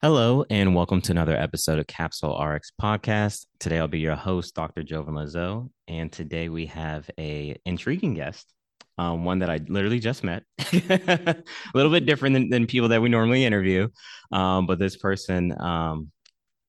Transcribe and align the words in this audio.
Hello, 0.00 0.44
and 0.48 0.76
welcome 0.76 1.00
to 1.00 1.10
another 1.10 1.36
episode 1.36 1.80
of 1.80 1.88
Capsule 1.88 2.40
RX 2.40 2.70
Podcast. 2.80 3.46
Today, 3.58 3.80
I'll 3.80 3.88
be 3.88 3.98
your 3.98 4.14
host, 4.14 4.54
Dr. 4.54 4.84
Jovan 4.84 5.16
Lazo, 5.16 5.72
and 5.88 6.12
today 6.12 6.48
we 6.48 6.66
have 6.66 7.10
a 7.18 7.56
intriguing 7.66 8.14
guest, 8.14 8.46
um, 8.96 9.24
one 9.24 9.40
that 9.40 9.50
I 9.50 9.58
literally 9.66 9.98
just 9.98 10.22
met. 10.22 10.44
a 10.72 11.42
little 11.74 11.90
bit 11.90 12.06
different 12.06 12.34
than, 12.34 12.48
than, 12.48 12.66
people 12.68 12.90
that 12.90 13.02
we 13.02 13.08
normally 13.08 13.44
interview, 13.44 13.88
um, 14.30 14.68
but 14.68 14.78
this 14.78 14.96
person, 14.96 15.60
um, 15.60 16.12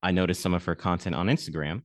I 0.02 0.10
noticed 0.10 0.42
some 0.42 0.56
of 0.56 0.66
her 0.66 0.74
content 0.74 1.16
on 1.16 1.28
Instagram, 1.28 1.84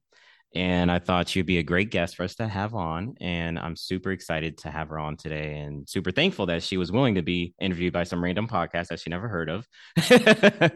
and 0.55 0.91
I 0.91 1.01
thought 1.01 1.29
she'd 1.29 1.47
be 1.47 1.59
a 1.59 1.65
great 1.65 1.91
guest 1.91 2.15
for 2.15 2.23
us 2.23 2.37
to 2.37 2.47
have 2.47 2.75
on. 2.75 3.15
And 3.21 3.59
I'm 3.59 3.75
super 3.75 4.13
excited 4.13 4.59
to 4.59 4.71
have 4.71 4.89
her 4.91 4.99
on 4.99 5.17
today 5.17 5.59
and 5.59 5.89
super 5.89 6.13
thankful 6.13 6.47
that 6.47 6.63
she 6.63 6.77
was 6.77 6.93
willing 6.93 7.17
to 7.17 7.23
be 7.23 7.55
interviewed 7.61 7.93
by 7.93 8.05
some 8.05 8.23
random 8.23 8.47
podcast 8.47 8.89
that 8.89 9.01
she 9.01 9.11
never 9.11 9.29
heard 9.29 9.51
of. 9.51 9.67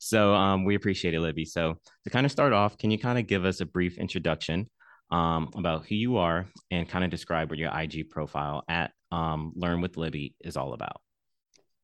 so 0.00 0.34
um, 0.34 0.64
we 0.64 0.74
appreciate 0.74 1.12
it, 1.12 1.20
Libby. 1.20 1.44
So 1.44 1.76
to 2.04 2.10
kind 2.10 2.24
of 2.24 2.32
start 2.32 2.54
off, 2.54 2.78
can 2.78 2.90
you 2.90 2.98
kind 2.98 3.18
of 3.18 3.26
give 3.26 3.44
us 3.44 3.60
a 3.60 3.66
brief 3.66 3.98
introduction 3.98 4.70
um, 5.10 5.50
about 5.54 5.86
who 5.86 5.94
you 5.94 6.16
are 6.16 6.46
and 6.70 6.88
kind 6.88 7.04
of 7.04 7.10
describe 7.10 7.50
what 7.50 7.58
your 7.58 7.78
IG 7.78 8.08
profile 8.08 8.64
at 8.68 8.92
um, 9.12 9.52
Learn 9.56 9.82
with 9.82 9.98
Libby 9.98 10.34
is 10.40 10.56
all 10.56 10.72
about? 10.72 11.00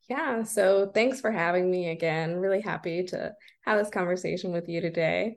Yeah, 0.08 0.42
so 0.42 0.90
thanks 0.94 1.20
for 1.20 1.30
having 1.30 1.70
me 1.70 1.90
again. 1.90 2.36
Really 2.36 2.60
happy 2.60 3.04
to 3.04 3.32
have 3.64 3.78
this 3.78 3.90
conversation 3.90 4.52
with 4.52 4.68
you 4.68 4.80
today. 4.82 5.36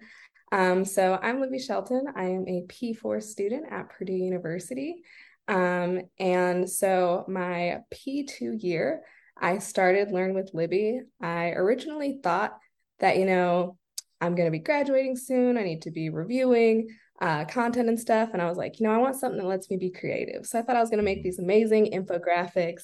Um, 0.51 0.85
so 0.85 1.19
I'm 1.21 1.41
Libby 1.41 1.59
Shelton. 1.59 2.05
I 2.15 2.23
am 2.23 2.47
a 2.47 2.65
P4 2.67 3.21
student 3.21 3.65
at 3.69 3.89
Purdue 3.89 4.13
University. 4.13 5.03
Um, 5.47 6.01
and 6.19 6.69
so 6.69 7.25
my 7.27 7.79
P2 7.93 8.63
year, 8.63 9.02
I 9.39 9.57
started 9.59 10.11
Learn 10.11 10.33
with 10.33 10.52
Libby. 10.53 11.02
I 11.21 11.49
originally 11.49 12.19
thought 12.23 12.57
that, 12.99 13.17
you 13.17 13.25
know, 13.25 13.77
I'm 14.21 14.35
going 14.35 14.47
to 14.47 14.52
be 14.52 14.59
graduating 14.59 15.17
soon. 15.17 15.57
I 15.57 15.63
need 15.63 15.83
to 15.83 15.91
be 15.91 16.09
reviewing 16.09 16.89
uh, 17.22 17.45
content 17.45 17.89
and 17.89 18.00
stuff. 18.00 18.29
And 18.33 18.41
I 18.41 18.45
was 18.45 18.57
like, 18.57 18.79
you 18.79 18.88
know, 18.88 18.94
I 18.94 18.97
want 18.97 19.17
something 19.17 19.39
that 19.39 19.47
lets 19.47 19.69
me 19.69 19.77
be 19.77 19.91
creative. 19.91 20.45
So 20.45 20.57
I 20.57 20.61
thought 20.61 20.77
I 20.77 20.81
was 20.81 20.89
going 20.89 21.00
to 21.00 21.03
make 21.03 21.23
these 21.23 21.39
amazing 21.39 21.91
infographics 21.91 22.83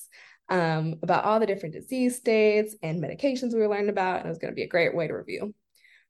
um, 0.49 0.95
about 1.01 1.23
all 1.23 1.39
the 1.39 1.45
different 1.45 1.75
disease 1.75 2.17
states 2.17 2.75
and 2.83 3.01
medications 3.01 3.53
we 3.53 3.59
were 3.59 3.69
learning 3.69 3.89
about. 3.89 4.17
And 4.17 4.25
it 4.25 4.29
was 4.29 4.37
going 4.37 4.51
to 4.51 4.55
be 4.55 4.63
a 4.63 4.67
great 4.67 4.93
way 4.93 5.07
to 5.07 5.13
review. 5.13 5.55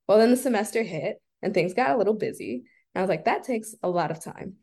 Well, 0.07 0.17
then 0.17 0.31
the 0.31 0.37
semester 0.37 0.83
hit 0.83 1.21
and 1.43 1.53
things 1.53 1.73
got 1.73 1.91
a 1.91 1.97
little 1.97 2.13
busy. 2.13 2.63
And 2.95 3.01
I 3.01 3.01
was 3.01 3.09
like, 3.09 3.25
that 3.25 3.43
takes 3.43 3.75
a 3.83 3.89
lot 3.89 4.11
of 4.11 4.23
time. 4.23 4.55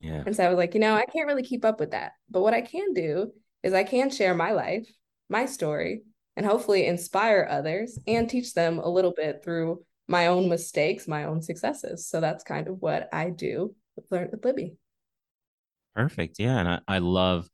Yeah. 0.00 0.22
and 0.26 0.36
so 0.36 0.44
I 0.44 0.48
was 0.48 0.58
like, 0.58 0.74
you 0.74 0.80
know, 0.80 0.94
I 0.94 1.06
can't 1.06 1.26
really 1.26 1.42
keep 1.42 1.64
up 1.64 1.80
with 1.80 1.92
that. 1.92 2.12
But 2.28 2.42
what 2.42 2.52
I 2.52 2.60
can 2.60 2.92
do 2.92 3.32
is 3.62 3.72
I 3.72 3.84
can 3.84 4.10
share 4.10 4.34
my 4.34 4.52
life, 4.52 4.86
my 5.30 5.46
story, 5.46 6.02
and 6.36 6.44
hopefully 6.44 6.86
inspire 6.86 7.46
others 7.48 7.98
and 8.06 8.28
teach 8.28 8.52
them 8.52 8.80
a 8.80 8.88
little 8.88 9.14
bit 9.16 9.42
through 9.42 9.82
my 10.06 10.26
own 10.26 10.48
mistakes, 10.48 11.08
my 11.08 11.24
own 11.24 11.40
successes. 11.40 12.06
So 12.06 12.20
that's 12.20 12.44
kind 12.44 12.68
of 12.68 12.82
what 12.82 13.08
I 13.12 13.30
do 13.30 13.74
with 13.96 14.04
Learn 14.10 14.28
with 14.30 14.44
Libby. 14.44 14.76
Perfect. 15.94 16.38
Yeah. 16.38 16.58
And 16.58 16.68
I, 16.68 16.80
I 16.86 16.98
love 16.98 17.48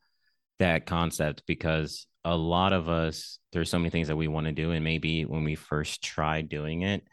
that 0.58 0.86
concept 0.86 1.44
because 1.46 2.06
a 2.24 2.36
lot 2.36 2.72
of 2.72 2.88
us, 2.88 3.38
there's 3.52 3.70
so 3.70 3.78
many 3.78 3.90
things 3.90 4.08
that 4.08 4.16
we 4.16 4.28
want 4.28 4.46
to 4.46 4.52
do. 4.52 4.72
And 4.72 4.82
maybe 4.82 5.24
when 5.24 5.44
we 5.44 5.54
first 5.54 6.02
try 6.02 6.42
doing 6.42 6.82
it, 6.82 7.04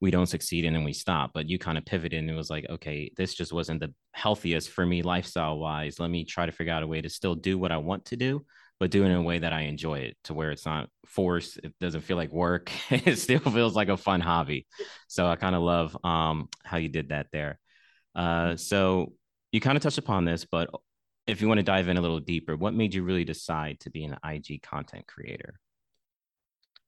we 0.00 0.10
don't 0.10 0.26
succeed 0.26 0.64
and 0.64 0.74
then 0.74 0.84
we 0.84 0.92
stop. 0.92 1.30
But 1.34 1.48
you 1.48 1.58
kind 1.58 1.78
of 1.78 1.84
pivoted 1.84 2.18
and 2.18 2.30
it 2.30 2.34
was 2.34 2.50
like, 2.50 2.66
okay, 2.68 3.10
this 3.16 3.34
just 3.34 3.52
wasn't 3.52 3.80
the 3.80 3.92
healthiest 4.12 4.70
for 4.70 4.84
me 4.84 5.02
lifestyle 5.02 5.58
wise. 5.58 5.98
Let 5.98 6.10
me 6.10 6.24
try 6.24 6.46
to 6.46 6.52
figure 6.52 6.72
out 6.72 6.82
a 6.82 6.86
way 6.86 7.00
to 7.00 7.08
still 7.08 7.34
do 7.34 7.58
what 7.58 7.72
I 7.72 7.78
want 7.78 8.06
to 8.06 8.16
do, 8.16 8.44
but 8.80 8.90
do 8.90 9.02
it 9.02 9.06
in 9.06 9.12
a 9.12 9.22
way 9.22 9.38
that 9.38 9.52
I 9.52 9.62
enjoy 9.62 10.00
it 10.00 10.16
to 10.24 10.34
where 10.34 10.50
it's 10.50 10.66
not 10.66 10.88
forced. 11.06 11.58
It 11.58 11.72
doesn't 11.80 12.02
feel 12.02 12.16
like 12.16 12.32
work. 12.32 12.70
it 12.90 13.18
still 13.18 13.40
feels 13.40 13.74
like 13.74 13.88
a 13.88 13.96
fun 13.96 14.20
hobby. 14.20 14.66
So 15.08 15.26
I 15.26 15.36
kind 15.36 15.54
of 15.54 15.62
love 15.62 15.96
um, 16.04 16.48
how 16.64 16.76
you 16.76 16.88
did 16.88 17.08
that 17.08 17.28
there. 17.32 17.58
Uh, 18.14 18.56
so 18.56 19.12
you 19.52 19.60
kind 19.60 19.76
of 19.76 19.82
touched 19.82 19.98
upon 19.98 20.24
this, 20.24 20.44
but 20.44 20.70
if 21.26 21.40
you 21.40 21.48
want 21.48 21.58
to 21.58 21.64
dive 21.64 21.88
in 21.88 21.96
a 21.96 22.00
little 22.00 22.20
deeper, 22.20 22.56
what 22.56 22.74
made 22.74 22.94
you 22.94 23.02
really 23.02 23.24
decide 23.24 23.80
to 23.80 23.90
be 23.90 24.04
an 24.04 24.16
IG 24.24 24.62
content 24.62 25.06
creator? 25.06 25.54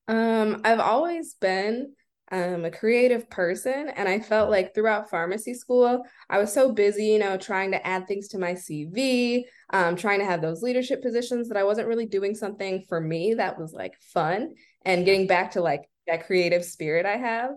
Um, 0.09 0.61
I've 0.65 0.81
always 0.81 1.34
been 1.34 1.95
um, 2.32 2.64
a 2.64 2.70
creative 2.70 3.31
person. 3.31 3.91
And 3.94 4.09
I 4.09 4.19
felt 4.19 4.50
like 4.50 4.75
throughout 4.75 5.10
pharmacy 5.10 5.54
school, 5.54 6.03
I 6.28 6.38
was 6.38 6.53
so 6.53 6.72
busy, 6.72 7.06
you 7.06 7.19
know, 7.19 7.37
trying 7.37 7.70
to 7.72 7.87
add 7.87 8.06
things 8.06 8.28
to 8.28 8.38
my 8.38 8.54
CV, 8.54 9.44
um, 9.72 9.97
trying 9.97 10.19
to 10.19 10.25
have 10.25 10.42
those 10.42 10.62
leadership 10.62 11.03
positions 11.03 11.48
that 11.48 11.56
I 11.56 11.65
wasn't 11.65 11.88
really 11.88 12.06
doing 12.06 12.34
something 12.34 12.84
for 12.88 13.00
me 13.00 13.34
that 13.34 13.59
was 13.59 13.72
like 13.72 13.94
fun 14.12 14.54
and 14.84 15.04
getting 15.04 15.26
back 15.26 15.53
to 15.53 15.60
like 15.60 15.82
that 16.06 16.26
creative 16.26 16.65
spirit 16.65 17.06
I 17.06 17.16
have. 17.16 17.50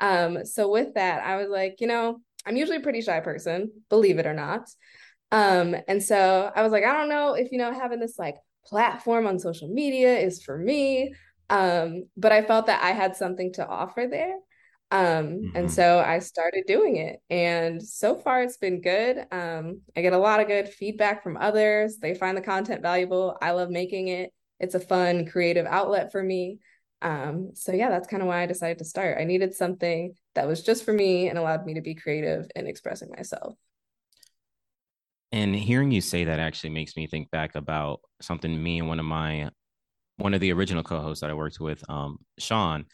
Um, 0.00 0.44
so 0.44 0.70
with 0.70 0.94
that, 0.94 1.24
I 1.24 1.36
was 1.36 1.48
like, 1.48 1.76
you 1.80 1.86
know, 1.86 2.20
I'm 2.44 2.56
usually 2.56 2.78
a 2.78 2.80
pretty 2.80 3.02
shy 3.02 3.20
person, 3.20 3.70
believe 3.88 4.18
it 4.18 4.26
or 4.26 4.34
not. 4.34 4.68
Um, 5.30 5.74
and 5.88 6.02
so 6.02 6.50
I 6.54 6.62
was 6.62 6.72
like, 6.72 6.84
I 6.84 6.92
don't 6.92 7.08
know 7.08 7.34
if, 7.34 7.52
you 7.52 7.58
know, 7.58 7.72
having 7.72 8.00
this 8.00 8.18
like 8.18 8.36
platform 8.66 9.26
on 9.26 9.38
social 9.38 9.68
media 9.68 10.18
is 10.18 10.42
for 10.42 10.58
me 10.58 11.14
um, 11.52 12.04
but 12.16 12.32
I 12.32 12.42
felt 12.42 12.66
that 12.66 12.82
I 12.82 12.92
had 12.92 13.14
something 13.14 13.52
to 13.54 13.66
offer 13.66 14.08
there. 14.10 14.36
Um, 14.90 15.26
mm-hmm. 15.26 15.56
and 15.56 15.70
so 15.70 16.00
I 16.00 16.18
started 16.18 16.64
doing 16.66 16.96
it. 16.96 17.20
And 17.28 17.82
so 17.82 18.16
far 18.16 18.42
it's 18.42 18.56
been 18.56 18.80
good. 18.80 19.18
Um, 19.30 19.82
I 19.94 20.00
get 20.00 20.14
a 20.14 20.18
lot 20.18 20.40
of 20.40 20.46
good 20.46 20.70
feedback 20.70 21.22
from 21.22 21.36
others. 21.36 21.98
They 21.98 22.14
find 22.14 22.38
the 22.38 22.42
content 22.42 22.80
valuable. 22.80 23.36
I 23.42 23.50
love 23.50 23.68
making 23.68 24.08
it. 24.08 24.32
It's 24.60 24.74
a 24.74 24.80
fun, 24.80 25.26
creative 25.26 25.66
outlet 25.66 26.10
for 26.10 26.22
me. 26.22 26.58
Um, 27.02 27.50
so 27.52 27.72
yeah, 27.72 27.90
that's 27.90 28.08
kind 28.08 28.22
of 28.22 28.28
why 28.28 28.42
I 28.42 28.46
decided 28.46 28.78
to 28.78 28.86
start. 28.86 29.18
I 29.20 29.24
needed 29.24 29.54
something 29.54 30.14
that 30.34 30.48
was 30.48 30.62
just 30.62 30.84
for 30.84 30.94
me 30.94 31.28
and 31.28 31.36
allowed 31.36 31.66
me 31.66 31.74
to 31.74 31.82
be 31.82 31.94
creative 31.94 32.46
in 32.56 32.66
expressing 32.66 33.10
myself. 33.14 33.56
And 35.32 35.54
hearing 35.54 35.90
you 35.90 36.00
say 36.00 36.24
that 36.24 36.38
actually 36.38 36.70
makes 36.70 36.96
me 36.96 37.06
think 37.06 37.30
back 37.30 37.56
about 37.56 38.00
something 38.22 38.62
me 38.62 38.78
and 38.78 38.88
one 38.88 39.00
of 39.00 39.06
my 39.06 39.50
one 40.22 40.34
of 40.34 40.40
the 40.40 40.52
original 40.52 40.84
co-hosts 40.84 41.20
that 41.20 41.30
I 41.30 41.34
worked 41.34 41.58
with, 41.58 41.82
um, 41.88 42.18
Sean, 42.38 42.84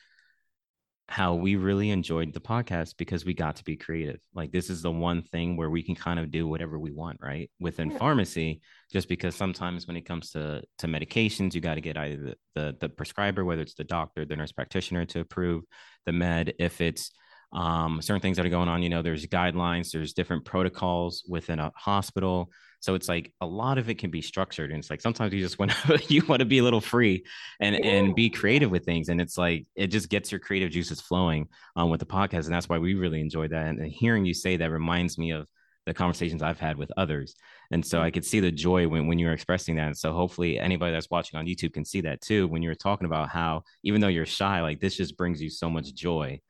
how 1.10 1.34
we 1.34 1.56
really 1.56 1.90
enjoyed 1.90 2.32
the 2.32 2.40
podcast 2.40 2.94
because 2.96 3.24
we 3.24 3.34
got 3.34 3.56
to 3.56 3.64
be 3.64 3.76
creative. 3.76 4.20
Like 4.34 4.50
this 4.50 4.70
is 4.70 4.82
the 4.82 4.90
one 4.90 5.22
thing 5.22 5.56
where 5.56 5.70
we 5.70 5.82
can 5.82 5.94
kind 5.94 6.18
of 6.18 6.30
do 6.30 6.46
whatever 6.46 6.78
we 6.78 6.90
want, 6.90 7.18
right? 7.20 7.50
Within 7.60 7.90
yeah. 7.90 7.98
pharmacy, 7.98 8.60
just 8.90 9.08
because 9.08 9.34
sometimes 9.34 9.86
when 9.86 9.96
it 9.96 10.06
comes 10.06 10.30
to 10.32 10.62
to 10.78 10.86
medications, 10.86 11.54
you 11.54 11.60
got 11.60 11.74
to 11.74 11.80
get 11.82 11.98
either 11.98 12.16
the, 12.16 12.36
the 12.54 12.76
the 12.80 12.88
prescriber, 12.88 13.44
whether 13.44 13.62
it's 13.62 13.74
the 13.74 13.84
doctor, 13.84 14.24
the 14.24 14.36
nurse 14.36 14.52
practitioner, 14.52 15.04
to 15.06 15.20
approve 15.20 15.64
the 16.06 16.12
med. 16.12 16.54
If 16.58 16.80
it's 16.80 17.10
um, 17.52 18.02
certain 18.02 18.20
things 18.20 18.36
that 18.36 18.46
are 18.46 18.50
going 18.50 18.68
on, 18.68 18.82
you 18.82 18.90
know, 18.90 19.02
there's 19.02 19.26
guidelines, 19.26 19.92
there's 19.92 20.12
different 20.12 20.44
protocols 20.44 21.24
within 21.26 21.58
a 21.58 21.72
hospital 21.74 22.50
so 22.80 22.94
it's 22.94 23.08
like 23.08 23.32
a 23.40 23.46
lot 23.46 23.78
of 23.78 23.90
it 23.90 23.98
can 23.98 24.10
be 24.10 24.22
structured, 24.22 24.70
and 24.70 24.78
it's 24.78 24.90
like 24.90 25.00
sometimes 25.00 25.32
you 25.32 25.40
just 25.40 25.58
want 25.58 25.72
to 25.72 26.00
you 26.08 26.24
want 26.26 26.40
to 26.40 26.46
be 26.46 26.58
a 26.58 26.62
little 26.62 26.80
free 26.80 27.24
and 27.60 27.74
yeah. 27.74 27.90
and 27.90 28.14
be 28.14 28.30
creative 28.30 28.70
with 28.70 28.84
things, 28.84 29.08
and 29.08 29.20
it's 29.20 29.36
like 29.36 29.66
it 29.74 29.88
just 29.88 30.08
gets 30.08 30.30
your 30.30 30.38
creative 30.38 30.70
juices 30.70 31.00
flowing 31.00 31.48
um, 31.76 31.90
with 31.90 32.00
the 32.00 32.06
podcast, 32.06 32.46
and 32.46 32.54
that's 32.54 32.68
why 32.68 32.78
we 32.78 32.94
really 32.94 33.20
enjoy 33.20 33.48
that. 33.48 33.66
And, 33.66 33.80
and 33.80 33.90
hearing 33.90 34.24
you 34.24 34.34
say 34.34 34.56
that 34.56 34.70
reminds 34.70 35.18
me 35.18 35.32
of 35.32 35.48
the 35.86 35.94
conversations 35.94 36.42
I've 36.42 36.60
had 36.60 36.76
with 36.76 36.92
others. 36.98 37.34
And 37.70 37.84
so 37.84 38.02
I 38.02 38.10
could 38.10 38.24
see 38.24 38.40
the 38.40 38.52
joy 38.52 38.86
when, 38.86 39.06
when 39.06 39.18
you're 39.18 39.32
expressing 39.32 39.76
that. 39.76 39.86
And 39.86 39.96
so 39.96 40.12
hopefully 40.12 40.58
anybody 40.58 40.92
that's 40.92 41.08
watching 41.10 41.38
on 41.38 41.46
YouTube 41.46 41.72
can 41.72 41.84
see 41.84 42.02
that 42.02 42.20
too, 42.20 42.46
when 42.46 42.62
you're 42.62 42.74
talking 42.74 43.06
about 43.06 43.30
how, 43.30 43.62
even 43.84 44.02
though 44.02 44.08
you're 44.08 44.26
shy, 44.26 44.60
like 44.60 44.80
this 44.80 44.98
just 44.98 45.16
brings 45.16 45.40
you 45.40 45.48
so 45.48 45.70
much 45.70 45.94
joy, 45.94 46.40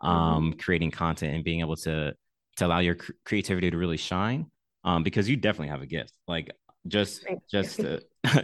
um, 0.00 0.50
mm-hmm. 0.50 0.58
creating 0.58 0.90
content 0.90 1.32
and 1.32 1.44
being 1.44 1.60
able 1.60 1.76
to, 1.76 2.12
to 2.56 2.66
allow 2.66 2.80
your 2.80 2.96
creativity 3.24 3.70
to 3.70 3.78
really 3.78 3.96
shine 3.96 4.50
um, 4.88 5.02
because 5.02 5.28
you 5.28 5.36
definitely 5.36 5.68
have 5.68 5.82
a 5.82 5.86
gift. 5.86 6.14
Like 6.26 6.50
just 6.86 7.26
just 7.50 7.78
uh, 7.80 7.98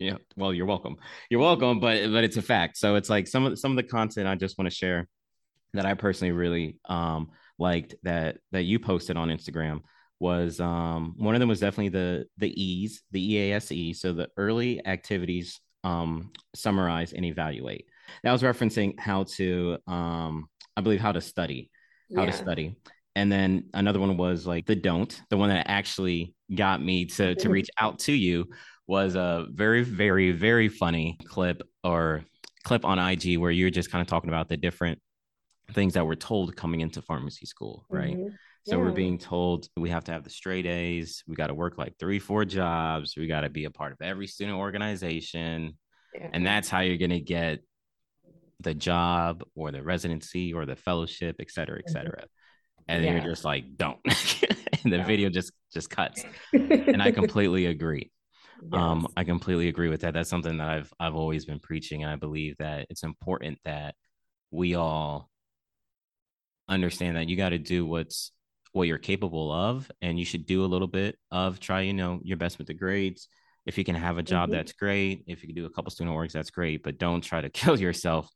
know, 0.00 0.18
well, 0.36 0.52
you're 0.52 0.66
welcome. 0.66 0.96
You're 1.30 1.40
welcome, 1.40 1.78
but 1.78 2.10
but 2.10 2.24
it's 2.24 2.36
a 2.36 2.42
fact. 2.42 2.76
So 2.76 2.96
it's 2.96 3.08
like 3.08 3.28
some 3.28 3.44
of 3.44 3.52
the, 3.52 3.56
some 3.56 3.70
of 3.70 3.76
the 3.76 3.84
content 3.84 4.26
I 4.26 4.34
just 4.34 4.58
want 4.58 4.68
to 4.68 4.74
share 4.74 5.06
that 5.72 5.86
I 5.86 5.94
personally 5.94 6.32
really 6.32 6.78
um 6.88 7.30
liked 7.58 7.94
that 8.02 8.38
that 8.50 8.62
you 8.62 8.80
posted 8.80 9.16
on 9.16 9.28
Instagram 9.28 9.82
was 10.18 10.58
um 10.58 11.14
one 11.16 11.36
of 11.36 11.40
them 11.40 11.48
was 11.48 11.60
definitely 11.60 11.90
the 11.90 12.26
the 12.38 12.60
E's, 12.60 13.02
the 13.12 13.34
EASE, 13.34 13.94
so 13.94 14.12
the 14.12 14.28
early 14.36 14.84
activities 14.84 15.60
um 15.84 16.32
summarize 16.56 17.12
and 17.12 17.24
evaluate. 17.24 17.86
That 18.24 18.32
was 18.32 18.42
referencing 18.42 18.98
how 18.98 19.24
to 19.36 19.78
um 19.86 20.48
I 20.76 20.80
believe 20.80 21.00
how 21.00 21.12
to 21.12 21.20
study, 21.20 21.70
how 22.16 22.24
yeah. 22.24 22.32
to 22.32 22.36
study 22.36 22.74
and 23.16 23.30
then 23.30 23.64
another 23.74 24.00
one 24.00 24.16
was 24.16 24.46
like 24.46 24.66
the 24.66 24.74
don't 24.74 25.20
the 25.30 25.36
one 25.36 25.48
that 25.48 25.66
actually 25.68 26.34
got 26.54 26.82
me 26.82 27.06
to 27.06 27.34
to 27.36 27.48
reach 27.48 27.68
out 27.78 27.98
to 28.00 28.12
you 28.12 28.46
was 28.86 29.14
a 29.14 29.46
very 29.50 29.82
very 29.82 30.32
very 30.32 30.68
funny 30.68 31.18
clip 31.26 31.62
or 31.82 32.24
clip 32.64 32.84
on 32.84 32.98
IG 32.98 33.38
where 33.38 33.50
you're 33.50 33.70
just 33.70 33.90
kind 33.90 34.02
of 34.02 34.08
talking 34.08 34.30
about 34.30 34.48
the 34.48 34.56
different 34.56 34.98
things 35.72 35.94
that 35.94 36.06
we're 36.06 36.14
told 36.14 36.54
coming 36.56 36.80
into 36.80 37.00
pharmacy 37.02 37.46
school 37.46 37.86
right 37.88 38.16
mm-hmm. 38.16 38.34
So 38.66 38.78
yeah. 38.78 38.84
we're 38.84 38.92
being 38.92 39.18
told 39.18 39.68
we 39.76 39.90
have 39.90 40.04
to 40.04 40.12
have 40.12 40.24
the 40.24 40.30
straight 40.30 40.64
A's. 40.64 41.22
We 41.26 41.36
got 41.36 41.48
to 41.48 41.54
work 41.54 41.76
like 41.76 41.98
three, 41.98 42.18
four 42.18 42.46
jobs. 42.46 43.14
We 43.14 43.26
got 43.26 43.42
to 43.42 43.50
be 43.50 43.66
a 43.66 43.70
part 43.70 43.92
of 43.92 43.98
every 44.00 44.26
student 44.26 44.56
organization. 44.56 45.76
Yeah. 46.14 46.30
And 46.32 46.46
that's 46.46 46.70
how 46.70 46.80
you're 46.80 46.96
going 46.96 47.10
to 47.10 47.20
get 47.20 47.60
the 48.60 48.72
job 48.72 49.44
or 49.54 49.70
the 49.70 49.82
residency 49.82 50.54
or 50.54 50.64
the 50.64 50.76
fellowship, 50.76 51.36
et 51.40 51.50
cetera, 51.50 51.78
et 51.78 51.84
mm-hmm. 51.84 51.92
cetera. 51.92 52.16
Mm-hmm. 52.16 52.43
And 52.88 53.04
yeah. 53.04 53.12
you're 53.12 53.32
just 53.32 53.44
like, 53.44 53.76
don't. 53.76 53.98
and 54.84 54.92
the 54.92 55.02
video 55.02 55.30
just 55.30 55.52
just 55.72 55.90
cuts. 55.90 56.24
and 56.52 57.02
I 57.02 57.10
completely 57.12 57.66
agree. 57.66 58.10
Um, 58.62 58.68
yes. 58.72 58.80
Um, 58.80 59.08
I 59.16 59.24
completely 59.24 59.68
agree 59.68 59.88
with 59.88 60.02
that. 60.02 60.14
That's 60.14 60.30
something 60.30 60.58
that 60.58 60.68
I've 60.68 60.92
I've 61.00 61.14
always 61.14 61.44
been 61.44 61.60
preaching, 61.60 62.02
and 62.02 62.10
I 62.10 62.16
believe 62.16 62.56
that 62.58 62.86
it's 62.90 63.02
important 63.02 63.58
that 63.64 63.94
we 64.50 64.74
all 64.74 65.30
understand 66.68 67.16
that 67.16 67.28
you 67.28 67.36
got 67.36 67.50
to 67.50 67.58
do 67.58 67.84
what's 67.84 68.32
what 68.72 68.88
you're 68.88 68.98
capable 68.98 69.52
of, 69.52 69.90
and 70.02 70.18
you 70.18 70.24
should 70.24 70.46
do 70.46 70.64
a 70.64 70.66
little 70.66 70.88
bit 70.88 71.16
of 71.30 71.60
try, 71.60 71.82
you 71.82 71.92
know, 71.92 72.20
your 72.22 72.36
best 72.36 72.58
with 72.58 72.66
the 72.66 72.74
grades. 72.74 73.28
If 73.66 73.78
you 73.78 73.84
can 73.84 73.94
have 73.94 74.18
a 74.18 74.22
job, 74.22 74.48
mm-hmm. 74.48 74.56
that's 74.56 74.72
great. 74.72 75.24
If 75.26 75.42
you 75.42 75.48
can 75.48 75.56
do 75.56 75.64
a 75.64 75.70
couple 75.70 75.90
student 75.90 76.14
works, 76.14 76.32
that's 76.32 76.50
great. 76.50 76.82
But 76.82 76.98
don't 76.98 77.22
try 77.22 77.40
to 77.40 77.50
kill 77.50 77.78
yourself 77.78 78.28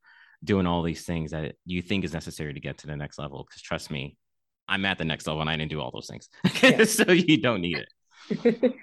doing 0.45 0.67
all 0.67 0.83
these 0.83 1.05
things 1.05 1.33
that 1.33 1.57
you 1.67 1.83
think 1.83 2.05
is 2.05 2.13
necessary 2.13 2.55
to 2.55 2.61
get 2.61 2.79
to 2.79 2.87
the 2.87 2.97
next 2.97 3.19
level. 3.19 3.45
Because 3.45 3.63
trust 3.63 3.91
me, 3.91 4.17
I'm 4.69 4.85
at 4.85 4.99
the 4.99 5.05
next 5.05 5.27
level 5.27 5.41
and 5.41 5.51
I 5.51 5.57
didn't 5.57 5.71
do 5.71 5.81
all 5.81 5.91
those 5.91 6.09
things. 6.09 6.29
Yeah. 6.63 6.85
so 6.85 7.11
you 7.13 7.41
don't 7.41 7.61
need 7.61 7.79
it. 7.79 7.89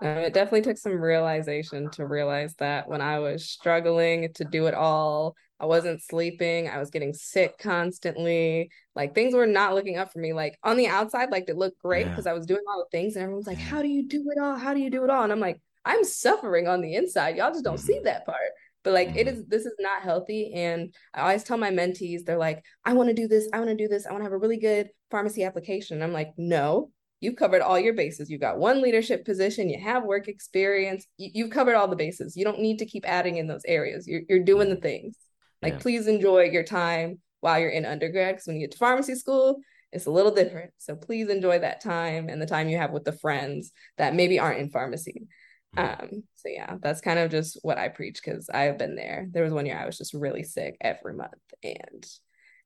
um, 0.00 0.18
it 0.18 0.34
definitely 0.34 0.62
took 0.62 0.78
some 0.78 1.00
realization 1.00 1.90
to 1.90 2.06
realize 2.06 2.54
that 2.54 2.88
when 2.88 3.00
I 3.00 3.18
was 3.18 3.48
struggling 3.48 4.32
to 4.34 4.44
do 4.44 4.66
it 4.66 4.74
all, 4.74 5.34
I 5.60 5.66
wasn't 5.66 6.02
sleeping, 6.02 6.68
I 6.68 6.78
was 6.78 6.90
getting 6.90 7.12
sick 7.12 7.58
constantly. 7.58 8.70
Like 8.94 9.14
things 9.14 9.34
were 9.34 9.46
not 9.46 9.74
looking 9.74 9.96
up 9.96 10.12
for 10.12 10.20
me. 10.20 10.32
Like 10.32 10.56
on 10.62 10.76
the 10.76 10.86
outside, 10.86 11.30
like 11.30 11.48
it 11.48 11.56
looked 11.56 11.82
great 11.82 12.08
because 12.08 12.26
yeah. 12.26 12.32
I 12.32 12.34
was 12.34 12.46
doing 12.46 12.62
all 12.68 12.78
the 12.78 12.96
things, 12.96 13.16
and 13.16 13.24
everyone's 13.24 13.48
like, 13.48 13.58
How 13.58 13.82
do 13.82 13.88
you 13.88 14.06
do 14.06 14.24
it 14.30 14.40
all? 14.40 14.56
How 14.56 14.72
do 14.72 14.80
you 14.80 14.90
do 14.90 15.02
it 15.02 15.10
all? 15.10 15.24
And 15.24 15.32
I'm 15.32 15.40
like, 15.40 15.60
I'm 15.84 16.04
suffering 16.04 16.68
on 16.68 16.80
the 16.80 16.94
inside. 16.94 17.36
Y'all 17.36 17.50
just 17.50 17.64
don't 17.64 17.76
mm-hmm. 17.76 17.86
see 17.86 18.00
that 18.04 18.24
part. 18.24 18.36
But 18.84 18.94
like 18.94 19.08
mm-hmm. 19.08 19.18
it 19.18 19.28
is 19.28 19.46
this 19.46 19.66
is 19.66 19.74
not 19.78 20.02
healthy. 20.02 20.52
And 20.54 20.94
I 21.14 21.22
always 21.22 21.44
tell 21.44 21.58
my 21.58 21.70
mentees, 21.70 22.24
they're 22.24 22.38
like, 22.38 22.62
I 22.84 22.92
want 22.92 23.08
to 23.08 23.14
do 23.14 23.28
this, 23.28 23.48
I 23.52 23.58
want 23.58 23.70
to 23.70 23.76
do 23.76 23.88
this, 23.88 24.06
I 24.06 24.12
want 24.12 24.20
to 24.20 24.24
have 24.24 24.32
a 24.32 24.38
really 24.38 24.58
good 24.58 24.88
pharmacy 25.10 25.44
application. 25.44 25.96
And 25.96 26.04
I'm 26.04 26.12
like, 26.12 26.32
no, 26.36 26.90
you've 27.20 27.36
covered 27.36 27.62
all 27.62 27.78
your 27.78 27.94
bases. 27.94 28.30
you've 28.30 28.40
got 28.40 28.58
one 28.58 28.80
leadership 28.80 29.24
position, 29.24 29.68
you 29.68 29.80
have 29.80 30.04
work 30.04 30.28
experience, 30.28 31.06
you, 31.16 31.44
have 31.44 31.52
covered 31.52 31.74
all 31.74 31.88
the 31.88 31.96
bases. 31.96 32.36
You 32.36 32.44
don't 32.44 32.60
need 32.60 32.78
to 32.78 32.86
keep 32.86 33.08
adding 33.08 33.36
in 33.36 33.46
those 33.46 33.64
areas. 33.66 34.06
You're, 34.06 34.22
you're 34.28 34.44
doing 34.44 34.68
the 34.68 34.76
things. 34.76 35.16
Like, 35.60 35.74
yeah. 35.74 35.78
please 35.80 36.06
enjoy 36.06 36.44
your 36.44 36.62
time 36.62 37.18
while 37.40 37.58
you're 37.58 37.70
in 37.70 37.84
undergrad. 37.84 38.36
Because 38.36 38.46
when 38.46 38.56
you 38.56 38.62
get 38.62 38.72
to 38.72 38.78
pharmacy 38.78 39.16
school, 39.16 39.60
it's 39.92 40.06
a 40.06 40.10
little 40.10 40.32
different. 40.32 40.70
So 40.78 40.94
please 40.94 41.28
enjoy 41.28 41.60
that 41.60 41.82
time 41.82 42.28
and 42.28 42.40
the 42.40 42.46
time 42.46 42.68
you 42.68 42.76
have 42.76 42.92
with 42.92 43.04
the 43.04 43.12
friends 43.12 43.72
that 43.96 44.14
maybe 44.14 44.38
aren't 44.38 44.60
in 44.60 44.70
pharmacy. 44.70 45.26
Mm-hmm. 45.76 46.04
Um, 46.04 46.22
so 46.34 46.48
yeah, 46.48 46.76
that's 46.80 47.00
kind 47.00 47.18
of 47.18 47.30
just 47.30 47.58
what 47.62 47.78
I 47.78 47.88
preach 47.88 48.20
because 48.24 48.48
I've 48.48 48.78
been 48.78 48.96
there. 48.96 49.28
There 49.30 49.44
was 49.44 49.52
one 49.52 49.66
year 49.66 49.78
I 49.78 49.86
was 49.86 49.98
just 49.98 50.14
really 50.14 50.42
sick 50.42 50.76
every 50.80 51.14
month 51.14 51.32
and 51.62 52.06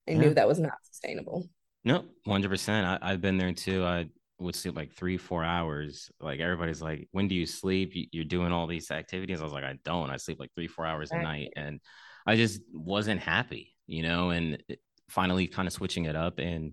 I 0.09 0.13
yeah. 0.13 0.19
knew 0.19 0.35
that 0.35 0.49
was 0.49 0.59
not 0.59 0.75
sustainable. 0.85 1.49
No, 1.85 2.05
100%. 2.27 2.99
I, 3.03 3.11
have 3.11 3.21
been 3.21 3.39
there 3.39 3.53
too. 3.53 3.85
I 3.85 4.07
would 4.39 4.55
sleep 4.55 4.77
like 4.77 4.93
three, 4.93 5.17
four 5.17 5.43
hours. 5.43 6.11
Like 6.21 6.41
everybody's 6.41 6.81
like, 6.81 7.09
when 7.11 7.29
do 7.29 7.35
you 7.35 7.47
sleep? 7.47 7.93
You're 7.95 8.25
doing 8.25 8.53
all 8.53 8.67
these 8.67 8.91
activities. 8.91 9.41
I 9.41 9.45
was 9.45 9.53
like, 9.53 9.65
I 9.65 9.79
don't. 9.85 10.11
I 10.11 10.17
sleep 10.17 10.39
like 10.39 10.53
three, 10.55 10.69
four 10.69 10.87
hours 10.87 11.11
a 11.11 11.21
night. 11.21 11.51
And 11.57 11.81
I 12.27 12.37
just 12.37 12.61
wasn't 12.73 13.21
happy, 13.21 13.75
you 13.87 14.03
know, 14.03 14.31
and 14.31 14.63
finally 15.09 15.49
kind 15.49 15.67
of 15.67 15.75
switching 15.75 16.05
it 16.05 16.15
up 16.15 16.39
and 16.39 16.73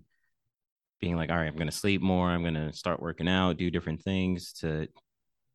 being 1.00 1.16
like, 1.16 1.30
all 1.30 1.36
right, 1.36 1.48
I'm 1.48 1.56
going 1.56 1.66
to 1.66 1.76
sleep 1.76 2.02
more. 2.02 2.28
I'm 2.28 2.42
going 2.42 2.54
to 2.54 2.72
start 2.72 3.02
working 3.02 3.28
out, 3.28 3.56
do 3.56 3.70
different 3.70 4.02
things 4.02 4.52
to, 4.60 4.86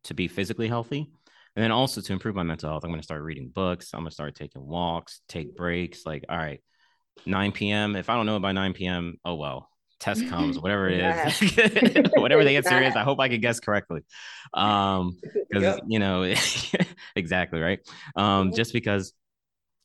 to 0.06 0.14
be 0.14 0.28
physically 0.28 0.68
healthy. 0.68 1.10
And 1.54 1.62
then 1.62 1.72
also 1.72 2.00
to 2.00 2.12
improve 2.12 2.34
my 2.34 2.42
mental 2.42 2.68
health, 2.68 2.84
I'm 2.84 2.90
going 2.90 3.00
to 3.00 3.04
start 3.04 3.22
reading 3.22 3.48
books. 3.48 3.90
I'm 3.94 4.00
going 4.00 4.10
to 4.10 4.14
start 4.14 4.34
taking 4.34 4.66
walks, 4.66 5.20
take 5.28 5.56
breaks. 5.56 6.04
Like, 6.04 6.24
all 6.28 6.36
right, 6.36 6.62
9 7.24 7.52
p.m. 7.52 7.96
If 7.96 8.10
I 8.10 8.14
don't 8.14 8.26
know 8.26 8.36
it 8.36 8.42
by 8.42 8.52
9 8.52 8.74
p.m., 8.74 9.16
oh 9.24 9.36
well, 9.36 9.70
test 9.98 10.28
comes, 10.28 10.58
whatever 10.60 10.88
it 10.88 11.00
is, 11.00 12.10
whatever 12.16 12.44
the 12.44 12.56
answer 12.56 12.82
is. 12.82 12.94
I 12.94 13.04
hope 13.04 13.20
I 13.20 13.28
can 13.28 13.40
guess 13.40 13.60
correctly. 13.60 14.02
Um, 14.52 15.18
because 15.50 15.62
yep. 15.62 15.80
you 15.86 15.98
know, 15.98 16.34
exactly 17.16 17.60
right. 17.60 17.80
Um, 18.16 18.52
just 18.52 18.74
because 18.74 19.14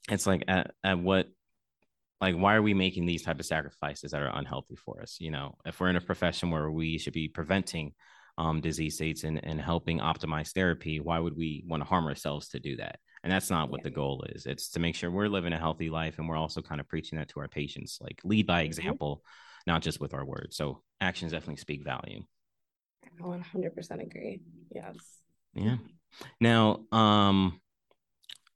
it's 0.09 0.27
like 0.27 0.44
at, 0.47 0.71
at 0.83 1.00
what 1.00 1.27
like 2.19 2.35
why 2.35 2.56
are 2.56 2.62
we 2.62 2.73
making 2.73 3.06
these 3.06 3.23
type 3.23 3.39
of 3.39 3.45
sacrifices 3.45 4.12
that 4.12 4.21
are 4.21 4.38
unhealthy 4.38 4.75
for 4.75 5.01
us 5.01 5.18
you 5.19 5.31
know 5.31 5.56
if 5.65 5.79
we're 5.79 5.89
in 5.89 5.95
a 5.95 6.01
profession 6.01 6.50
where 6.51 6.69
we 6.71 6.97
should 6.97 7.13
be 7.13 7.27
preventing 7.27 7.94
um, 8.38 8.62
disease 8.62 8.95
states 8.95 9.24
and, 9.24 9.44
and 9.44 9.62
helping 9.62 10.00
optimize 10.00 10.51
therapy 10.54 11.00
why 11.00 11.19
would 11.19 11.36
we 11.36 11.63
want 11.68 11.81
to 11.81 11.88
harm 11.88 12.06
ourselves 12.06 12.50
to 12.50 12.60
do 12.60 12.75
that? 12.78 13.00
And 13.24 13.31
that's 13.31 13.50
not 13.50 13.69
what 13.69 13.83
the 13.83 13.92
goal 13.92 14.24
is. 14.30 14.45
It's 14.45 14.69
to 14.72 14.80
make 14.80 14.95
sure 14.95 15.12
we're 15.12 15.28
living 15.28 15.54
a 15.54 15.57
healthy 15.57 15.89
life 15.89 16.18
and 16.18 16.28
we're 16.28 16.38
also 16.38 16.62
kind 16.62 16.81
of 16.81 16.88
preaching 16.88 17.19
that 17.19 17.30
to 17.30 17.39
our 17.39 17.48
patients 17.48 18.00
like 18.01 18.19
lead 18.24 18.48
by 18.48 18.62
mm-hmm. 18.62 18.68
example 18.68 19.24
not 19.68 19.81
just 19.83 20.00
with 20.01 20.13
our 20.13 20.25
words. 20.25 20.56
So 20.57 20.81
actions 21.00 21.31
definitely 21.31 21.57
speak 21.57 21.83
value. 21.83 22.24
I 23.06 23.22
100% 23.22 24.01
agree. 24.01 24.42
Yes. 24.74 24.95
Yeah. 25.54 25.78
Now 26.39 26.86
um 26.92 27.62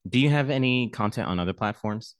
do 0.07 0.19
you 0.19 0.30
have 0.30 0.50
any 0.50 0.89
content 0.89 1.27
on 1.27 1.39
other 1.39 1.54
platforms? 1.54 2.16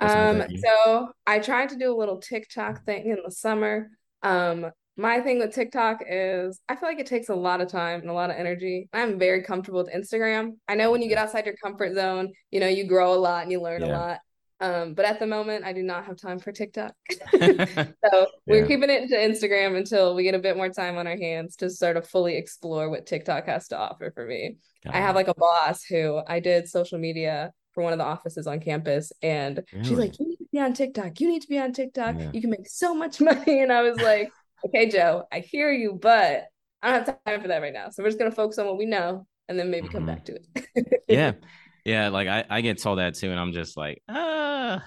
Um, 0.00 0.44
so 0.56 1.12
I 1.26 1.40
tried 1.40 1.70
to 1.70 1.76
do 1.76 1.94
a 1.94 1.96
little 1.96 2.18
TikTok 2.18 2.84
thing 2.84 3.10
in 3.10 3.18
the 3.24 3.30
summer. 3.30 3.90
Um, 4.22 4.70
my 4.96 5.20
thing 5.20 5.38
with 5.38 5.54
TikTok 5.54 6.02
is 6.06 6.60
I 6.68 6.76
feel 6.76 6.88
like 6.88 6.98
it 6.98 7.06
takes 7.06 7.28
a 7.28 7.34
lot 7.34 7.60
of 7.60 7.68
time 7.68 8.00
and 8.00 8.10
a 8.10 8.14
lot 8.14 8.30
of 8.30 8.36
energy. 8.36 8.88
I'm 8.92 9.18
very 9.18 9.42
comfortable 9.42 9.82
with 9.82 9.94
Instagram. 9.94 10.56
I 10.68 10.74
know 10.74 10.90
when 10.90 11.02
you 11.02 11.08
get 11.08 11.18
outside 11.18 11.46
your 11.46 11.56
comfort 11.62 11.94
zone, 11.94 12.32
you 12.50 12.60
know, 12.60 12.68
you 12.68 12.84
grow 12.84 13.14
a 13.14 13.16
lot 13.16 13.42
and 13.42 13.52
you 13.52 13.60
learn 13.60 13.82
yeah. 13.82 13.88
a 13.88 13.90
lot. 13.90 14.18
Um, 14.60 14.92
but 14.92 15.06
at 15.06 15.18
the 15.18 15.26
moment, 15.26 15.64
I 15.64 15.72
do 15.72 15.82
not 15.82 16.04
have 16.04 16.18
time 16.18 16.38
for 16.38 16.52
TikTok. 16.52 16.92
so 17.32 18.26
we're 18.46 18.66
keeping 18.66 18.90
it 18.90 19.08
to 19.08 19.16
Instagram 19.16 19.76
until 19.76 20.14
we 20.14 20.22
get 20.22 20.34
a 20.34 20.38
bit 20.38 20.56
more 20.56 20.68
time 20.68 20.98
on 20.98 21.06
our 21.06 21.16
hands 21.16 21.56
to 21.56 21.70
sort 21.70 21.96
of 21.96 22.06
fully 22.06 22.36
explore 22.36 22.90
what 22.90 23.06
TikTok 23.06 23.46
has 23.46 23.68
to 23.68 23.78
offer 23.78 24.12
for 24.14 24.26
me. 24.26 24.56
I 24.86 24.98
have 24.98 25.14
like 25.14 25.28
a 25.28 25.34
boss 25.34 25.82
who 25.84 26.20
I 26.26 26.40
did 26.40 26.68
social 26.68 26.98
media 26.98 27.52
for 27.72 27.82
one 27.82 27.92
of 27.92 27.98
the 27.98 28.04
offices 28.04 28.46
on 28.46 28.60
campus, 28.60 29.12
and 29.22 29.62
really? 29.72 29.84
she's 29.84 29.98
like, 29.98 30.18
"You 30.18 30.28
need 30.28 30.36
to 30.36 30.46
be 30.52 30.58
on 30.58 30.72
TikTok. 30.72 31.20
You 31.20 31.28
need 31.28 31.42
to 31.42 31.48
be 31.48 31.58
on 31.58 31.72
TikTok. 31.72 32.16
Yeah. 32.18 32.30
You 32.32 32.40
can 32.40 32.50
make 32.50 32.68
so 32.68 32.94
much 32.94 33.20
money." 33.20 33.62
And 33.62 33.72
I 33.72 33.82
was 33.82 33.98
like, 34.00 34.30
"Okay, 34.66 34.88
Joe, 34.88 35.24
I 35.32 35.40
hear 35.40 35.72
you, 35.72 35.98
but 36.00 36.48
I 36.82 36.90
don't 36.90 37.06
have 37.06 37.24
time 37.24 37.42
for 37.42 37.48
that 37.48 37.62
right 37.62 37.72
now. 37.72 37.90
So 37.90 38.02
we're 38.02 38.08
just 38.08 38.18
gonna 38.18 38.30
focus 38.30 38.58
on 38.58 38.66
what 38.66 38.78
we 38.78 38.86
know, 38.86 39.26
and 39.48 39.58
then 39.58 39.70
maybe 39.70 39.88
mm-hmm. 39.88 39.96
come 39.96 40.06
back 40.06 40.24
to 40.26 40.36
it." 40.36 41.04
yeah, 41.08 41.32
yeah. 41.84 42.08
Like 42.08 42.28
I, 42.28 42.44
I 42.48 42.60
get 42.60 42.80
told 42.80 42.98
that 42.98 43.14
too, 43.14 43.30
and 43.30 43.38
I'm 43.38 43.52
just 43.52 43.76
like, 43.76 44.02
ah. 44.08 44.82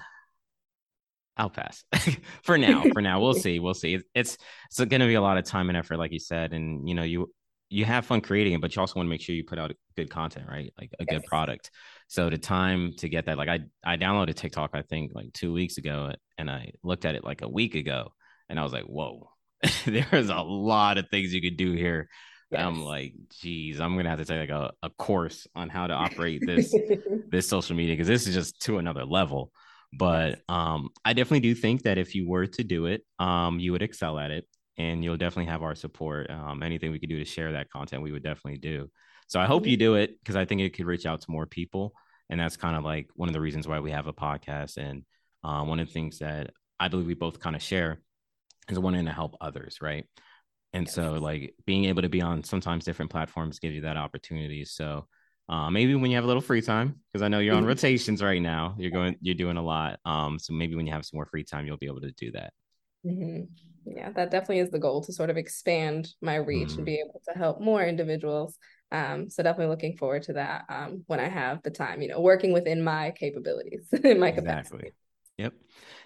I'll 1.36 1.50
pass 1.50 1.82
for 2.44 2.56
now. 2.56 2.84
For 2.92 3.02
now, 3.02 3.20
we'll 3.20 3.34
see. 3.34 3.58
We'll 3.58 3.74
see. 3.74 3.98
It's 4.14 4.38
it's 4.70 4.76
going 4.76 5.00
to 5.00 5.06
be 5.06 5.14
a 5.14 5.20
lot 5.20 5.36
of 5.36 5.44
time 5.44 5.68
and 5.68 5.76
effort, 5.76 5.96
like 5.96 6.12
you 6.12 6.20
said, 6.20 6.52
and 6.52 6.88
you 6.88 6.94
know 6.94 7.02
you 7.02 7.32
you 7.70 7.84
have 7.84 8.06
fun 8.06 8.20
creating 8.20 8.52
it, 8.52 8.60
but 8.60 8.74
you 8.74 8.80
also 8.80 8.94
want 8.94 9.06
to 9.06 9.10
make 9.10 9.20
sure 9.20 9.34
you 9.34 9.44
put 9.44 9.58
out 9.58 9.72
good 9.96 10.10
content, 10.10 10.46
right? 10.48 10.72
Like 10.78 10.90
a 11.00 11.04
yes. 11.04 11.18
good 11.18 11.24
product. 11.26 11.70
So 12.06 12.30
the 12.30 12.38
time 12.38 12.92
to 12.98 13.08
get 13.08 13.26
that, 13.26 13.36
like 13.36 13.48
I 13.48 13.60
I 13.84 13.96
downloaded 13.96 14.36
TikTok, 14.36 14.70
I 14.74 14.82
think 14.82 15.12
like 15.14 15.32
two 15.32 15.52
weeks 15.52 15.78
ago, 15.78 16.12
and 16.38 16.50
I 16.50 16.72
looked 16.82 17.04
at 17.04 17.16
it 17.16 17.24
like 17.24 17.42
a 17.42 17.48
week 17.48 17.74
ago, 17.74 18.12
and 18.48 18.60
I 18.60 18.62
was 18.62 18.72
like, 18.72 18.84
whoa, 18.84 19.28
there's 19.86 20.30
a 20.30 20.40
lot 20.40 20.98
of 20.98 21.08
things 21.10 21.32
you 21.32 21.42
could 21.42 21.56
do 21.56 21.72
here. 21.72 22.08
Yes. 22.50 22.60
I'm 22.60 22.84
like, 22.84 23.14
geez, 23.40 23.80
I'm 23.80 23.96
gonna 23.96 24.10
have 24.10 24.18
to 24.18 24.24
take 24.24 24.48
like 24.48 24.50
a, 24.50 24.72
a 24.82 24.90
course 24.90 25.46
on 25.54 25.68
how 25.68 25.86
to 25.86 25.94
operate 25.94 26.42
this 26.44 26.74
this 27.30 27.48
social 27.48 27.74
media 27.74 27.94
because 27.94 28.08
this 28.08 28.26
is 28.26 28.34
just 28.34 28.60
to 28.62 28.78
another 28.78 29.04
level. 29.04 29.50
But 29.96 30.40
um, 30.48 30.90
I 31.04 31.12
definitely 31.12 31.40
do 31.40 31.54
think 31.54 31.82
that 31.82 31.98
if 31.98 32.14
you 32.14 32.28
were 32.28 32.46
to 32.46 32.64
do 32.64 32.86
it, 32.86 33.02
um, 33.18 33.60
you 33.60 33.72
would 33.72 33.82
excel 33.82 34.18
at 34.18 34.30
it 34.30 34.46
and 34.76 35.04
you'll 35.04 35.16
definitely 35.16 35.50
have 35.50 35.62
our 35.62 35.74
support. 35.74 36.30
Um, 36.30 36.62
anything 36.62 36.90
we 36.90 36.98
could 36.98 37.08
do 37.08 37.18
to 37.18 37.24
share 37.24 37.52
that 37.52 37.70
content, 37.70 38.02
we 38.02 38.12
would 38.12 38.24
definitely 38.24 38.58
do. 38.58 38.90
So 39.28 39.40
I 39.40 39.46
hope 39.46 39.66
you 39.66 39.76
do 39.76 39.94
it 39.94 40.18
because 40.20 40.36
I 40.36 40.44
think 40.44 40.60
it 40.60 40.76
could 40.76 40.86
reach 40.86 41.06
out 41.06 41.20
to 41.22 41.30
more 41.30 41.46
people. 41.46 41.94
And 42.28 42.40
that's 42.40 42.56
kind 42.56 42.76
of 42.76 42.84
like 42.84 43.08
one 43.14 43.28
of 43.28 43.32
the 43.32 43.40
reasons 43.40 43.68
why 43.68 43.80
we 43.80 43.92
have 43.92 44.06
a 44.06 44.12
podcast. 44.12 44.76
And 44.76 45.04
uh, 45.44 45.62
one 45.64 45.78
of 45.78 45.86
the 45.86 45.92
things 45.92 46.18
that 46.18 46.50
I 46.80 46.88
believe 46.88 47.06
we 47.06 47.14
both 47.14 47.38
kind 47.38 47.54
of 47.54 47.62
share 47.62 48.00
is 48.68 48.78
wanting 48.78 49.06
to 49.06 49.12
help 49.12 49.36
others, 49.40 49.78
right? 49.80 50.06
And 50.72 50.86
yes. 50.86 50.94
so, 50.94 51.14
like 51.14 51.54
being 51.66 51.84
able 51.86 52.02
to 52.02 52.08
be 52.08 52.20
on 52.20 52.42
sometimes 52.42 52.84
different 52.84 53.10
platforms 53.10 53.58
gives 53.58 53.74
you 53.74 53.82
that 53.82 53.96
opportunity. 53.96 54.64
So, 54.64 55.06
uh, 55.48 55.70
maybe 55.70 55.94
when 55.94 56.10
you 56.10 56.16
have 56.16 56.24
a 56.24 56.26
little 56.26 56.42
free 56.42 56.62
time, 56.62 57.00
because 57.12 57.22
I 57.22 57.28
know 57.28 57.38
you're 57.38 57.54
on 57.54 57.60
mm-hmm. 57.60 57.68
rotations 57.68 58.22
right 58.22 58.40
now, 58.40 58.74
you're 58.78 58.90
going, 58.90 59.16
you're 59.20 59.34
doing 59.34 59.56
a 59.56 59.62
lot. 59.62 60.00
Um, 60.04 60.38
so 60.38 60.52
maybe 60.52 60.74
when 60.74 60.86
you 60.86 60.92
have 60.92 61.04
some 61.04 61.18
more 61.18 61.26
free 61.26 61.44
time, 61.44 61.66
you'll 61.66 61.76
be 61.76 61.86
able 61.86 62.00
to 62.00 62.12
do 62.12 62.32
that. 62.32 62.52
Mm-hmm 63.06 63.42
yeah 63.86 64.10
that 64.10 64.30
definitely 64.30 64.60
is 64.60 64.70
the 64.70 64.78
goal 64.78 65.02
to 65.02 65.12
sort 65.12 65.30
of 65.30 65.36
expand 65.36 66.08
my 66.22 66.36
reach 66.36 66.70
mm. 66.70 66.76
and 66.76 66.86
be 66.86 66.94
able 66.94 67.20
to 67.28 67.36
help 67.38 67.60
more 67.60 67.84
individuals 67.84 68.58
um, 68.92 69.28
so 69.28 69.42
definitely 69.42 69.70
looking 69.70 69.96
forward 69.96 70.22
to 70.22 70.34
that 70.34 70.64
um, 70.68 71.02
when 71.06 71.20
i 71.20 71.28
have 71.28 71.62
the 71.62 71.70
time 71.70 72.00
you 72.00 72.08
know 72.08 72.20
working 72.20 72.52
within 72.52 72.82
my 72.82 73.12
capabilities 73.12 73.86
in 74.04 74.18
my 74.18 74.28
exactly. 74.28 74.42
capacity 74.42 74.92
yep 75.36 75.52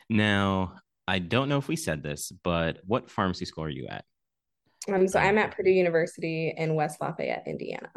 now 0.09 0.75
i 1.09 1.19
don't 1.19 1.49
know 1.49 1.59
if 1.59 1.69
we 1.69 1.77
said 1.77 2.03
this 2.03 2.33
but 2.45 2.79
what 2.87 3.11
pharmacy 3.11 3.45
school 3.45 3.65
are 3.65 3.69
you 3.69 3.87
at 3.89 4.05
um, 4.93 5.09
so 5.09 5.19
i'm 5.19 5.39
at 5.39 5.51
purdue 5.51 5.71
university 5.71 6.55
in 6.57 6.75
west 6.75 7.01
lafayette 7.01 7.45
indiana 7.47 7.89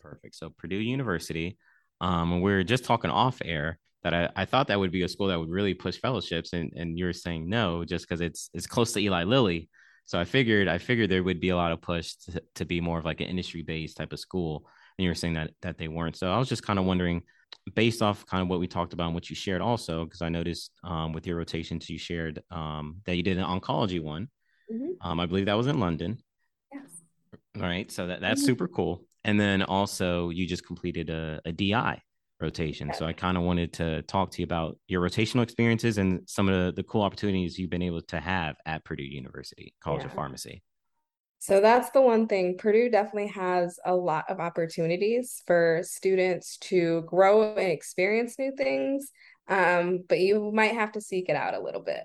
perfect 0.00 0.34
so 0.34 0.50
purdue 0.58 0.76
university 0.76 1.58
um, 2.00 2.40
we're 2.40 2.64
just 2.64 2.84
talking 2.84 3.10
off 3.10 3.40
air 3.44 3.78
that 4.04 4.14
I, 4.14 4.28
I 4.36 4.44
thought 4.44 4.68
that 4.68 4.78
would 4.78 4.92
be 4.92 5.02
a 5.02 5.08
school 5.08 5.28
that 5.28 5.40
would 5.40 5.48
really 5.48 5.74
push 5.74 5.96
fellowships 5.96 6.52
and, 6.52 6.72
and 6.76 6.98
you're 6.98 7.12
saying 7.12 7.48
no 7.48 7.84
just 7.84 8.06
because 8.06 8.20
it's 8.20 8.50
it's 8.52 8.66
close 8.66 8.92
to 8.92 9.00
Eli 9.00 9.24
Lilly. 9.24 9.68
So 10.04 10.20
I 10.20 10.24
figured 10.24 10.68
I 10.68 10.78
figured 10.78 11.10
there 11.10 11.24
would 11.24 11.40
be 11.40 11.48
a 11.48 11.56
lot 11.56 11.72
of 11.72 11.80
push 11.80 12.14
to, 12.26 12.42
to 12.56 12.64
be 12.66 12.80
more 12.80 12.98
of 12.98 13.06
like 13.06 13.20
an 13.20 13.26
industry 13.26 13.62
based 13.62 13.96
type 13.96 14.12
of 14.12 14.20
school. 14.20 14.66
And 14.98 15.04
you 15.04 15.10
were 15.10 15.14
saying 15.14 15.34
that 15.34 15.52
that 15.62 15.78
they 15.78 15.88
weren't. 15.88 16.16
So 16.16 16.30
I 16.30 16.38
was 16.38 16.48
just 16.48 16.62
kind 16.62 16.78
of 16.78 16.84
wondering, 16.84 17.22
based 17.74 18.02
off 18.02 18.26
kind 18.26 18.42
of 18.42 18.48
what 18.48 18.60
we 18.60 18.66
talked 18.66 18.92
about 18.92 19.06
and 19.06 19.14
what 19.14 19.30
you 19.30 19.36
shared 19.36 19.60
also, 19.60 20.04
because 20.04 20.22
I 20.22 20.28
noticed 20.28 20.70
um, 20.82 21.12
with 21.12 21.26
your 21.26 21.36
rotations 21.36 21.88
you 21.88 21.98
shared 21.98 22.42
um, 22.50 23.00
that 23.06 23.16
you 23.16 23.22
did 23.22 23.38
an 23.38 23.44
oncology 23.44 24.00
one. 24.00 24.28
Mm-hmm. 24.72 25.06
Um, 25.06 25.20
I 25.20 25.26
believe 25.26 25.46
that 25.46 25.56
was 25.56 25.66
in 25.66 25.80
London. 25.80 26.18
Yes. 26.72 26.90
Right. 27.56 27.90
So 27.90 28.06
that, 28.06 28.20
that's 28.20 28.40
mm-hmm. 28.40 28.46
super 28.46 28.68
cool. 28.68 29.04
And 29.24 29.40
then 29.40 29.62
also 29.62 30.30
you 30.30 30.46
just 30.46 30.66
completed 30.66 31.10
a, 31.10 31.40
a 31.44 31.52
DI 31.52 32.00
rotation. 32.40 32.92
So 32.94 33.06
I 33.06 33.12
kind 33.12 33.36
of 33.36 33.42
wanted 33.42 33.72
to 33.74 34.02
talk 34.02 34.30
to 34.32 34.42
you 34.42 34.44
about 34.44 34.78
your 34.86 35.00
rotational 35.00 35.42
experiences 35.42 35.98
and 35.98 36.20
some 36.26 36.48
of 36.48 36.54
the, 36.54 36.72
the 36.72 36.82
cool 36.82 37.02
opportunities 37.02 37.58
you've 37.58 37.70
been 37.70 37.82
able 37.82 38.02
to 38.02 38.20
have 38.20 38.56
at 38.66 38.84
Purdue 38.84 39.04
University 39.04 39.74
College 39.82 40.02
yeah. 40.02 40.06
of 40.06 40.12
Pharmacy. 40.12 40.62
So 41.44 41.60
that's 41.60 41.90
the 41.90 42.00
one 42.00 42.26
thing. 42.26 42.56
Purdue 42.56 42.88
definitely 42.88 43.26
has 43.32 43.78
a 43.84 43.94
lot 43.94 44.24
of 44.30 44.40
opportunities 44.40 45.42
for 45.46 45.82
students 45.82 46.56
to 46.62 47.02
grow 47.02 47.54
and 47.54 47.70
experience 47.70 48.38
new 48.38 48.50
things, 48.56 49.10
um, 49.48 50.04
but 50.08 50.20
you 50.20 50.50
might 50.54 50.72
have 50.72 50.92
to 50.92 51.02
seek 51.02 51.28
it 51.28 51.36
out 51.36 51.52
a 51.52 51.60
little 51.60 51.82
bit. 51.82 52.00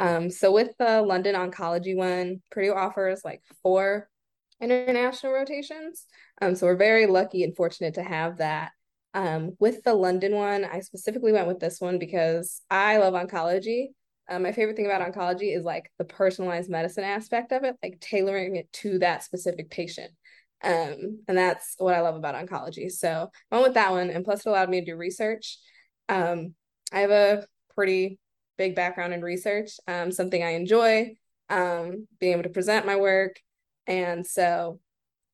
Um, 0.00 0.28
so 0.28 0.52
with 0.52 0.76
the 0.78 1.00
London 1.00 1.34
Oncology 1.34 1.96
one, 1.96 2.42
Purdue 2.50 2.74
offers 2.74 3.22
like 3.24 3.40
four 3.62 4.10
international 4.60 5.32
rotations. 5.32 6.04
Um, 6.42 6.54
so 6.54 6.66
we're 6.66 6.76
very 6.76 7.06
lucky 7.06 7.42
and 7.42 7.56
fortunate 7.56 7.94
to 7.94 8.02
have 8.02 8.36
that. 8.36 8.72
Um, 9.14 9.52
with 9.58 9.82
the 9.84 9.94
London 9.94 10.34
one, 10.34 10.62
I 10.62 10.80
specifically 10.80 11.32
went 11.32 11.48
with 11.48 11.58
this 11.58 11.80
one 11.80 11.98
because 11.98 12.60
I 12.70 12.98
love 12.98 13.14
oncology. 13.14 13.92
Um, 14.28 14.42
my 14.42 14.52
favorite 14.52 14.76
thing 14.76 14.86
about 14.86 15.02
oncology 15.02 15.56
is 15.56 15.64
like 15.64 15.90
the 15.98 16.04
personalized 16.04 16.70
medicine 16.70 17.04
aspect 17.04 17.52
of 17.52 17.64
it, 17.64 17.76
like 17.82 18.00
tailoring 18.00 18.56
it 18.56 18.72
to 18.72 18.98
that 19.00 19.22
specific 19.22 19.70
patient. 19.70 20.10
Um, 20.62 21.20
and 21.28 21.36
that's 21.36 21.74
what 21.76 21.94
I 21.94 22.00
love 22.00 22.16
about 22.16 22.34
oncology. 22.34 22.90
So 22.90 23.30
I 23.50 23.54
went 23.54 23.66
with 23.66 23.74
that 23.74 23.90
one, 23.90 24.08
and 24.08 24.24
plus 24.24 24.40
it 24.40 24.48
allowed 24.48 24.70
me 24.70 24.80
to 24.80 24.86
do 24.86 24.96
research. 24.96 25.58
Um, 26.08 26.54
I 26.90 27.00
have 27.00 27.10
a 27.10 27.46
pretty 27.74 28.18
big 28.56 28.74
background 28.74 29.12
in 29.12 29.20
research, 29.20 29.72
um, 29.86 30.10
something 30.10 30.42
I 30.42 30.50
enjoy, 30.50 31.16
um, 31.50 32.06
being 32.18 32.32
able 32.32 32.44
to 32.44 32.48
present 32.48 32.86
my 32.86 32.96
work. 32.96 33.36
And 33.86 34.26
so 34.26 34.80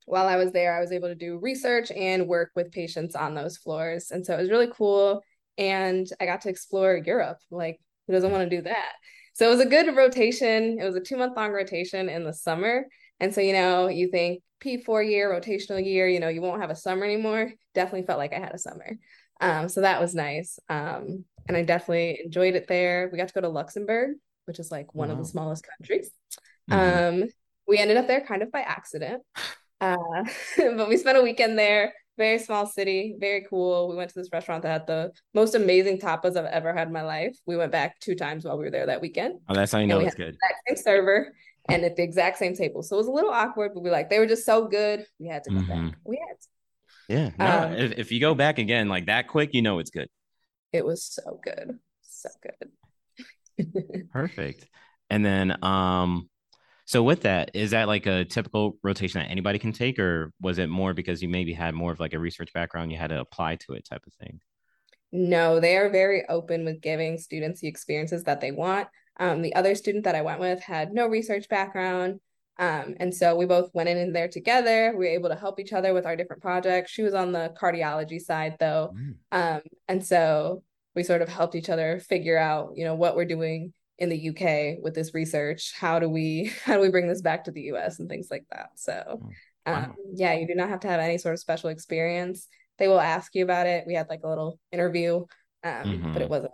while 0.07 0.27
I 0.27 0.37
was 0.37 0.51
there, 0.51 0.77
I 0.77 0.81
was 0.81 0.91
able 0.91 1.09
to 1.09 1.15
do 1.15 1.39
research 1.39 1.93
and 1.93 2.27
work 2.27 2.51
with 2.57 2.73
patients 2.73 3.15
on 3.15 3.35
those 3.35 3.57
floors. 3.57 4.11
And 4.11 4.27
so 4.27 4.35
it 4.35 4.41
was 4.41 4.51
really 4.51 4.71
cool. 4.73 5.23
And 5.59 6.09
I 6.19 6.27
got 6.27 6.41
to 6.43 6.49
explore 6.49 6.97
Europe. 6.97 7.39
Like, 7.51 7.79
who 8.11 8.17
doesn't 8.17 8.33
want 8.33 8.51
to 8.51 8.57
do 8.57 8.63
that? 8.63 8.93
So 9.35 9.47
it 9.47 9.51
was 9.51 9.61
a 9.61 9.67
good 9.67 9.97
rotation. 9.97 10.79
It 10.81 10.85
was 10.85 10.97
a 10.97 11.01
two 11.01 11.17
month 11.17 11.37
long 11.37 11.53
rotation 11.53 12.09
in 12.09 12.25
the 12.25 12.33
summer. 12.33 12.87
And 13.21 13.33
so, 13.33 13.41
you 13.41 13.53
know, 13.53 13.87
you 13.87 14.09
think 14.11 14.43
P4 14.65 15.09
year, 15.09 15.31
rotational 15.31 15.85
year, 15.85 16.09
you 16.09 16.19
know, 16.19 16.29
you 16.29 16.43
won't 16.43 16.61
have 16.61 16.71
a 16.71 16.77
summer 16.77 17.05
anymore. 17.05 17.53
Definitely 17.75 18.07
felt 18.07 18.19
like 18.19 18.33
I 18.33 18.41
had 18.41 18.53
a 18.53 18.59
summer. 18.59 18.99
Um, 19.41 19.69
so 19.69 19.83
that 19.83 20.01
was 20.01 20.15
nice. 20.15 20.59
Um, 20.69 21.25
and 21.47 21.57
I 21.57 21.63
definitely 21.63 22.21
enjoyed 22.25 22.55
it 22.55 22.67
there. 22.67 23.09
We 23.13 23.19
got 23.19 23.29
to 23.29 23.35
go 23.35 23.41
to 23.43 23.49
Luxembourg, 23.49 24.17
which 24.47 24.59
is 24.59 24.71
like 24.71 24.95
one 24.95 25.09
wow. 25.09 25.15
of 25.15 25.19
the 25.21 25.25
smallest 25.25 25.65
countries. 25.79 26.11
Mm-hmm. 26.69 27.23
Um, 27.23 27.29
we 27.69 27.79
ended 27.79 27.99
up 27.99 28.09
there 28.09 28.23
kind 28.23 28.43
of 28.43 28.51
by 28.51 28.63
accident. 28.63 29.23
Uh, 29.81 30.25
but 30.57 30.89
we 30.89 30.97
spent 30.97 31.19
a 31.19 31.23
weekend 31.23 31.57
there. 31.57 31.95
Very 32.21 32.39
small 32.39 32.67
city, 32.67 33.17
very 33.19 33.47
cool. 33.49 33.89
We 33.89 33.97
went 33.97 34.11
to 34.11 34.15
this 34.15 34.29
restaurant 34.31 34.63
that 34.65 34.69
had 34.69 34.87
the 34.87 35.11
most 35.33 35.55
amazing 35.55 35.99
tapas 36.01 36.37
I've 36.37 36.45
ever 36.45 36.75
had 36.75 36.89
in 36.89 36.93
my 36.93 37.01
life. 37.01 37.35
We 37.47 37.57
went 37.57 37.73
back 37.73 37.99
two 37.99 38.15
times 38.15 38.45
while 38.45 38.59
we 38.59 38.65
were 38.65 38.71
there 38.71 38.85
that 38.85 39.01
weekend. 39.01 39.41
Oh, 39.49 39.55
that's 39.55 39.73
how 39.73 39.79
you 39.79 39.87
know 39.87 40.01
it's 40.01 40.15
good. 40.15 40.37
same 40.69 40.77
server 40.77 41.35
and 41.71 41.83
at 41.83 41.97
the 41.97 42.03
exact 42.03 42.37
same 42.37 42.55
table. 42.55 42.83
So 42.83 42.97
it 42.97 42.99
was 42.99 43.07
a 43.07 43.11
little 43.11 43.31
awkward, 43.31 43.73
but 43.73 43.83
we 43.83 43.89
like 43.89 44.11
they 44.11 44.19
were 44.19 44.27
just 44.27 44.45
so 44.45 44.69
good. 44.69 45.07
We 45.19 45.29
had 45.29 45.45
to 45.45 45.51
go 45.51 45.57
mm-hmm. 45.57 45.87
back. 45.89 45.97
We 46.05 46.23
had 46.29 46.37
to. 46.39 46.47
Yeah. 47.09 47.31
No, 47.39 47.67
um, 47.69 47.73
if, 47.73 47.99
if 47.99 48.13
you 48.13 48.21
go 48.21 48.35
back 48.35 48.59
again 48.59 48.91
like 48.91 49.07
that 49.07 49.27
quick, 49.27 49.55
you 49.55 49.63
know 49.63 49.79
it's 49.79 49.89
good. 49.89 50.09
It 50.75 50.85
was 50.85 51.03
so 51.03 51.41
good. 51.43 51.79
So 52.03 52.29
good. 53.57 54.09
Perfect. 54.13 54.67
And 55.09 55.25
then 55.25 55.57
um 55.65 56.29
so 56.91 57.05
with 57.05 57.23
that, 57.23 57.53
is 57.55 57.71
that 57.71 57.87
like 57.87 58.07
a 58.07 58.25
typical 58.25 58.77
rotation 58.83 59.21
that 59.21 59.31
anybody 59.31 59.61
can 59.61 59.71
take, 59.71 59.97
or 60.01 60.33
was 60.41 60.59
it 60.59 60.69
more 60.69 60.93
because 60.93 61.23
you 61.23 61.29
maybe 61.29 61.53
had 61.53 61.73
more 61.73 61.93
of 61.93 62.01
like 62.01 62.15
a 62.15 62.19
research 62.19 62.53
background, 62.53 62.91
you 62.91 62.99
had 62.99 63.11
to 63.11 63.21
apply 63.21 63.55
to 63.61 63.75
it 63.75 63.85
type 63.89 64.03
of 64.09 64.13
thing? 64.15 64.41
No, 65.13 65.61
they 65.61 65.77
are 65.77 65.89
very 65.89 66.29
open 66.29 66.65
with 66.65 66.81
giving 66.81 67.17
students 67.17 67.61
the 67.61 67.69
experiences 67.69 68.25
that 68.25 68.41
they 68.41 68.51
want. 68.51 68.89
Um, 69.21 69.41
the 69.41 69.55
other 69.55 69.77
student 69.77 70.03
that 70.03 70.17
I 70.17 70.23
went 70.23 70.41
with 70.41 70.65
had 70.65 70.93
no 70.93 71.07
research 71.07 71.49
background. 71.49 72.19
Um, 72.59 72.97
and 72.99 73.15
so 73.15 73.37
we 73.37 73.47
both 73.47 73.71
went 73.73 73.89
in 73.89 74.13
there 74.13 74.27
together. 74.27 74.91
We 74.91 75.05
were 75.05 75.13
able 75.13 75.29
to 75.29 75.37
help 75.37 75.61
each 75.61 75.73
other 75.73 75.95
with 75.95 76.07
our 76.07 76.17
different 76.17 76.43
projects. 76.43 76.91
She 76.91 77.03
was 77.03 77.15
on 77.15 77.31
the 77.31 77.55
cardiology 77.57 78.21
side 78.21 78.57
though. 78.59 78.97
Mm. 78.97 79.15
Um, 79.31 79.63
and 79.87 80.05
so 80.05 80.65
we 80.97 81.05
sort 81.05 81.23
of 81.23 81.29
helped 81.29 81.55
each 81.55 81.71
other 81.71 82.01
figure 82.01 82.37
out, 82.37 82.73
you 82.75 82.85
know, 82.85 82.97
what 82.97 83.15
we're 83.15 83.27
doing 83.27 83.75
in 84.01 84.09
the 84.09 84.31
UK 84.31 84.83
with 84.83 84.95
this 84.95 85.15
research. 85.15 85.75
How 85.79 85.99
do 85.99 86.09
we 86.09 86.53
how 86.65 86.75
do 86.75 86.81
we 86.81 86.89
bring 86.89 87.07
this 87.07 87.23
back 87.23 87.45
to 87.45 87.51
the 87.51 87.63
US 87.73 88.01
and 88.01 88.09
things 88.09 88.29
like 88.31 88.47
that? 88.51 88.71
So 88.77 89.21
oh, 89.67 89.73
um, 89.73 89.95
yeah, 90.15 90.35
you 90.35 90.47
do 90.47 90.55
not 90.55 90.71
have 90.71 90.81
to 90.81 90.89
have 90.89 91.01
any 91.01 91.19
sort 91.19 91.35
of 91.35 91.41
special 91.41 91.69
experience. 91.71 92.49
They 92.79 92.89
will 92.89 93.01
ask 93.01 93.35
you 93.35 93.45
about 93.45 93.67
it. 93.67 93.85
We 93.87 93.95
had 93.95 94.09
like 94.09 94.23
a 94.25 94.29
little 94.29 94.59
interview, 94.73 95.27
um, 95.63 95.73
mm-hmm. 95.73 96.13
but 96.13 96.23
it 96.23 96.25
mm-hmm. 96.25 96.31
wasn't. 96.31 96.53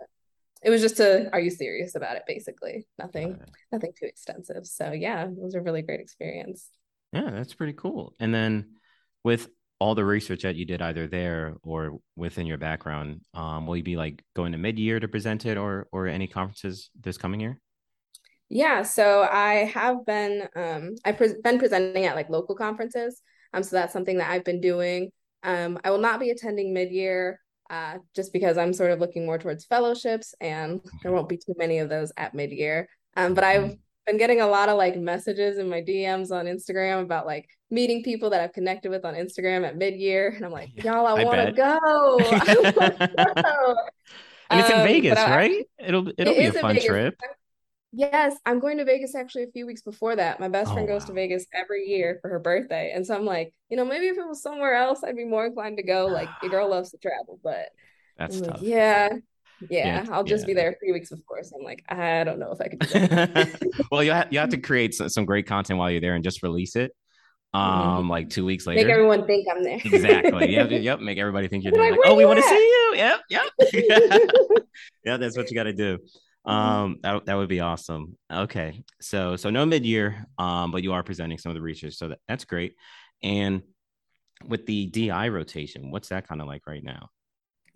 It 0.63 0.69
was 0.71 0.81
just 0.81 0.97
to, 0.97 1.31
are 1.31 1.39
you 1.39 1.51
serious 1.51 1.95
about 1.95 2.15
it? 2.17 2.23
Basically, 2.27 2.87
nothing, 2.97 3.39
nothing 3.71 3.91
too 3.97 4.07
extensive. 4.07 4.65
So 4.65 4.91
yeah, 4.91 5.23
it 5.25 5.37
was 5.37 5.53
a 5.53 5.61
really 5.61 5.83
great 5.83 5.99
experience. 5.99 6.69
Yeah, 7.13 7.29
that's 7.29 7.53
pretty 7.53 7.73
cool. 7.73 8.15
And 8.19 8.33
then 8.33 8.75
with 9.23 9.49
all 9.79 9.95
the 9.95 10.05
research 10.05 10.41
that 10.41 10.55
you 10.55 10.65
did 10.65 10.81
either 10.81 11.07
there 11.07 11.55
or 11.63 11.99
within 12.15 12.47
your 12.47 12.57
background 12.57 13.21
um, 13.33 13.67
will 13.67 13.77
you 13.77 13.83
be 13.83 13.95
like 13.95 14.23
going 14.35 14.51
to 14.51 14.57
mid-year 14.57 14.99
to 14.99 15.07
present 15.07 15.45
it 15.45 15.57
or 15.57 15.87
or 15.91 16.07
any 16.07 16.27
conferences 16.27 16.89
this 16.99 17.17
coming 17.17 17.39
year? 17.39 17.59
Yeah 18.49 18.83
so 18.83 19.27
i 19.31 19.65
have 19.73 20.05
been 20.05 20.47
um, 20.55 20.95
i've 21.05 21.17
pre- 21.17 21.41
been 21.43 21.59
presenting 21.59 22.05
at 22.05 22.15
like 22.15 22.29
local 22.29 22.55
conferences 22.55 23.21
um, 23.53 23.63
so 23.63 23.75
that's 23.75 23.93
something 23.93 24.17
that 24.17 24.31
i've 24.31 24.45
been 24.45 24.61
doing. 24.61 25.11
Um, 25.43 25.79
i 25.83 25.91
will 25.91 25.99
not 25.99 26.19
be 26.19 26.31
attending 26.31 26.73
mid-year 26.73 27.39
uh, 27.69 27.97
just 28.15 28.33
because 28.33 28.57
i'm 28.57 28.73
sort 28.73 28.91
of 28.91 28.99
looking 28.99 29.25
more 29.25 29.37
towards 29.37 29.65
fellowships 29.65 30.33
and 30.41 30.81
there 31.03 31.11
won't 31.11 31.29
be 31.29 31.37
too 31.37 31.53
many 31.57 31.79
of 31.79 31.89
those 31.89 32.11
at 32.17 32.33
mid-year. 32.33 32.89
Um, 33.15 33.33
but 33.33 33.43
i've 33.43 33.75
been 34.07 34.17
getting 34.17 34.41
a 34.41 34.47
lot 34.47 34.69
of 34.69 34.77
like 34.77 34.97
messages 34.97 35.59
in 35.59 35.69
my 35.69 35.81
DMs 35.81 36.31
on 36.31 36.45
Instagram 36.45 37.03
about 37.03 37.27
like 37.27 37.47
meeting 37.69 38.01
people 38.01 38.31
that 38.31 38.41
I've 38.41 38.53
connected 38.53 38.89
with 38.89 39.05
on 39.05 39.13
Instagram 39.13 39.67
at 39.67 39.77
mid 39.77 39.95
year. 39.95 40.33
And 40.35 40.45
I'm 40.45 40.51
like, 40.51 40.83
y'all, 40.83 41.05
I, 41.05 41.21
I 41.21 41.25
want 41.25 41.45
to 41.45 41.51
go. 41.51 42.17
and 44.49 44.59
it's 44.59 44.69
in 44.69 44.79
um, 44.79 44.87
Vegas, 44.87 45.19
I, 45.19 45.35
right? 45.35 45.65
It'll 45.77 46.07
it'll 46.17 46.33
it 46.33 46.39
be 46.39 46.45
a 46.45 46.53
fun 46.53 46.79
trip. 46.79 47.19
Yes, 47.91 48.35
I'm 48.45 48.59
going 48.59 48.77
to 48.77 48.85
Vegas 48.85 49.15
actually 49.15 49.43
a 49.43 49.51
few 49.51 49.65
weeks 49.65 49.81
before 49.81 50.15
that. 50.15 50.39
My 50.39 50.49
best 50.49 50.71
oh, 50.71 50.73
friend 50.73 50.87
goes 50.87 51.03
wow. 51.03 51.07
to 51.07 51.13
Vegas 51.13 51.45
every 51.53 51.85
year 51.85 52.19
for 52.21 52.29
her 52.29 52.39
birthday. 52.39 52.91
And 52.93 53.05
so 53.05 53.15
I'm 53.15 53.25
like, 53.25 53.53
you 53.69 53.77
know, 53.77 53.85
maybe 53.85 54.07
if 54.07 54.17
it 54.17 54.27
was 54.27 54.41
somewhere 54.41 54.75
else, 54.75 55.03
I'd 55.03 55.15
be 55.15 55.25
more 55.25 55.45
inclined 55.45 55.77
to 55.77 55.83
go. 55.83 56.05
Like, 56.05 56.29
your 56.41 56.51
girl 56.51 56.69
loves 56.69 56.91
to 56.91 56.97
travel, 56.97 57.39
but 57.43 57.69
that's 58.17 58.39
tough. 58.39 58.55
Like, 58.55 58.61
yeah, 58.61 59.09
yeah, 59.69 60.03
yeah, 60.03 60.05
I'll 60.11 60.23
just 60.23 60.43
yeah. 60.43 60.47
be 60.47 60.53
there 60.53 60.75
three 60.79 60.91
weeks 60.91 61.11
of 61.11 61.25
course. 61.25 61.51
I'm 61.55 61.63
like, 61.63 61.83
I 61.89 62.23
don't 62.23 62.39
know 62.39 62.51
if 62.51 62.61
I 62.61 62.67
could 62.67 62.79
that. 62.81 63.87
well, 63.91 64.03
you 64.03 64.11
have, 64.11 64.27
you 64.31 64.39
have 64.39 64.49
to 64.49 64.57
create 64.57 64.93
some, 64.93 65.09
some 65.09 65.25
great 65.25 65.47
content 65.47 65.79
while 65.79 65.89
you're 65.89 66.01
there 66.01 66.15
and 66.15 66.23
just 66.23 66.43
release 66.43 66.75
it. 66.75 66.91
Mm-hmm. 67.55 67.79
Um, 67.79 67.99
mm-hmm. 68.01 68.09
like 68.11 68.29
two 68.29 68.45
weeks 68.45 68.67
later, 68.67 68.85
make 68.85 68.91
everyone 68.91 69.25
think 69.25 69.47
I'm 69.49 69.63
there. 69.63 69.79
exactly. 69.83 70.51
Yep. 70.57 70.69
Yep. 70.71 70.99
Make 70.99 71.17
everybody 71.17 71.47
think 71.47 71.63
you're 71.63 71.73
there. 71.73 71.81
Like, 71.81 71.91
like, 71.91 71.99
oh, 72.05 72.15
we 72.15 72.25
want 72.25 72.39
to 72.39 72.43
see 72.43 72.55
you. 72.55 72.93
Yep. 72.95 73.21
Yep. 73.29 73.43
yeah, 75.05 75.17
that's 75.17 75.37
what 75.37 75.49
you 75.49 75.55
got 75.55 75.63
to 75.63 75.73
do. 75.73 75.97
Mm-hmm. 75.97 76.51
Um, 76.51 76.99
that, 77.03 77.25
that 77.25 77.35
would 77.35 77.49
be 77.49 77.61
awesome. 77.61 78.17
Okay. 78.31 78.83
So, 79.01 79.35
so 79.37 79.49
no 79.49 79.65
mid 79.65 79.85
year, 79.85 80.25
um, 80.37 80.71
but 80.71 80.83
you 80.83 80.93
are 80.93 81.03
presenting 81.03 81.37
some 81.37 81.49
of 81.49 81.55
the 81.55 81.61
research. 81.61 81.95
So 81.95 82.09
that, 82.09 82.19
that's 82.27 82.45
great. 82.45 82.75
And 83.23 83.63
with 84.45 84.65
the 84.65 84.87
DI 84.87 85.29
rotation, 85.29 85.91
what's 85.91 86.09
that 86.09 86.27
kind 86.27 86.41
of 86.41 86.47
like 86.47 86.67
right 86.67 86.83
now? 86.83 87.09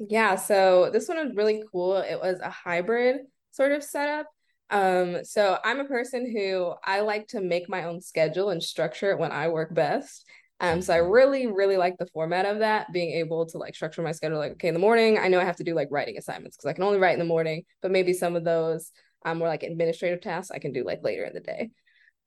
Yeah, 0.09 0.35
so 0.35 0.89
this 0.91 1.07
one 1.07 1.17
was 1.17 1.35
really 1.35 1.63
cool. 1.71 1.97
It 1.97 2.19
was 2.19 2.39
a 2.39 2.49
hybrid 2.49 3.17
sort 3.51 3.71
of 3.71 3.83
setup. 3.83 4.27
Um, 4.69 5.23
so 5.23 5.57
I'm 5.63 5.79
a 5.79 5.85
person 5.85 6.31
who 6.31 6.73
I 6.83 7.01
like 7.01 7.27
to 7.29 7.41
make 7.41 7.69
my 7.69 7.83
own 7.83 8.01
schedule 8.01 8.49
and 8.49 8.63
structure 8.63 9.11
it 9.11 9.19
when 9.19 9.31
I 9.31 9.49
work 9.49 9.73
best. 9.75 10.25
Um, 10.59 10.81
so 10.81 10.93
I 10.93 10.99
mm-hmm. 10.99 11.11
really, 11.11 11.47
really 11.47 11.77
like 11.77 11.97
the 11.97 12.07
format 12.07 12.45
of 12.45 12.59
that, 12.59 12.91
being 12.93 13.11
able 13.19 13.45
to 13.47 13.57
like 13.57 13.75
structure 13.75 14.01
my 14.01 14.11
schedule. 14.11 14.37
Like, 14.37 14.53
okay, 14.53 14.69
in 14.69 14.73
the 14.73 14.79
morning, 14.79 15.17
I 15.19 15.27
know 15.27 15.39
I 15.39 15.43
have 15.43 15.57
to 15.57 15.63
do 15.63 15.75
like 15.75 15.89
writing 15.91 16.17
assignments 16.17 16.55
because 16.55 16.69
I 16.69 16.73
can 16.73 16.83
only 16.83 16.99
write 16.99 17.13
in 17.13 17.19
the 17.19 17.25
morning, 17.25 17.63
but 17.81 17.91
maybe 17.91 18.13
some 18.13 18.35
of 18.35 18.43
those 18.43 18.91
um 19.23 19.37
more 19.37 19.47
like 19.47 19.63
administrative 19.63 20.21
tasks 20.21 20.51
I 20.51 20.59
can 20.59 20.71
do 20.71 20.83
like 20.83 21.03
later 21.03 21.25
in 21.25 21.33
the 21.33 21.41
day. 21.41 21.69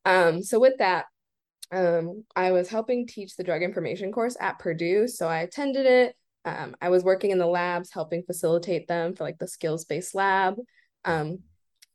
Um, 0.05 0.43
so 0.43 0.61
with 0.61 0.75
that, 0.79 1.07
um, 1.73 2.25
I 2.37 2.53
was 2.53 2.69
helping 2.69 3.07
teach 3.07 3.37
the 3.37 3.45
drug 3.45 3.63
information 3.63 4.13
course 4.13 4.37
at 4.39 4.59
Purdue. 4.59 5.09
So 5.09 5.29
I 5.29 5.39
attended 5.39 5.87
it 5.87 6.15
Um, 6.45 6.77
I 6.81 6.91
was 6.91 7.03
working 7.03 7.31
in 7.31 7.39
the 7.39 7.47
labs, 7.47 7.91
helping 7.93 8.23
facilitate 8.23 8.87
them 8.87 9.15
for 9.15 9.25
like 9.25 9.39
the 9.39 9.49
skills 9.49 9.85
based 9.85 10.15
lab. 10.15 10.57
Um, 11.05 11.41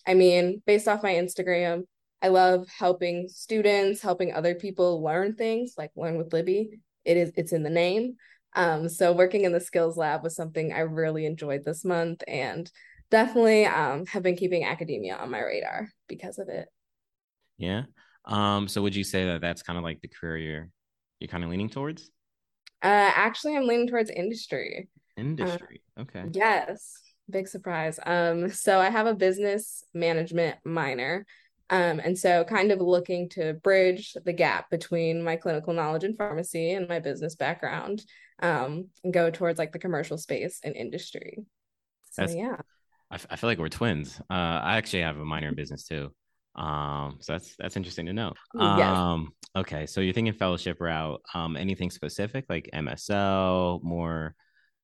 I 0.08 0.13
mean, 0.13 0.62
based 0.65 0.88
off 0.88 1.03
my 1.03 1.13
Instagram, 1.13 1.84
I 2.22 2.29
love 2.29 2.68
helping 2.68 3.27
students, 3.27 4.01
helping 4.01 4.34
other 4.34 4.56
people 4.56 5.01
learn 5.03 5.36
things, 5.36 5.75
like 5.77 5.91
learn 5.96 6.18
with 6.18 6.34
Libby. 6.34 6.79
It 7.06 7.18
is 7.18 7.32
it's 7.38 7.53
in 7.53 7.63
the 7.63 7.70
name. 7.70 8.15
Um, 8.56 8.89
so 8.89 9.13
working 9.13 9.44
in 9.44 9.51
the 9.51 9.60
skills 9.60 9.98
lab 9.98 10.24
was 10.24 10.36
something 10.36 10.74
I 10.74 10.79
really 10.79 11.25
enjoyed 11.25 11.63
this 11.63 11.86
month 11.86 12.24
and 12.27 12.70
definitely 13.12 13.65
um, 13.65 14.06
have 14.08 14.24
been 14.24 14.36
keeping 14.36 14.63
academia 14.63 15.15
on 15.15 15.29
my 15.29 15.39
radar 15.39 15.89
because 16.08 16.39
of 16.39 16.50
it. 16.50 16.68
Yeah. 17.58 17.84
Um, 18.25 18.68
so 18.68 18.82
would 18.82 18.96
you 18.96 19.03
say 19.03 19.25
that 19.25 19.41
that's 19.41 19.63
kind 19.63 19.77
of 19.77 19.84
like 19.84 20.01
the 20.01 20.08
career 20.08 20.38
you're 20.38 20.70
you're 21.20 21.27
kind 21.27 21.44
of 21.44 21.50
leaning 21.50 21.70
towards? 21.70 22.10
Uh, 22.81 23.12
actually, 23.15 23.57
I'm 23.57 23.67
leaning 23.67 23.88
towards 23.88 24.09
industry. 24.09 24.88
Industry. 25.17 25.81
Uh, 25.98 26.01
okay. 26.01 26.24
Yes. 26.31 26.93
Big 27.29 27.48
surprise. 27.48 28.00
Um, 28.05 28.50
so 28.50 28.79
I 28.79 28.89
have 28.89 29.05
a 29.05 29.13
business 29.13 29.83
management 29.93 30.57
minor. 30.63 31.25
Um, 31.69 32.00
and 32.00 32.17
so 32.17 32.43
kind 32.43 32.71
of 32.71 32.79
looking 32.81 33.29
to 33.29 33.53
bridge 33.53 34.15
the 34.25 34.33
gap 34.33 34.71
between 34.71 35.24
my 35.24 35.36
clinical 35.36 35.74
knowledge 35.74 36.03
in 36.03 36.15
pharmacy 36.15 36.71
and 36.71 36.88
my 36.88 37.00
business 37.00 37.36
background, 37.36 38.03
um, 38.41 38.88
and 39.03 39.13
go 39.13 39.29
towards 39.29 39.59
like 39.59 39.71
the 39.71 39.77
commercial 39.77 40.17
space 40.17 40.62
and 40.63 40.75
industry. 40.75 41.38
So 42.09 42.24
that's, 42.24 42.33
yeah. 42.33 42.55
I, 43.12 43.15
f- 43.15 43.27
I 43.29 43.36
feel 43.36 43.51
like 43.51 43.59
we're 43.59 43.69
twins. 43.69 44.19
Uh, 44.31 44.33
I 44.33 44.77
actually 44.77 45.03
have 45.03 45.17
a 45.17 45.25
minor 45.25 45.50
in 45.50 45.55
business 45.55 45.83
too. 45.83 46.12
Um, 46.55 47.17
so 47.19 47.33
that's 47.33 47.55
that's 47.59 47.77
interesting 47.77 48.07
to 48.07 48.13
know. 48.13 48.33
Um, 48.57 48.79
yes. 48.79 48.98
Okay, 49.56 49.86
so 49.86 50.01
you're 50.01 50.13
thinking 50.13 50.34
fellowship 50.34 50.79
route. 50.79 51.22
Um, 51.34 51.56
anything 51.56 51.91
specific 51.91 52.46
like 52.50 52.70
MSL, 52.74 53.84
more 53.84 54.36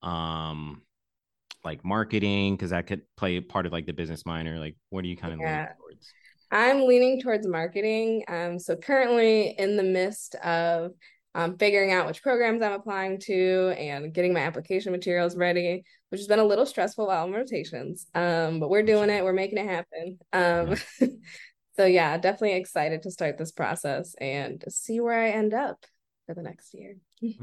um 0.02 0.82
like 1.64 1.84
marketing, 1.84 2.56
because 2.56 2.70
that 2.70 2.88
could 2.88 3.02
play 3.18 3.40
part 3.42 3.66
of 3.66 3.72
like 3.72 3.86
the 3.86 3.94
business 3.94 4.26
minor. 4.26 4.60
Like 4.60 4.76
what 4.90 5.04
are 5.04 5.08
you 5.08 5.18
kind 5.18 5.34
of 5.34 5.40
yeah. 5.40 5.48
leaning 5.48 5.76
towards? 5.80 6.14
I'm 6.52 6.86
leaning 6.86 7.22
towards 7.22 7.48
marketing. 7.48 8.24
Um, 8.28 8.60
so 8.60 8.76
currently 8.76 9.56
in 9.58 9.78
the 9.78 9.84
midst 9.84 10.36
of 10.36 10.92
um, 11.34 11.58
figuring 11.58 11.92
out 11.92 12.08
which 12.08 12.24
programs 12.24 12.62
I'm 12.62 12.72
applying 12.72 13.20
to 13.22 13.74
and 13.78 14.14
getting 14.14 14.34
my 14.34 14.40
application 14.40 14.94
materials 14.94 15.36
ready, 15.36 15.84
which 16.10 16.22
has 16.22 16.28
been 16.28 16.40
a 16.40 16.46
little 16.46 16.66
stressful 16.66 17.08
while 17.08 17.26
on 17.26 17.34
rotations. 17.34 18.08
Um, 18.16 18.62
but 18.62 18.70
we're 18.70 18.84
doing 18.84 19.10
it. 19.10 19.24
We're 19.24 19.34
making 19.34 19.58
it 19.58 19.68
happen. 19.68 20.18
Um, 20.32 20.78
yeah. 21.02 21.08
so 21.78 21.86
yeah, 21.86 22.18
definitely 22.18 22.58
excited 22.58 23.04
to 23.04 23.12
start 23.12 23.38
this 23.38 23.52
process 23.52 24.16
and 24.20 24.64
see 24.70 25.00
where 25.00 25.20
I 25.20 25.30
end 25.30 25.54
up 25.54 25.86
for 26.26 26.34
the 26.34 26.42
next 26.42 26.74
year. 26.74 26.98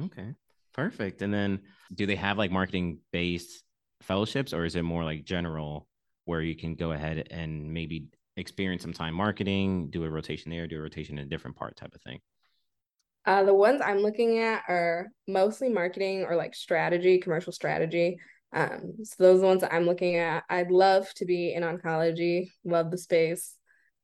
okay, 0.05 0.35
perfect. 0.73 1.23
And 1.23 1.33
then, 1.33 1.61
do 1.95 2.07
they 2.07 2.17
have 2.17 2.39
like 2.39 2.51
marketing 2.51 2.99
based 3.13 3.63
fellowships, 4.01 4.53
or 4.53 4.65
is 4.65 4.77
it 4.77 4.83
more 4.83 5.05
like 5.05 5.25
general, 5.25 5.87
where 6.25 6.41
you 6.41 6.57
can 6.57 6.75
go 6.75 6.93
ahead 6.93 7.29
and 7.31 7.73
maybe 7.73 8.07
experience 8.37 8.83
some 8.83 8.93
time 8.93 9.15
marketing, 9.15 9.91
do 9.91 10.05
a 10.05 10.11
rotation 10.11 10.51
there, 10.51 10.67
do 10.67 10.79
a 10.79 10.83
rotation 10.83 11.19
in 11.19 11.27
a 11.27 11.29
different 11.29 11.57
part, 11.57 11.77
type 11.77 11.95
of 11.95 12.03
thing? 12.03 12.21
Uh, 13.25 13.45
the 13.45 13.55
ones 13.55 13.81
I'm 13.85 13.99
looking 13.99 14.39
at 14.39 14.65
are 14.69 15.09
mostly 15.29 15.69
marketing 15.69 16.25
or 16.25 16.35
like 16.35 16.55
strategy, 16.55 17.19
commercial 17.19 17.53
strategy. 17.53 18.19
Um, 18.53 18.95
so 19.05 19.15
those 19.19 19.39
are 19.39 19.43
the 19.43 19.47
ones 19.47 19.61
that 19.61 19.73
I'm 19.73 19.87
looking 19.87 20.17
at. 20.17 20.45
I'd 20.51 20.71
love 20.71 21.13
to 21.15 21.25
be 21.25 21.55
in 21.55 21.63
oncology, 21.63 22.49
love 22.65 22.91
the 22.91 22.99
space. 22.99 23.57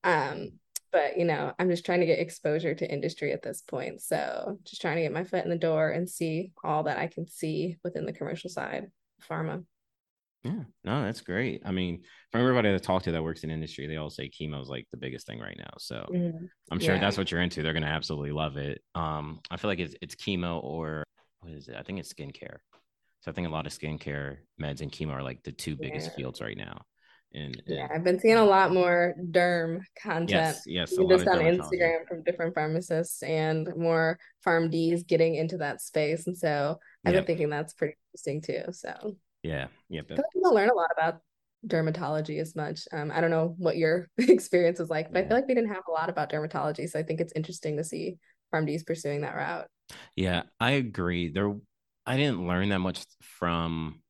Um, 0.09 0.53
but 0.91 1.19
you 1.19 1.25
know, 1.25 1.53
I'm 1.59 1.69
just 1.69 1.85
trying 1.85 2.01
to 2.01 2.07
get 2.07 2.19
exposure 2.19 2.75
to 2.75 2.91
industry 2.91 3.33
at 3.33 3.43
this 3.43 3.61
point. 3.61 4.01
So 4.01 4.59
just 4.65 4.81
trying 4.81 4.97
to 4.97 5.03
get 5.03 5.13
my 5.13 5.25
foot 5.25 5.45
in 5.45 5.51
the 5.51 5.57
door 5.57 5.91
and 5.91 6.09
see 6.09 6.53
all 6.65 6.85
that 6.85 6.99
I 6.99 7.09
can 7.09 7.29
see 7.29 7.77
within 7.85 8.07
the 8.07 8.13
commercial 8.13 8.49
side, 8.49 8.87
pharma. 9.31 9.65
Yeah, 10.45 10.63
no, 10.85 11.03
that's 11.03 11.21
great. 11.21 11.63
I 11.65 11.73
mean, 11.73 12.05
from 12.31 12.41
everybody 12.41 12.71
that 12.71 12.83
talked 12.83 13.05
to 13.05 13.13
that 13.13 13.23
works 13.23 13.45
in 13.45 13.51
industry, 13.51 13.87
they 13.87 13.97
all 13.97 14.09
say 14.09 14.31
chemo 14.31 14.63
is 14.63 14.69
like 14.69 14.87
the 14.93 14.97
biggest 14.97 15.27
thing 15.27 15.41
right 15.41 15.57
now. 15.59 15.71
So 15.79 16.07
mm-hmm. 16.11 16.47
I'm 16.71 16.79
sure 16.79 16.95
yeah. 16.95 17.01
that's 17.01 17.19
what 17.19 17.31
you're 17.31 17.43
into. 17.43 17.63
They're 17.63 17.75
gonna 17.75 17.87
absolutely 17.87 18.33
love 18.33 18.57
it. 18.57 18.81
Um, 18.95 19.41
I 19.51 19.57
feel 19.57 19.69
like 19.69 19.81
it's 19.81 19.97
it's 20.01 20.15
chemo 20.15 20.63
or 20.63 21.05
what 21.41 21.53
is 21.53 21.69
it? 21.69 21.77
I 21.77 21.83
think 21.83 21.99
it's 21.99 22.13
skincare. 22.13 22.59
So 23.21 23.31
I 23.31 23.35
think 23.35 23.49
a 23.49 23.51
lot 23.51 23.67
of 23.67 23.73
skincare 23.73 24.39
meds 24.61 24.81
and 24.81 24.93
chemo 24.93 25.13
are 25.13 25.23
like 25.23 25.43
the 25.43 25.53
two 25.53 25.77
biggest 25.77 26.11
yeah. 26.11 26.17
fields 26.17 26.41
right 26.41 26.57
now. 26.57 26.83
And, 27.35 27.63
and, 27.67 27.77
yeah, 27.77 27.89
I've 27.95 28.05
been 28.05 28.19
seeing 28.19 28.37
a 28.37 28.45
lot 28.45 28.73
more 28.73 29.15
derm 29.31 29.81
content. 30.03 30.31
Yes, 30.31 30.63
yes, 30.67 30.91
just 30.91 31.29
on 31.29 31.39
Instagram 31.39 32.07
from 32.09 32.23
different 32.25 32.55
pharmacists 32.55 33.23
and 33.23 33.69
more 33.77 34.19
PharmDs 34.47 35.07
getting 35.07 35.35
into 35.35 35.59
that 35.59 35.81
space. 35.81 36.27
And 36.27 36.37
so 36.37 36.79
I've 37.05 37.15
yep. 37.15 37.23
been 37.23 37.27
thinking 37.27 37.51
that's 37.51 37.75
pretty 37.75 37.97
interesting 38.09 38.41
too. 38.41 38.73
So 38.73 39.17
yeah. 39.43 39.67
I 39.93 40.03
feel 40.03 40.17
like 40.17 40.25
people 40.33 40.55
learn 40.55 40.71
a 40.71 40.75
lot 40.75 40.91
about 40.97 41.21
dermatology 41.67 42.41
as 42.41 42.57
much. 42.57 42.89
Um, 42.93 43.11
I 43.13 43.21
don't 43.21 43.31
know 43.31 43.55
what 43.59 43.77
your 43.77 44.09
experience 44.19 44.79
was 44.79 44.91
like, 44.91 45.13
but 45.13 45.19
yeah. 45.19 45.25
I 45.25 45.29
feel 45.29 45.37
like 45.37 45.49
we 45.49 45.55
didn't 45.55 45.75
have 45.75 45.85
a 45.89 45.93
lot 45.93 46.09
about 46.09 46.31
dermatology. 46.31 46.89
So 46.89 46.99
I 46.99 47.03
think 47.03 47.21
it's 47.21 47.33
interesting 47.37 47.77
to 47.77 47.85
see 47.85 48.17
PharmDs 48.55 48.87
pursuing 48.87 49.23
that 49.23 49.35
route. 49.35 49.67
Yeah, 50.17 50.43
I 50.61 50.73
agree. 50.73 51.31
There 51.31 51.55
I 52.07 52.17
didn't 52.17 52.47
learn 52.47 52.71
that 52.71 52.79
much 52.79 53.05
from 53.21 54.01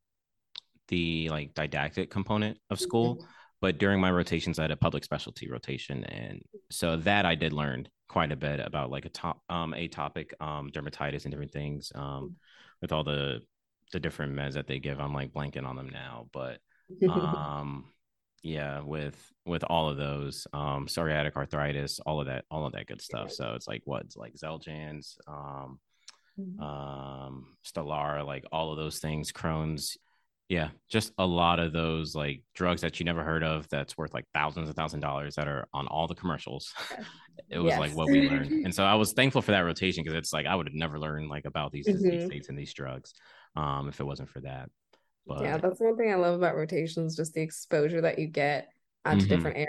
the 0.88 1.29
like 1.31 1.55
didactic 1.55 2.11
component 2.11 2.59
of 2.70 2.81
school, 2.81 3.16
mm-hmm. 3.16 3.27
but 3.61 3.79
during 3.79 4.01
my 4.01 4.11
rotations 4.11 4.59
I 4.59 4.62
had 4.62 4.70
a 4.70 4.77
public 4.77 5.05
specialty 5.05 5.51
rotation. 5.51 6.05
And 6.05 6.42
so 6.70 6.96
that 6.98 7.24
I 7.24 7.35
did 7.35 7.53
learn 7.53 7.88
quite 8.09 8.33
a 8.33 8.37
bit 8.37 8.61
about 8.61 8.90
like 8.90 9.05
a 9.05 9.11
top 9.11 9.42
um 9.51 9.74
atopic 9.77 10.33
um 10.40 10.70
dermatitis 10.70 11.24
and 11.24 11.31
different 11.31 11.53
things 11.53 11.92
um 11.94 12.03
mm-hmm. 12.03 12.27
with 12.81 12.92
all 12.92 13.05
the 13.05 13.40
the 13.92 14.01
different 14.01 14.35
meds 14.35 14.55
that 14.55 14.66
they 14.66 14.79
give. 14.79 15.01
I'm 15.01 15.14
like 15.14 15.33
blanking 15.33 15.66
on 15.66 15.77
them 15.77 15.90
now, 15.90 16.29
but 16.33 16.59
um 17.09 17.87
yeah, 18.42 18.81
with 18.81 19.16
with 19.44 19.64
all 19.64 19.88
of 19.88 19.96
those, 19.96 20.46
um, 20.53 20.87
psoriatic 20.87 21.35
arthritis, 21.37 22.01
all 22.01 22.20
of 22.20 22.27
that, 22.27 22.44
all 22.51 22.66
of 22.66 22.72
that 22.72 22.87
good 22.87 23.01
stuff. 23.01 23.33
So 23.33 23.55
it's 23.55 23.66
like 23.66 23.83
what's 23.85 24.16
like 24.16 24.35
Xeljanz, 24.35 25.16
um, 25.27 25.79
mm-hmm. 26.38 26.61
um, 26.62 27.46
Stelara, 27.64 28.24
like 28.24 28.44
all 28.53 28.70
of 28.72 28.79
those 28.79 28.98
things, 28.98 29.33
Crohn's. 29.33 29.96
Yeah, 30.48 30.70
just 30.88 31.12
a 31.18 31.26
lot 31.26 31.58
of 31.58 31.72
those 31.74 32.14
like 32.14 32.42
drugs 32.54 32.80
that 32.80 32.98
you 32.98 33.04
never 33.04 33.22
heard 33.22 33.44
of 33.44 33.68
that's 33.68 33.98
worth 33.98 34.14
like 34.14 34.24
thousands 34.32 34.70
of 34.70 34.76
thousand 34.76 35.00
dollars 35.00 35.34
that 35.34 35.46
are 35.46 35.68
on 35.74 35.87
all 35.87 36.06
the 36.06 36.14
commercials. 36.14 36.72
it 37.50 37.58
was 37.58 37.72
yes. 37.72 37.78
like 37.78 37.94
what 37.94 38.08
we 38.08 38.30
learned. 38.30 38.64
And 38.64 38.74
so 38.74 38.84
I 38.84 38.94
was 38.94 39.12
thankful 39.12 39.42
for 39.42 39.50
that 39.50 39.61
rotation 39.61 40.02
because 40.02 40.16
it's 40.16 40.32
like 40.32 40.46
I 40.46 40.54
would 40.54 40.66
have 40.66 40.74
never 40.74 40.98
learned 40.98 41.28
like 41.28 41.44
about 41.44 41.70
these 41.70 41.87
mm-hmm. 41.87 42.02
disease 42.02 42.26
states 42.26 42.48
and 42.48 42.58
these 42.58 42.72
drugs 42.72 43.12
um, 43.56 43.88
if 43.88 44.00
it 44.00 44.04
wasn't 44.04 44.30
for 44.30 44.40
that. 44.40 44.70
But, 45.26 45.42
yeah, 45.42 45.58
that's 45.58 45.80
one 45.80 45.98
thing 45.98 46.11
I 46.11 46.16
love 46.16 46.34
about 46.34 46.56
rotations, 46.56 47.14
just 47.14 47.34
the 47.34 47.42
exposure 47.42 48.00
that 48.00 48.18
you 48.18 48.26
get 48.26 48.68
mm-hmm. 49.06 49.18
different 49.28 49.56
areas. 49.58 49.68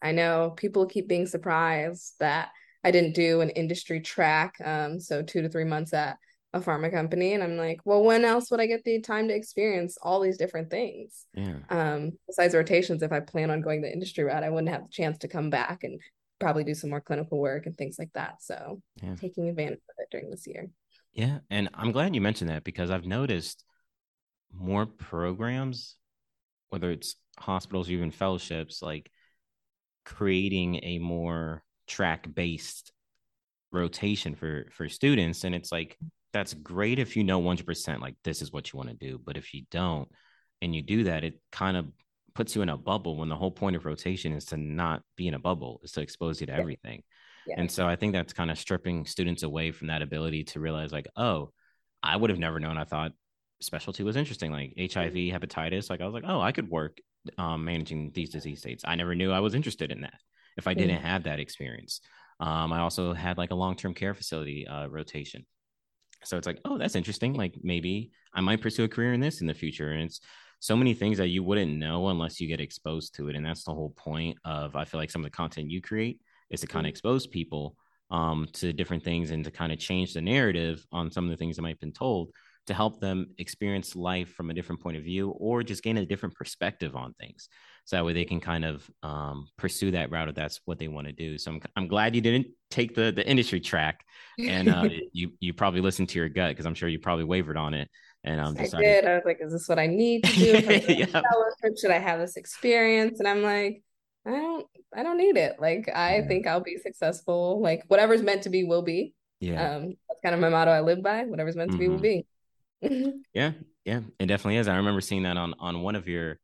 I 0.00 0.12
know 0.12 0.52
people 0.56 0.86
keep 0.86 1.08
being 1.08 1.26
surprised 1.26 2.14
that 2.20 2.50
I 2.84 2.92
didn't 2.92 3.14
do 3.14 3.40
an 3.40 3.50
industry 3.50 4.00
track, 4.00 4.54
um, 4.64 5.00
so 5.00 5.22
two 5.22 5.42
to 5.42 5.48
three 5.48 5.64
months 5.64 5.92
at 5.92 6.18
a 6.54 6.60
pharma 6.60 6.90
company, 6.90 7.32
and 7.32 7.42
I'm 7.42 7.56
like, 7.56 7.80
well, 7.84 8.02
when 8.02 8.24
else 8.24 8.50
would 8.50 8.60
I 8.60 8.66
get 8.66 8.84
the 8.84 9.00
time 9.00 9.28
to 9.28 9.34
experience 9.34 9.96
all 10.02 10.20
these 10.20 10.36
different 10.36 10.70
things? 10.70 11.26
Yeah. 11.34 11.56
Um, 11.70 12.12
besides 12.26 12.54
rotations, 12.54 13.02
if 13.02 13.12
I 13.12 13.20
plan 13.20 13.50
on 13.50 13.62
going 13.62 13.80
the 13.80 13.92
industry 13.92 14.24
route, 14.24 14.44
I 14.44 14.50
wouldn't 14.50 14.72
have 14.72 14.82
the 14.82 14.92
chance 14.92 15.18
to 15.18 15.28
come 15.28 15.50
back 15.50 15.82
and 15.82 16.00
probably 16.40 16.64
do 16.64 16.74
some 16.74 16.90
more 16.90 17.00
clinical 17.00 17.38
work 17.38 17.66
and 17.66 17.76
things 17.76 17.96
like 17.98 18.10
that. 18.14 18.42
So 18.42 18.82
yeah. 19.02 19.14
taking 19.14 19.48
advantage 19.48 19.78
of 19.78 19.94
it 19.98 20.08
during 20.10 20.30
this 20.30 20.46
year. 20.46 20.68
Yeah. 21.12 21.38
And 21.50 21.68
I'm 21.74 21.92
glad 21.92 22.14
you 22.14 22.20
mentioned 22.20 22.50
that 22.50 22.64
because 22.64 22.90
I've 22.90 23.06
noticed 23.06 23.64
more 24.52 24.86
programs, 24.86 25.96
whether 26.70 26.90
it's 26.90 27.16
hospitals 27.38 27.88
or 27.88 27.92
even 27.92 28.10
fellowships, 28.10 28.82
like 28.82 29.10
creating 30.04 30.80
a 30.82 30.98
more 30.98 31.62
track 31.86 32.26
based 32.32 32.92
rotation 33.70 34.34
for 34.34 34.66
for 34.70 34.88
students 34.88 35.44
and 35.44 35.54
it's 35.54 35.72
like 35.72 35.96
that's 36.32 36.54
great 36.54 36.98
if 36.98 37.16
you 37.16 37.24
know 37.24 37.40
100% 37.40 38.00
like 38.00 38.16
this 38.24 38.42
is 38.42 38.52
what 38.52 38.72
you 38.72 38.76
want 38.76 38.88
to 38.88 38.94
do 38.94 39.20
but 39.24 39.36
if 39.36 39.54
you 39.54 39.62
don't 39.70 40.08
and 40.60 40.74
you 40.74 40.82
do 40.82 41.04
that 41.04 41.24
it 41.24 41.40
kind 41.50 41.76
of 41.76 41.86
puts 42.34 42.56
you 42.56 42.62
in 42.62 42.68
a 42.70 42.76
bubble 42.76 43.16
when 43.16 43.28
the 43.28 43.36
whole 43.36 43.50
point 43.50 43.76
of 43.76 43.84
rotation 43.84 44.32
is 44.32 44.46
to 44.46 44.56
not 44.56 45.02
be 45.16 45.28
in 45.28 45.34
a 45.34 45.38
bubble 45.38 45.80
is 45.82 45.92
to 45.92 46.00
expose 46.00 46.40
you 46.40 46.46
to 46.46 46.52
everything 46.52 47.02
and 47.56 47.70
so 47.70 47.86
I 47.86 47.96
think 47.96 48.12
that's 48.12 48.32
kind 48.32 48.50
of 48.50 48.58
stripping 48.58 49.06
students 49.06 49.42
away 49.42 49.72
from 49.72 49.88
that 49.88 50.02
ability 50.02 50.44
to 50.44 50.60
realize, 50.60 50.92
like, 50.92 51.08
oh, 51.16 51.52
I 52.02 52.16
would 52.16 52.30
have 52.30 52.38
never 52.38 52.60
known. 52.60 52.78
I 52.78 52.84
thought 52.84 53.12
specialty 53.60 54.02
was 54.02 54.16
interesting, 54.16 54.52
like 54.52 54.74
HIV, 54.76 55.12
mm-hmm. 55.12 55.36
hepatitis. 55.36 55.90
Like, 55.90 56.00
I 56.00 56.04
was 56.04 56.14
like, 56.14 56.24
oh, 56.26 56.40
I 56.40 56.52
could 56.52 56.68
work 56.68 56.98
um, 57.38 57.64
managing 57.64 58.12
these 58.14 58.30
disease 58.30 58.60
states. 58.60 58.84
I 58.86 58.94
never 58.94 59.14
knew 59.14 59.32
I 59.32 59.40
was 59.40 59.54
interested 59.54 59.90
in 59.90 60.02
that 60.02 60.20
if 60.56 60.66
I 60.66 60.74
didn't 60.74 60.96
mm-hmm. 60.96 61.06
have 61.06 61.24
that 61.24 61.40
experience. 61.40 62.00
Um, 62.40 62.72
I 62.72 62.80
also 62.80 63.12
had 63.12 63.38
like 63.38 63.50
a 63.50 63.56
long 63.56 63.76
term 63.76 63.94
care 63.94 64.14
facility 64.14 64.66
uh, 64.66 64.88
rotation. 64.88 65.46
So 66.24 66.36
it's 66.36 66.46
like, 66.46 66.60
oh, 66.64 66.78
that's 66.78 66.96
interesting. 66.96 67.34
Like, 67.34 67.56
maybe 67.62 68.12
I 68.32 68.40
might 68.40 68.60
pursue 68.60 68.84
a 68.84 68.88
career 68.88 69.12
in 69.12 69.20
this 69.20 69.40
in 69.40 69.46
the 69.46 69.54
future. 69.54 69.92
And 69.92 70.04
it's, 70.04 70.20
so 70.62 70.76
many 70.76 70.94
things 70.94 71.18
that 71.18 71.26
you 71.26 71.42
wouldn't 71.42 71.76
know 71.76 72.08
unless 72.08 72.40
you 72.40 72.46
get 72.46 72.60
exposed 72.60 73.16
to 73.16 73.28
it 73.28 73.34
and 73.34 73.44
that's 73.44 73.64
the 73.64 73.74
whole 73.74 73.90
point 73.96 74.38
of 74.44 74.76
i 74.76 74.84
feel 74.84 75.00
like 75.00 75.10
some 75.10 75.20
of 75.22 75.24
the 75.24 75.36
content 75.36 75.68
you 75.68 75.82
create 75.82 76.20
is 76.50 76.60
to 76.60 76.68
kind 76.68 76.86
of 76.86 76.88
mm-hmm. 76.88 76.90
expose 76.90 77.26
people 77.26 77.76
um, 78.12 78.46
to 78.52 78.72
different 78.72 79.02
things 79.02 79.32
and 79.32 79.44
to 79.44 79.50
kind 79.50 79.72
of 79.72 79.78
change 79.78 80.12
the 80.14 80.20
narrative 80.20 80.86
on 80.92 81.10
some 81.10 81.24
of 81.24 81.30
the 81.30 81.36
things 81.36 81.56
that 81.56 81.62
might 81.62 81.70
have 81.70 81.80
been 81.80 81.92
told 81.92 82.30
to 82.66 82.74
help 82.74 83.00
them 83.00 83.26
experience 83.38 83.96
life 83.96 84.32
from 84.34 84.50
a 84.50 84.54
different 84.54 84.80
point 84.80 84.96
of 84.96 85.02
view 85.02 85.30
or 85.30 85.64
just 85.64 85.82
gain 85.82 85.96
a 85.96 86.06
different 86.06 86.34
perspective 86.36 86.94
on 86.94 87.12
things 87.14 87.48
so 87.84 87.96
that 87.96 88.04
way 88.04 88.12
they 88.12 88.24
can 88.24 88.40
kind 88.40 88.64
of 88.64 88.88
um, 89.02 89.48
pursue 89.58 89.90
that 89.90 90.10
route 90.10 90.28
if 90.28 90.34
that's 90.34 90.60
what 90.64 90.78
they 90.78 90.88
want 90.88 91.06
to 91.06 91.12
do 91.12 91.38
so 91.38 91.52
I'm, 91.52 91.60
I'm 91.76 91.88
glad 91.88 92.14
you 92.14 92.20
didn't 92.20 92.48
take 92.70 92.94
the 92.94 93.12
the 93.12 93.28
industry 93.28 93.60
track 93.60 94.04
and 94.38 94.68
uh, 94.68 94.88
you 95.12 95.32
you 95.40 95.52
probably 95.52 95.80
listened 95.80 96.08
to 96.10 96.18
your 96.18 96.28
gut 96.28 96.50
because 96.50 96.66
i'm 96.66 96.74
sure 96.74 96.88
you 96.88 96.98
probably 96.98 97.24
wavered 97.24 97.56
on 97.56 97.74
it 97.74 97.88
and 98.24 98.40
um, 98.40 98.54
decided... 98.54 98.86
I 98.86 99.00
did. 99.00 99.04
I 99.06 99.14
was 99.14 99.22
like, 99.24 99.38
"Is 99.40 99.52
this 99.52 99.68
what 99.68 99.78
I 99.78 99.86
need 99.86 100.24
to 100.24 100.32
do? 100.32 100.82
yep. 100.92 101.24
Should 101.80 101.90
I 101.90 101.98
have 101.98 102.20
this 102.20 102.36
experience?" 102.36 103.18
And 103.18 103.28
I'm 103.28 103.42
like, 103.42 103.82
"I 104.26 104.30
don't. 104.30 104.66
I 104.94 105.02
don't 105.02 105.18
need 105.18 105.36
it. 105.36 105.56
Like, 105.58 105.90
I 105.92 106.18
yeah. 106.18 106.28
think 106.28 106.46
I'll 106.46 106.60
be 106.60 106.76
successful. 106.76 107.60
Like, 107.60 107.84
whatever's 107.88 108.22
meant 108.22 108.42
to 108.42 108.50
be 108.50 108.64
will 108.64 108.82
be. 108.82 109.14
Yeah. 109.40 109.76
Um, 109.76 109.94
that's 110.08 110.20
kind 110.22 110.34
of 110.34 110.40
my 110.40 110.50
motto. 110.50 110.70
I 110.70 110.80
live 110.80 111.02
by. 111.02 111.24
Whatever's 111.24 111.56
meant 111.56 111.72
to 111.72 111.78
mm-hmm. 111.78 111.96
be 111.96 112.24
will 112.82 113.12
be. 113.12 113.22
yeah, 113.34 113.52
yeah, 113.84 114.00
it 114.18 114.26
definitely 114.26 114.58
is. 114.58 114.68
I 114.68 114.76
remember 114.76 115.00
seeing 115.00 115.24
that 115.24 115.36
on 115.36 115.54
on 115.58 115.82
one 115.82 115.96
of 115.96 116.06
your 116.06 116.38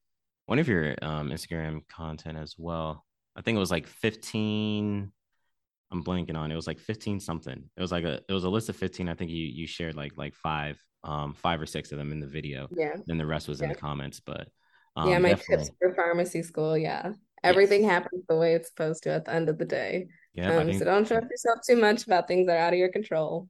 one 0.48 0.58
of 0.58 0.66
your 0.66 0.94
um 1.02 1.28
Instagram 1.28 1.87
content 1.88 2.38
as 2.38 2.54
well. 2.56 3.04
I 3.37 3.42
think 3.42 3.56
it 3.56 3.61
was 3.61 3.70
like 3.70 3.87
15 3.87 5.12
I'm 5.90 6.04
blanking 6.04 6.37
on. 6.37 6.50
It 6.50 6.56
was 6.56 6.66
like 6.66 6.78
15 6.78 7.20
something. 7.20 7.64
It 7.76 7.80
was 7.80 7.92
like 7.92 8.04
a 8.04 8.20
it 8.28 8.32
was 8.32 8.44
a 8.44 8.48
list 8.48 8.70
of 8.70 8.76
15. 8.76 9.11
I 9.11 9.14
think 9.14 9.30
you 9.30 9.44
you 9.44 9.66
shared 9.66 9.94
like 9.94 10.12
like 10.16 10.34
five 10.34 10.82
um 11.04 11.34
five 11.34 11.61
or 11.61 11.66
six 11.66 11.92
of 11.92 11.98
them 11.98 12.12
in 12.12 12.20
the 12.20 12.26
video. 12.26 12.66
Yeah. 12.74 12.96
Then 13.06 13.18
the 13.18 13.26
rest 13.26 13.46
was 13.46 13.61
yeah. 13.61 13.64
in 13.64 13.72
the 13.72 13.78
comments, 13.78 14.20
but 14.20 14.48
um, 14.96 15.11
yeah, 15.11 15.18
my 15.18 15.30
definitely. 15.30 15.66
tips 15.66 15.76
for 15.78 15.94
pharmacy 15.94 16.42
school. 16.42 16.76
Yeah, 16.76 17.12
everything 17.44 17.82
yes. 17.82 17.90
happens 17.90 18.24
the 18.26 18.37
way 18.37 18.54
it's 18.54 18.68
supposed 18.68 19.02
to 19.02 19.11
at 19.11 19.26
the 19.26 19.34
end 19.34 19.50
of 19.50 19.58
the 19.58 19.66
day. 19.66 20.08
Yeah, 20.32 20.56
um, 20.56 20.66
think... 20.66 20.78
so 20.78 20.87
don't 20.87 21.04
stress 21.04 21.24
yourself 21.30 21.58
too 21.64 21.76
much 21.76 22.06
about 22.06 22.26
things 22.26 22.46
that 22.46 22.56
are 22.56 22.61
out 22.61 22.72
of 22.72 22.78
your 22.78 22.90
control. 22.90 23.48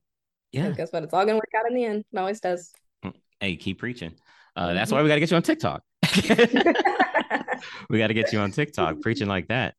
Yeah. 0.51 0.71
guess 0.71 0.93
what? 0.93 1.05
It's 1.05 1.15
all 1.15 1.25
gonna 1.25 1.37
work 1.37 1.53
out 1.57 1.71
in 1.71 1.77
the 1.77 1.85
end. 1.85 2.05
It 2.13 2.19
always 2.19 2.41
does. 2.41 2.73
Mm, 3.05 3.15
hey, 3.41 3.57
keep 3.57 3.79
preaching. 3.79 4.15
Uh, 4.57 4.75
that's 4.75 4.91
why 4.91 5.01
we 5.01 5.09
got 5.09 5.15
to 5.15 5.21
get 5.21 5.31
you 5.31 5.37
on 5.37 5.43
TikTok. 5.43 5.83
we 7.91 7.99
got 7.99 8.09
to 8.09 8.15
get 8.15 8.33
you 8.33 8.41
on 8.41 8.51
TikTok 8.51 9.01
preaching 9.01 9.29
like 9.29 9.49
that. 9.49 9.75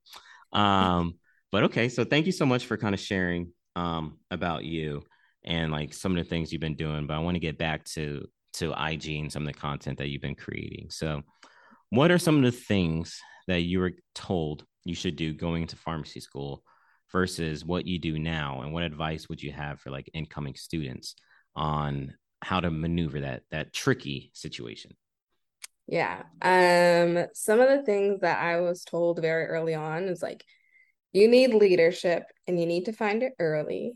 Um, 0.54 1.15
but 1.52 1.63
okay, 1.63 1.89
so 1.89 2.04
thank 2.04 2.25
you 2.25 2.32
so 2.32 2.45
much 2.45 2.65
for 2.65 2.78
kind 2.78 2.93
of 2.93 2.99
sharing 2.99 3.52
um 3.75 4.17
about 4.32 4.65
you 4.65 5.04
and 5.43 5.71
like 5.71 5.93
some 5.93 6.12
of 6.12 6.23
the 6.23 6.30
things 6.30 6.52
you've 6.52 6.62
been 6.62 6.75
doing. 6.75 7.08
But 7.08 7.15
I 7.15 7.19
want 7.19 7.36
to 7.36 7.39
get 7.39 7.58
back 7.58 7.86
to 7.86 8.28
to 8.54 8.71
IG 8.71 9.08
and 9.10 9.32
some 9.32 9.47
of 9.47 9.54
the 9.54 9.60
content 9.60 9.97
that 9.99 10.10
you've 10.10 10.21
been 10.21 10.36
creating. 10.36 10.88
So, 10.89 11.21
what 11.89 12.12
are 12.12 12.17
some 12.17 12.38
of 12.38 12.43
the 12.43 12.52
things 12.52 13.19
that 13.47 13.62
you 13.62 13.80
were 13.80 13.93
told 14.15 14.65
you 14.86 14.95
should 14.95 15.15
do 15.15 15.34
going 15.34 15.63
into 15.63 15.75
pharmacy 15.75 16.19
school 16.19 16.63
versus 17.12 17.65
what 17.65 17.88
you 17.88 17.99
do 17.99 18.19
now 18.19 18.62
and 18.62 18.71
what 18.71 18.84
advice 18.84 19.28
would 19.30 19.41
you 19.41 19.52
have 19.52 19.80
for 19.80 19.89
like 19.89 20.10
incoming 20.13 20.56
students 20.56 21.15
on 21.56 22.13
how 22.41 22.60
to 22.60 22.69
maneuver 22.69 23.21
that 23.21 23.43
that 23.52 23.73
tricky 23.73 24.32
situation 24.34 24.91
yeah 25.89 26.23
um 26.41 27.25
some 27.34 27.60
of 27.60 27.67
the 27.67 27.84
things 27.84 28.21
that 28.21 28.39
i 28.39 28.60
was 28.60 28.84
told 28.84 29.19
very 29.21 29.45
early 29.45 29.73
on 29.73 30.04
is 30.04 30.21
like 30.21 30.43
you 31.13 31.28
need 31.28 31.54
leadership 31.54 32.23
and 32.47 32.60
you 32.60 32.67
need 32.67 32.86
to 32.86 32.93
find 32.93 33.23
it 33.23 33.34
early 33.39 33.93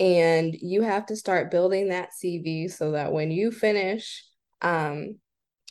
and 0.00 0.54
you 0.60 0.82
have 0.82 1.06
to 1.06 1.16
start 1.16 1.50
building 1.50 1.88
that 1.88 2.10
cv 2.22 2.70
so 2.70 2.92
that 2.92 3.12
when 3.12 3.30
you 3.30 3.52
finish 3.52 4.24
um 4.62 5.16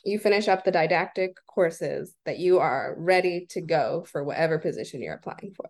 you 0.04 0.18
finish 0.18 0.48
up 0.48 0.64
the 0.64 0.70
didactic 0.70 1.36
courses 1.46 2.14
that 2.24 2.38
you 2.38 2.60
are 2.60 2.94
ready 2.96 3.46
to 3.50 3.60
go 3.60 4.04
for 4.10 4.24
whatever 4.24 4.58
position 4.58 5.02
you're 5.02 5.14
applying 5.14 5.52
for 5.54 5.68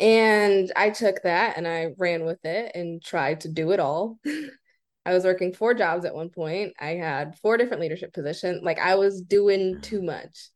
and 0.00 0.72
I 0.76 0.88
took 0.88 1.22
that 1.24 1.58
and 1.58 1.68
I 1.68 1.88
ran 1.98 2.24
with 2.24 2.42
it 2.44 2.72
and 2.74 3.02
tried 3.02 3.42
to 3.42 3.48
do 3.48 3.72
it 3.72 3.80
all. 3.80 4.18
I 5.06 5.14
was 5.14 5.24
working 5.24 5.52
four 5.52 5.74
jobs 5.74 6.04
at 6.04 6.14
one 6.14 6.28
point. 6.28 6.74
I 6.78 6.90
had 6.90 7.38
four 7.38 7.56
different 7.56 7.80
leadership 7.80 8.12
positions. 8.12 8.62
Like 8.62 8.78
I 8.78 8.96
was 8.96 9.22
doing 9.22 9.80
too 9.80 10.02
much, 10.02 10.50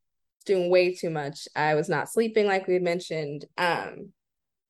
doing 0.44 0.70
way 0.70 0.94
too 0.94 1.10
much. 1.10 1.48
I 1.56 1.74
was 1.74 1.88
not 1.88 2.10
sleeping 2.10 2.46
like 2.46 2.66
we 2.66 2.74
had 2.74 2.82
mentioned. 2.82 3.46
Um, 3.56 4.12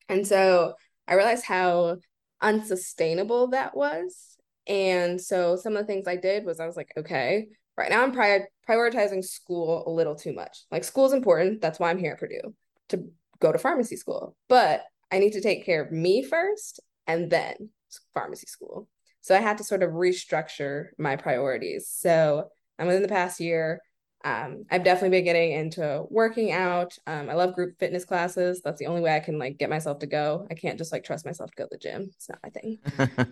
and 0.09 0.27
so 0.27 0.75
I 1.09 1.15
realized 1.15 1.45
how 1.45 1.97
unsustainable 2.41 3.49
that 3.49 3.77
was. 3.77 4.37
And 4.67 5.21
so 5.21 5.57
some 5.57 5.77
of 5.77 5.83
the 5.83 5.87
things 5.87 6.07
I 6.07 6.17
did 6.17 6.45
was 6.45 6.61
I 6.61 6.67
was 6.67 6.77
like, 6.77 6.93
okay, 6.97 7.49
right 7.77 7.91
now 7.91 8.03
I'm 8.03 8.13
pri- 8.13 8.47
prioritizing 8.69 9.25
school 9.25 9.85
a 9.87 9.91
little 9.91 10.15
too 10.15 10.33
much. 10.33 10.65
Like 10.71 10.85
school 10.85 11.07
is 11.07 11.13
important. 11.13 11.61
That's 11.61 11.79
why 11.79 11.91
I'm 11.91 11.99
here 11.99 12.13
at 12.13 12.21
Purdue 12.21 12.55
to 12.91 13.05
go 13.41 13.53
to 13.53 13.59
pharmacy 13.59 13.97
school, 13.97 14.37
but 14.49 14.85
I 15.11 15.19
need 15.19 15.33
to 15.33 15.41
take 15.41 15.67
care 15.67 15.83
of 15.83 15.93
me 15.93 16.23
first 16.23 16.81
and 17.07 17.31
then 17.31 17.71
pharmacy 18.15 18.47
school. 18.47 18.89
So 19.25 19.35
I 19.35 19.41
had 19.41 19.57
to 19.57 19.65
sort 19.65 19.83
of 19.83 19.93
restructure 19.93 20.89
my 20.99 21.17
priorities. 21.17 21.89
So 21.89 22.51
um, 22.79 22.89
within 22.89 23.01
the 23.01 23.09
past 23.09 23.41
year, 23.41 23.81
um, 24.23 24.67
I've 24.71 24.85
definitely 24.85 25.17
been 25.17 25.25
getting 25.25 25.53
into 25.53 26.05
working 26.11 26.53
out. 26.53 26.99
Um, 27.07 27.31
I 27.31 27.33
love 27.33 27.55
group 27.55 27.79
fitness 27.79 28.05
classes. 28.05 28.61
That's 28.63 28.79
the 28.79 28.87
only 28.87 29.01
way 29.01 29.17
I 29.17 29.21
can 29.21 29.39
like 29.39 29.57
get 29.57 29.71
myself 29.71 30.01
to 30.01 30.07
go. 30.07 30.47
I 30.51 30.55
can't 30.55 30.77
just 30.77 30.93
like 30.93 31.05
trust 31.05 31.25
myself 31.25 31.51
to 31.53 31.57
go 31.57 31.65
to 31.65 31.71
the 31.73 31.79
gym. 31.79 32.11
It's 32.15 32.29
not 32.29 32.39
my 32.43 32.51
thing. 32.51 32.79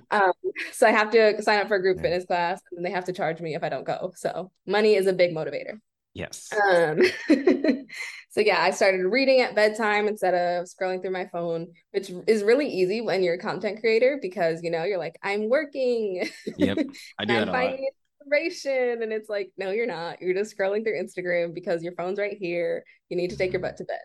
um, 0.10 0.32
so 0.72 0.86
I 0.86 0.92
have 0.92 1.10
to 1.10 1.42
sign 1.42 1.60
up 1.60 1.68
for 1.68 1.76
a 1.76 1.82
group 1.82 1.98
yeah. 1.98 2.04
fitness 2.04 2.24
class, 2.24 2.62
and 2.74 2.82
they 2.82 2.90
have 2.90 3.04
to 3.04 3.12
charge 3.12 3.42
me 3.42 3.54
if 3.54 3.62
I 3.62 3.68
don't 3.68 3.84
go. 3.84 4.12
So 4.16 4.50
money 4.66 4.94
is 4.94 5.06
a 5.06 5.12
big 5.12 5.34
motivator. 5.34 5.78
Yes. 6.14 6.50
Um, 6.52 7.00
so 8.30 8.40
yeah, 8.40 8.60
I 8.60 8.70
started 8.70 9.04
reading 9.06 9.40
at 9.40 9.54
bedtime 9.54 10.08
instead 10.08 10.34
of 10.34 10.66
scrolling 10.66 11.00
through 11.00 11.12
my 11.12 11.26
phone, 11.32 11.68
which 11.92 12.10
is 12.26 12.42
really 12.42 12.68
easy 12.68 13.00
when 13.00 13.22
you're 13.22 13.34
a 13.34 13.38
content 13.38 13.80
creator 13.80 14.18
because 14.20 14.62
you 14.62 14.70
know 14.70 14.84
you're 14.84 14.98
like, 14.98 15.18
I'm 15.22 15.48
working. 15.48 16.28
Yep, 16.58 16.78
I 17.18 17.24
do 17.24 17.34
I'm 17.34 17.46
that 17.46 17.48
a 17.48 17.52
lot. 17.52 17.78
Inspiration, 18.20 19.02
and 19.02 19.12
it's 19.12 19.28
like, 19.28 19.50
no, 19.56 19.70
you're 19.70 19.86
not. 19.86 20.20
You're 20.20 20.34
just 20.34 20.56
scrolling 20.56 20.84
through 20.84 21.02
Instagram 21.02 21.54
because 21.54 21.82
your 21.82 21.94
phone's 21.94 22.18
right 22.18 22.36
here. 22.38 22.84
You 23.08 23.16
need 23.16 23.30
to 23.30 23.36
take 23.36 23.52
your 23.52 23.60
mm-hmm. 23.60 23.70
butt 23.70 23.76
to 23.78 23.84
bed. 23.84 23.98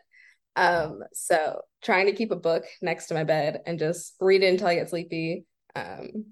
Um, 0.56 1.04
so 1.14 1.62
trying 1.84 2.08
to 2.08 2.14
keep 2.14 2.32
a 2.32 2.36
book 2.36 2.64
next 2.82 3.08
to 3.08 3.14
my 3.14 3.24
bed 3.24 3.62
and 3.68 3.78
just 3.78 4.16
read 4.20 4.44
it 4.44 4.48
until 4.48 4.68
I 4.68 4.76
get 4.76 4.90
sleepy. 4.90 5.46
Um, 5.76 6.26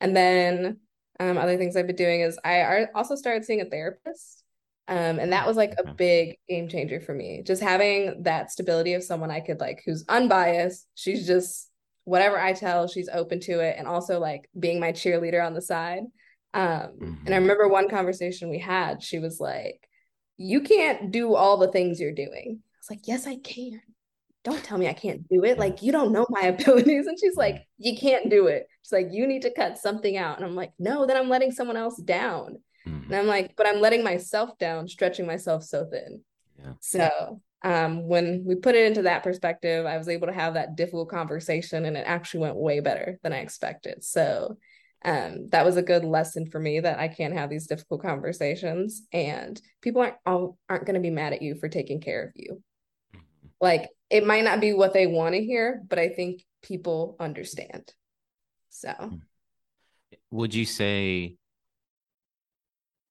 and 0.00 0.14
then 0.14 0.78
um, 1.18 1.36
other 1.36 1.56
things 1.56 1.74
I've 1.74 1.88
been 1.88 1.96
doing 1.96 2.20
is 2.20 2.38
I 2.44 2.86
also 2.94 3.16
started 3.16 3.44
seeing 3.44 3.60
a 3.60 3.64
therapist 3.64 4.39
um, 4.88 5.18
and 5.18 5.32
that 5.32 5.46
was 5.46 5.56
like 5.56 5.74
a 5.78 5.94
big 5.94 6.36
game 6.48 6.68
changer 6.68 7.00
for 7.00 7.14
me. 7.14 7.42
Just 7.46 7.62
having 7.62 8.22
that 8.24 8.50
stability 8.50 8.94
of 8.94 9.04
someone 9.04 9.30
I 9.30 9.40
could 9.40 9.60
like 9.60 9.82
who's 9.86 10.04
unbiased. 10.08 10.86
She's 10.94 11.26
just 11.26 11.70
whatever 12.04 12.40
I 12.40 12.52
tell, 12.52 12.88
she's 12.88 13.08
open 13.08 13.40
to 13.40 13.60
it. 13.60 13.76
And 13.78 13.86
also 13.86 14.18
like 14.18 14.48
being 14.58 14.80
my 14.80 14.92
cheerleader 14.92 15.44
on 15.44 15.54
the 15.54 15.62
side. 15.62 16.02
Um, 16.52 16.64
mm-hmm. 16.64 17.04
and 17.04 17.28
I 17.28 17.30
mm-hmm. 17.30 17.34
remember 17.34 17.68
one 17.68 17.88
conversation 17.88 18.50
we 18.50 18.58
had, 18.58 19.02
she 19.02 19.20
was 19.20 19.38
like, 19.38 19.88
You 20.36 20.60
can't 20.60 21.12
do 21.12 21.34
all 21.34 21.56
the 21.56 21.70
things 21.70 22.00
you're 22.00 22.12
doing. 22.12 22.58
I 22.60 22.78
was 22.80 22.90
like, 22.90 23.06
Yes, 23.06 23.26
I 23.26 23.36
can. 23.36 23.80
Don't 24.42 24.64
tell 24.64 24.78
me 24.78 24.88
I 24.88 24.94
can't 24.94 25.28
do 25.28 25.44
it. 25.44 25.58
Like, 25.58 25.82
you 25.82 25.92
don't 25.92 26.12
know 26.12 26.26
my 26.30 26.40
abilities. 26.46 27.06
And 27.06 27.18
she's 27.20 27.36
like, 27.36 27.64
You 27.78 27.96
can't 27.96 28.28
do 28.28 28.48
it. 28.48 28.66
She's 28.82 28.92
like, 28.92 29.08
You 29.12 29.28
need 29.28 29.42
to 29.42 29.54
cut 29.54 29.78
something 29.78 30.16
out. 30.16 30.38
And 30.38 30.44
I'm 30.44 30.56
like, 30.56 30.72
No, 30.80 31.06
then 31.06 31.16
I'm 31.16 31.28
letting 31.28 31.52
someone 31.52 31.76
else 31.76 31.96
down. 31.96 32.58
Mm-hmm. 32.86 33.12
And 33.12 33.14
I'm 33.14 33.26
like, 33.26 33.54
but 33.56 33.66
I'm 33.66 33.80
letting 33.80 34.04
myself 34.04 34.56
down, 34.58 34.88
stretching 34.88 35.26
myself 35.26 35.64
so 35.64 35.86
thin. 35.86 36.22
Yeah. 36.58 36.72
So 36.80 37.40
um, 37.62 38.06
when 38.08 38.44
we 38.46 38.54
put 38.54 38.74
it 38.74 38.86
into 38.86 39.02
that 39.02 39.22
perspective, 39.22 39.86
I 39.86 39.98
was 39.98 40.08
able 40.08 40.26
to 40.28 40.32
have 40.32 40.54
that 40.54 40.76
difficult 40.76 41.10
conversation 41.10 41.84
and 41.84 41.96
it 41.96 42.04
actually 42.06 42.40
went 42.40 42.56
way 42.56 42.80
better 42.80 43.18
than 43.22 43.32
I 43.32 43.38
expected. 43.38 44.02
So 44.04 44.56
um, 45.04 45.48
that 45.50 45.64
was 45.64 45.76
a 45.76 45.82
good 45.82 46.04
lesson 46.04 46.46
for 46.46 46.58
me 46.58 46.80
that 46.80 46.98
I 46.98 47.08
can't 47.08 47.34
have 47.34 47.50
these 47.50 47.66
difficult 47.66 48.02
conversations 48.02 49.02
and 49.12 49.60
people 49.80 50.02
aren't 50.02 50.16
all, 50.26 50.58
aren't 50.68 50.86
going 50.86 50.94
to 50.94 51.00
be 51.00 51.10
mad 51.10 51.32
at 51.32 51.42
you 51.42 51.54
for 51.54 51.68
taking 51.68 52.00
care 52.00 52.24
of 52.24 52.32
you. 52.34 52.62
Mm-hmm. 53.14 53.48
Like 53.60 53.90
it 54.10 54.26
might 54.26 54.44
not 54.44 54.60
be 54.60 54.72
what 54.72 54.92
they 54.92 55.06
want 55.06 55.34
to 55.34 55.44
hear, 55.44 55.82
but 55.88 55.98
I 55.98 56.08
think 56.08 56.44
people 56.62 57.16
understand. 57.20 57.92
So 58.70 58.92
hmm. 58.92 59.16
would 60.30 60.54
you 60.54 60.64
say 60.64 61.36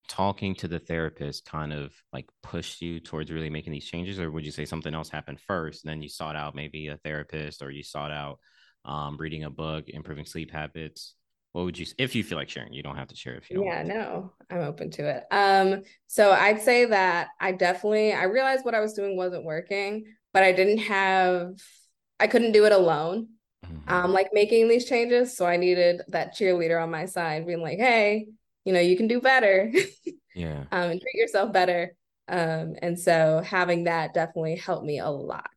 talking 0.10 0.56
to 0.56 0.67
the 0.67 0.80
therapist 0.80 1.45
kind 1.45 1.72
of 1.72 1.93
like 2.12 2.28
pushed 2.41 2.82
you 2.82 3.00
towards 3.00 3.32
really 3.32 3.50
making 3.50 3.72
these 3.72 3.86
changes 3.86 4.19
or 4.19 4.32
would 4.32 4.43
you 4.43 4.52
say 4.52 4.65
something 4.65 4.95
else 4.95 5.08
happened 5.08 5.39
first 5.39 5.86
then 5.86 6.02
you 6.02 6.10
sought 6.10 6.36
out 6.36 6.56
maybe 6.56 6.88
a 6.88 6.98
therapist 6.98 7.62
or 7.62 7.69
you 7.69 7.84
sought 7.84 8.12
out 8.12 8.39
um, 8.86 9.17
reading 9.17 9.43
a 9.43 9.50
book 9.50 9.88
improving 9.88 10.26
sleep 10.26 10.52
habits? 10.52 11.13
What 11.52 11.65
would 11.65 11.78
you 11.78 11.86
if 11.98 12.15
you 12.15 12.24
feel 12.24 12.38
like 12.38 12.50
sharing 12.50 12.74
you 12.74 12.84
don't 12.84 12.95
have 12.95 13.08
to 13.10 13.15
share 13.15 13.36
if 13.36 13.50
you 13.50 13.58
don't 13.58 13.65
yeah 13.65 13.82
no 13.82 14.34
i'm 14.52 14.62
open 14.62 14.91
to 14.91 15.10
it. 15.10 15.24
Um 15.32 15.82
so 16.06 16.32
i'd 16.32 16.62
say 16.62 16.86
that 16.86 17.30
i 17.39 17.52
definitely 17.52 18.13
i 18.13 18.26
realized 18.26 18.63
what 18.63 18.76
i 18.76 18.80
was 18.80 18.93
doing 18.93 19.17
wasn't 19.17 19.43
working 19.43 20.06
but 20.32 20.43
i 20.43 20.52
didn't 20.52 20.78
have 20.78 21.54
i 22.19 22.28
couldn't 22.28 22.52
do 22.52 22.65
it 22.65 22.72
alone 22.72 23.30
mm-hmm. 23.65 23.91
um 23.91 24.13
like 24.13 24.30
making 24.32 24.67
these 24.67 24.86
changes 24.86 25.36
so 25.36 25.43
i 25.48 25.58
needed 25.58 26.04
that 26.10 26.36
cheerleader 26.36 26.82
on 26.82 26.91
my 26.91 27.06
side 27.06 27.48
being 27.48 27.63
like 27.63 27.80
hey 27.80 28.28
you 28.69 28.73
know 28.75 28.79
you 28.79 28.95
can 28.95 29.08
do 29.08 29.19
better 29.19 29.73
yeah 30.36 30.63
um 30.71 30.91
and 30.91 31.01
treat 31.01 31.15
yourself 31.15 31.51
better 31.51 31.95
um 32.27 32.75
and 32.84 32.99
so 32.99 33.41
having 33.43 33.86
that 33.86 34.13
definitely 34.13 34.55
helped 34.55 34.86
me 34.86 34.99
a 34.99 35.10
lot 35.10 35.49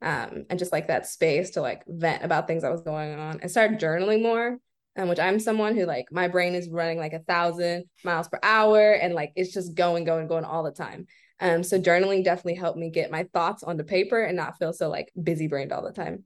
um 0.00 0.46
and 0.48 0.60
just 0.60 0.70
like 0.70 0.86
that 0.86 1.08
space 1.08 1.50
to 1.50 1.60
like 1.60 1.82
vent 1.88 2.24
about 2.24 2.46
things 2.46 2.62
that 2.62 2.70
was 2.70 2.82
going 2.82 3.18
on 3.18 3.40
and 3.40 3.50
start 3.50 3.80
journaling 3.80 4.22
more 4.22 4.58
um, 4.96 5.08
which 5.08 5.18
I'm 5.18 5.40
someone 5.40 5.74
who 5.74 5.86
like 5.86 6.06
my 6.12 6.28
brain 6.28 6.54
is 6.54 6.68
running 6.68 6.98
like 6.98 7.14
a 7.14 7.20
thousand 7.20 7.84
miles 8.04 8.28
per 8.28 8.38
hour 8.42 8.92
and 8.92 9.14
like 9.14 9.32
it's 9.36 9.50
just 9.50 9.74
going, 9.74 10.04
going, 10.04 10.26
going 10.26 10.44
all 10.44 10.62
the 10.62 10.70
time. 10.70 11.06
Um, 11.40 11.62
so 11.62 11.80
journaling 11.80 12.24
definitely 12.24 12.56
helped 12.56 12.78
me 12.78 12.90
get 12.90 13.10
my 13.10 13.26
thoughts 13.32 13.62
onto 13.62 13.84
paper 13.84 14.22
and 14.22 14.36
not 14.36 14.58
feel 14.58 14.74
so 14.74 14.90
like 14.90 15.10
busy 15.20 15.48
brained 15.48 15.72
all 15.72 15.82
the 15.82 15.92
time. 15.92 16.24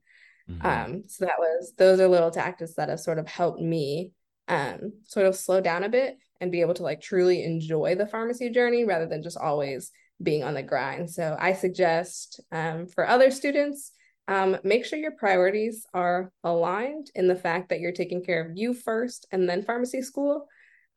Mm-hmm. 0.49 0.65
Um, 0.65 1.03
so 1.07 1.25
that 1.25 1.39
was 1.39 1.73
those 1.77 2.01
are 2.01 2.09
little 2.09 2.31
tactics 2.31 2.73
that 2.75 2.89
have 2.89 2.99
sort 2.99 3.19
of 3.19 3.27
helped 3.27 3.61
me 3.61 4.11
um 4.49 4.93
sort 5.03 5.25
of 5.25 5.35
slow 5.35 5.59
down 5.59 5.83
a 5.83 5.89
bit 5.89 6.17
and 6.41 6.51
be 6.51 6.61
able 6.61 6.73
to 6.75 6.83
like 6.83 7.01
truly 7.01 7.43
enjoy 7.43 7.95
the 7.95 8.07
pharmacy 8.07 8.49
journey 8.49 8.85
rather 8.85 9.07
than 9.07 9.23
just 9.23 9.37
always 9.37 9.91
being 10.21 10.43
on 10.43 10.53
the 10.53 10.63
grind. 10.63 11.09
So 11.09 11.35
I 11.39 11.53
suggest 11.53 12.41
um, 12.51 12.87
for 12.87 13.07
other 13.07 13.31
students, 13.31 13.91
um, 14.27 14.57
make 14.63 14.85
sure 14.85 14.99
your 14.99 15.11
priorities 15.11 15.85
are 15.93 16.31
aligned 16.43 17.11
in 17.15 17.27
the 17.27 17.35
fact 17.35 17.69
that 17.69 17.79
you're 17.79 17.91
taking 17.91 18.23
care 18.23 18.41
of 18.41 18.57
you 18.57 18.73
first 18.73 19.25
and 19.31 19.47
then 19.47 19.63
pharmacy 19.63 20.01
school. 20.01 20.47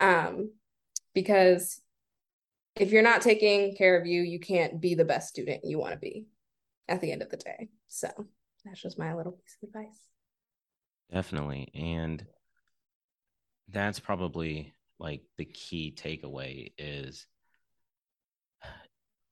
Um, 0.00 0.52
because 1.14 1.80
if 2.76 2.92
you're 2.92 3.02
not 3.02 3.20
taking 3.20 3.76
care 3.76 4.00
of 4.00 4.06
you, 4.06 4.22
you 4.22 4.40
can't 4.40 4.80
be 4.80 4.94
the 4.94 5.04
best 5.04 5.28
student 5.28 5.64
you 5.64 5.78
want 5.78 5.92
to 5.92 5.98
be 5.98 6.26
at 6.88 7.00
the 7.00 7.12
end 7.12 7.22
of 7.22 7.30
the 7.30 7.36
day. 7.36 7.68
So 7.88 8.08
that's 8.64 8.80
just 8.80 8.98
my 8.98 9.14
little 9.14 9.32
piece 9.32 9.56
of 9.62 9.68
advice. 9.68 10.00
Definitely. 11.12 11.70
And 11.74 12.24
that's 13.68 14.00
probably 14.00 14.74
like 15.00 15.22
the 15.38 15.46
key 15.46 15.94
takeaway 15.96 16.72
is 16.78 17.26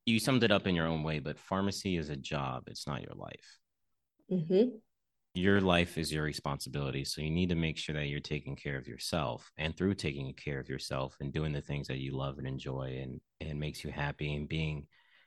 you 0.07 0.19
summed 0.19 0.43
it 0.43 0.51
up 0.51 0.67
in 0.67 0.75
your 0.75 0.87
own 0.87 1.03
way, 1.03 1.19
but 1.19 1.39
pharmacy 1.39 1.97
is 1.99 2.09
a 2.09 2.17
job, 2.17 2.65
it's 2.67 2.87
not 2.87 3.03
your 3.03 3.15
life. 3.15 3.59
Mm-hmm. 4.33 4.77
Your 5.35 5.61
life 5.61 5.99
is 5.99 6.11
your 6.11 6.25
responsibility. 6.25 7.05
So 7.05 7.21
you 7.21 7.31
need 7.31 7.51
to 7.51 7.55
make 7.55 7.77
sure 7.77 7.95
that 7.95 8.07
you're 8.07 8.19
taking 8.19 8.57
care 8.57 8.79
of 8.79 8.89
yourself. 8.89 9.53
And 9.59 9.77
through 9.77 9.95
taking 9.95 10.33
care 10.33 10.59
of 10.59 10.69
yourself 10.69 11.15
and 11.21 11.33
doing 11.33 11.53
the 11.53 11.61
things 11.61 11.87
that 11.89 11.99
you 11.99 12.17
love 12.17 12.39
and 12.39 12.47
enjoy 12.47 12.99
and, 13.03 13.21
and 13.41 13.61
makes 13.61 13.85
you 13.85 13.91
happy 13.91 14.35
and 14.35 14.49
being 14.49 14.87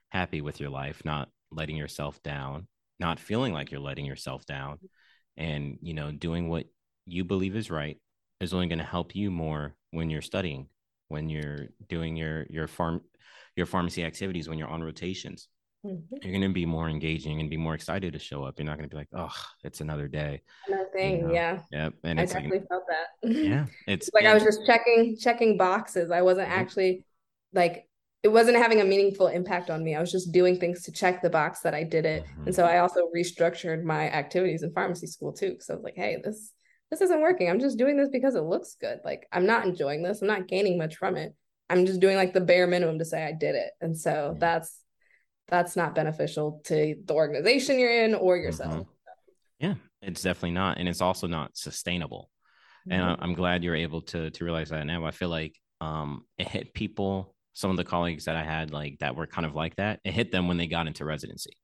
happy 0.09 0.41
with 0.41 0.59
your 0.59 0.71
life, 0.71 1.03
not 1.05 1.29
letting 1.51 1.77
yourself 1.77 2.21
down, 2.23 2.67
not 2.99 3.19
feeling 3.19 3.53
like 3.53 3.71
you're 3.71 3.79
letting 3.79 4.05
yourself 4.05 4.45
down, 4.45 4.79
and 5.37 5.77
you 5.81 5.93
know, 5.93 6.11
doing 6.11 6.49
what 6.49 6.65
you 7.05 7.23
believe 7.23 7.55
is 7.55 7.71
right 7.71 7.97
is 8.39 8.53
only 8.53 8.67
going 8.67 8.79
to 8.79 8.85
help 8.85 9.15
you 9.15 9.31
more 9.31 9.75
when 9.91 10.09
you're 10.09 10.21
studying, 10.21 10.67
when 11.09 11.29
you're 11.29 11.67
doing 11.87 12.15
your 12.15 12.45
your 12.49 12.67
farm 12.67 13.01
your 13.55 13.65
pharmacy 13.65 14.03
activities, 14.03 14.49
when 14.49 14.57
you're 14.57 14.69
on 14.69 14.83
rotations. 14.83 15.47
Mm-hmm. 15.85 16.15
You're 16.21 16.31
going 16.31 16.47
to 16.47 16.53
be 16.53 16.65
more 16.65 16.89
engaging 16.89 17.39
and 17.39 17.49
be 17.49 17.57
more 17.57 17.73
excited 17.73 18.13
to 18.13 18.19
show 18.19 18.43
up. 18.43 18.59
You're 18.59 18.67
not 18.67 18.77
going 18.77 18.87
to 18.87 18.93
be 18.93 18.99
like, 18.99 19.09
oh, 19.13 19.33
it's 19.63 19.81
another 19.81 20.07
day. 20.07 20.43
Another 20.67 20.87
thing, 20.93 21.17
you 21.17 21.27
know? 21.27 21.33
yeah. 21.33 21.59
Yep. 21.71 21.93
And 22.03 22.19
I 22.19 22.25
definitely 22.25 22.59
like, 22.59 22.67
felt 22.67 22.83
that. 22.87 23.29
Yeah. 23.35 23.65
It's, 23.87 24.09
like 24.13 24.25
I 24.25 24.33
was 24.33 24.43
just 24.43 24.65
checking 24.65 25.17
checking 25.19 25.57
boxes. 25.57 26.11
I 26.11 26.21
wasn't 26.21 26.49
mm-hmm. 26.49 26.59
actually 26.59 27.05
like 27.53 27.87
it 28.23 28.27
wasn't 28.27 28.57
having 28.57 28.81
a 28.81 28.85
meaningful 28.85 29.27
impact 29.27 29.71
on 29.71 29.83
me. 29.83 29.95
I 29.95 29.99
was 29.99 30.11
just 30.11 30.31
doing 30.31 30.59
things 30.59 30.83
to 30.83 30.91
check 30.91 31.21
the 31.21 31.29
box 31.29 31.61
that 31.61 31.73
I 31.73 31.83
did 31.83 32.05
it. 32.05 32.23
Mm-hmm. 32.23 32.47
And 32.47 32.55
so 32.55 32.65
I 32.65 32.77
also 32.77 33.09
restructured 33.15 33.83
my 33.83 34.09
activities 34.11 34.61
in 34.61 34.71
pharmacy 34.73 35.07
school 35.07 35.33
too. 35.33 35.57
So 35.59 35.73
I 35.73 35.77
was 35.77 35.83
like, 35.83 35.95
hey, 35.95 36.21
this 36.23 36.51
this 36.91 37.01
isn't 37.01 37.21
working. 37.21 37.49
I'm 37.49 37.59
just 37.59 37.77
doing 37.77 37.97
this 37.97 38.09
because 38.09 38.35
it 38.35 38.43
looks 38.43 38.75
good. 38.79 38.99
Like 39.03 39.27
I'm 39.31 39.45
not 39.45 39.65
enjoying 39.65 40.03
this. 40.03 40.21
I'm 40.21 40.27
not 40.27 40.47
gaining 40.47 40.77
much 40.77 40.97
from 40.97 41.15
it. 41.15 41.33
I'm 41.69 41.85
just 41.85 42.01
doing 42.01 42.17
like 42.17 42.33
the 42.33 42.41
bare 42.41 42.67
minimum 42.67 42.99
to 42.99 43.05
say 43.05 43.23
I 43.23 43.31
did 43.31 43.55
it. 43.55 43.71
And 43.79 43.97
so 43.97 44.35
that's 44.37 44.77
that's 45.47 45.75
not 45.77 45.95
beneficial 45.95 46.61
to 46.65 46.95
the 47.05 47.13
organization 47.13 47.79
you're 47.79 48.03
in 48.03 48.13
or 48.13 48.37
yourself. 48.37 48.73
Mm-hmm. 48.73 48.81
Yeah, 49.59 49.73
it's 50.01 50.21
definitely 50.21 50.51
not. 50.51 50.77
And 50.77 50.89
it's 50.89 51.01
also 51.01 51.27
not 51.27 51.55
sustainable. 51.55 52.29
Mm-hmm. 52.89 53.01
And 53.01 53.17
I'm 53.21 53.33
glad 53.33 53.63
you're 53.63 53.75
able 53.75 54.01
to 54.03 54.29
to 54.29 54.43
realize 54.43 54.69
that 54.69 54.85
now. 54.85 55.05
I 55.05 55.11
feel 55.11 55.29
like 55.29 55.55
um 55.79 56.25
it 56.37 56.49
hit 56.49 56.73
people, 56.73 57.35
some 57.53 57.71
of 57.71 57.77
the 57.77 57.85
colleagues 57.85 58.25
that 58.25 58.35
I 58.35 58.43
had 58.43 58.71
like 58.71 58.97
that 58.99 59.15
were 59.15 59.27
kind 59.27 59.45
of 59.45 59.55
like 59.55 59.77
that. 59.77 60.01
It 60.03 60.13
hit 60.13 60.31
them 60.33 60.49
when 60.49 60.57
they 60.57 60.67
got 60.67 60.87
into 60.87 61.05
residency. 61.05 61.57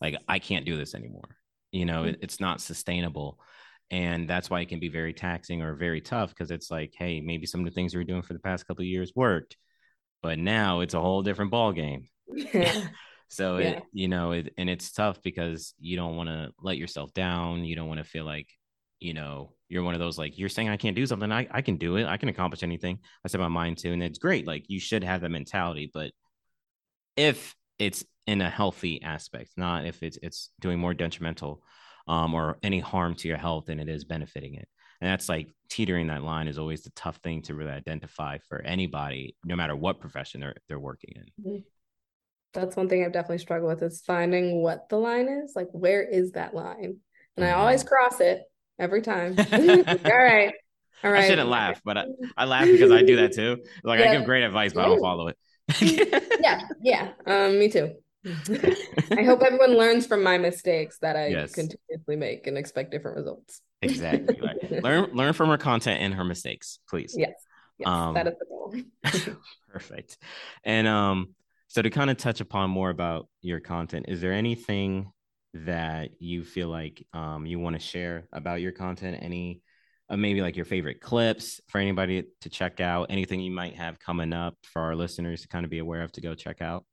Like 0.00 0.16
I 0.28 0.38
can't 0.38 0.64
do 0.64 0.76
this 0.76 0.94
anymore. 0.94 1.36
You 1.72 1.84
know, 1.84 2.02
mm-hmm. 2.02 2.10
it, 2.10 2.18
it's 2.22 2.38
not 2.38 2.60
sustainable 2.60 3.40
and 3.90 4.28
that's 4.28 4.50
why 4.50 4.60
it 4.60 4.68
can 4.68 4.80
be 4.80 4.88
very 4.88 5.12
taxing 5.12 5.62
or 5.62 5.74
very 5.74 6.00
tough 6.00 6.30
because 6.30 6.50
it's 6.50 6.70
like 6.70 6.92
hey 6.96 7.20
maybe 7.20 7.46
some 7.46 7.60
of 7.60 7.64
the 7.64 7.72
things 7.72 7.94
we 7.94 8.00
are 8.00 8.04
doing 8.04 8.22
for 8.22 8.34
the 8.34 8.38
past 8.38 8.66
couple 8.66 8.82
of 8.82 8.86
years 8.86 9.12
worked 9.14 9.56
but 10.22 10.38
now 10.38 10.80
it's 10.80 10.94
a 10.94 11.00
whole 11.00 11.22
different 11.22 11.50
ball 11.50 11.72
game 11.72 12.08
so 13.28 13.58
yeah. 13.58 13.68
it 13.68 13.82
you 13.92 14.08
know 14.08 14.32
it, 14.32 14.52
and 14.58 14.68
it's 14.68 14.92
tough 14.92 15.22
because 15.22 15.74
you 15.78 15.96
don't 15.96 16.16
want 16.16 16.28
to 16.28 16.50
let 16.60 16.76
yourself 16.76 17.12
down 17.14 17.64
you 17.64 17.76
don't 17.76 17.88
want 17.88 17.98
to 17.98 18.04
feel 18.04 18.24
like 18.24 18.48
you 19.00 19.14
know 19.14 19.52
you're 19.68 19.82
one 19.82 19.94
of 19.94 20.00
those 20.00 20.18
like 20.18 20.38
you're 20.38 20.48
saying 20.48 20.68
i 20.68 20.76
can't 20.76 20.96
do 20.96 21.06
something 21.06 21.30
I, 21.30 21.46
I 21.50 21.62
can 21.62 21.76
do 21.76 21.96
it 21.96 22.06
i 22.06 22.16
can 22.16 22.28
accomplish 22.28 22.62
anything. 22.62 22.98
I 23.24 23.28
said 23.28 23.40
my 23.40 23.48
mind 23.48 23.78
too 23.78 23.92
and 23.92 24.02
it's 24.02 24.18
great 24.18 24.46
like 24.46 24.64
you 24.68 24.80
should 24.80 25.04
have 25.04 25.20
that 25.22 25.30
mentality 25.30 25.90
but 25.92 26.10
if 27.16 27.54
it's 27.78 28.04
in 28.26 28.42
a 28.42 28.50
healthy 28.50 29.02
aspect 29.02 29.52
not 29.56 29.86
if 29.86 30.02
it's 30.02 30.18
it's 30.22 30.50
doing 30.60 30.78
more 30.78 30.94
detrimental 30.94 31.62
um, 32.08 32.34
or 32.34 32.58
any 32.62 32.80
harm 32.80 33.14
to 33.16 33.28
your 33.28 33.36
health 33.36 33.66
than 33.66 33.78
it 33.78 33.88
is 33.88 34.04
benefiting 34.04 34.54
it. 34.54 34.68
And 35.00 35.10
that's 35.10 35.28
like 35.28 35.54
teetering 35.70 36.08
that 36.08 36.24
line 36.24 36.48
is 36.48 36.58
always 36.58 36.82
the 36.82 36.90
tough 36.90 37.18
thing 37.18 37.42
to 37.42 37.54
really 37.54 37.70
identify 37.70 38.38
for 38.48 38.60
anybody, 38.62 39.36
no 39.44 39.54
matter 39.54 39.76
what 39.76 40.00
profession 40.00 40.40
they're 40.40 40.56
they're 40.68 40.80
working 40.80 41.14
in. 41.16 41.44
Mm-hmm. 41.44 41.58
That's 42.54 42.76
one 42.76 42.88
thing 42.88 43.04
I've 43.04 43.12
definitely 43.12 43.38
struggled 43.38 43.68
with 43.68 43.82
is 43.82 44.00
finding 44.00 44.62
what 44.62 44.88
the 44.88 44.96
line 44.96 45.28
is. 45.28 45.52
Like, 45.54 45.68
where 45.70 46.02
is 46.02 46.32
that 46.32 46.54
line? 46.54 46.96
And 47.36 47.44
mm-hmm. 47.44 47.44
I 47.44 47.52
always 47.52 47.84
cross 47.84 48.20
it 48.20 48.42
every 48.78 49.02
time. 49.02 49.36
all 49.52 49.54
right. 49.54 50.54
All 51.04 51.12
right. 51.12 51.24
I 51.24 51.28
shouldn't 51.28 51.48
laugh, 51.48 51.80
but 51.84 51.98
I, 51.98 52.04
I 52.36 52.44
laugh 52.46 52.66
because 52.66 52.90
I 52.90 53.02
do 53.02 53.16
that 53.16 53.32
too. 53.32 53.58
Like 53.84 54.00
yeah. 54.00 54.10
I 54.10 54.16
give 54.16 54.24
great 54.24 54.42
advice, 54.42 54.72
but 54.72 54.84
I 54.84 54.88
don't 54.88 55.00
follow 55.00 55.28
it. 55.28 55.36
yeah, 56.40 56.62
yeah. 56.82 57.10
Um, 57.26 57.58
me 57.58 57.68
too. 57.68 57.94
I 58.26 59.22
hope 59.22 59.42
everyone 59.42 59.76
learns 59.76 60.06
from 60.06 60.22
my 60.22 60.38
mistakes 60.38 60.98
that 61.00 61.16
I 61.16 61.28
yes. 61.28 61.52
continuously 61.52 62.16
make 62.16 62.46
and 62.46 62.58
expect 62.58 62.90
different 62.90 63.16
results. 63.16 63.60
exactly. 63.82 64.40
Right. 64.40 64.82
learn 64.82 65.10
learn 65.12 65.32
from 65.32 65.48
her 65.50 65.58
content 65.58 66.00
and 66.00 66.14
her 66.14 66.24
mistakes, 66.24 66.80
please. 66.88 67.14
Yes. 67.16 67.32
yes 67.78 67.88
um, 67.88 68.14
that 68.14 68.26
is 68.26 68.34
the 68.38 68.46
goal. 68.46 69.36
perfect. 69.72 70.18
And 70.64 70.88
um, 70.88 71.34
so 71.68 71.82
to 71.82 71.90
kind 71.90 72.10
of 72.10 72.16
touch 72.16 72.40
upon 72.40 72.70
more 72.70 72.90
about 72.90 73.28
your 73.40 73.60
content, 73.60 74.06
is 74.08 74.20
there 74.20 74.32
anything 74.32 75.12
that 75.54 76.10
you 76.18 76.44
feel 76.44 76.68
like 76.68 77.06
um, 77.12 77.46
you 77.46 77.58
want 77.58 77.76
to 77.76 77.80
share 77.80 78.26
about 78.32 78.60
your 78.60 78.72
content? 78.72 79.18
Any 79.22 79.62
uh, 80.10 80.16
maybe 80.16 80.40
like 80.40 80.56
your 80.56 80.64
favorite 80.64 81.00
clips 81.00 81.60
for 81.68 81.78
anybody 81.78 82.24
to 82.40 82.48
check 82.48 82.80
out? 82.80 83.08
Anything 83.10 83.40
you 83.40 83.52
might 83.52 83.76
have 83.76 84.00
coming 84.00 84.32
up 84.32 84.54
for 84.64 84.82
our 84.82 84.96
listeners 84.96 85.42
to 85.42 85.48
kind 85.48 85.64
of 85.64 85.70
be 85.70 85.78
aware 85.78 86.02
of 86.02 86.10
to 86.12 86.20
go 86.20 86.34
check 86.34 86.60
out? 86.60 86.84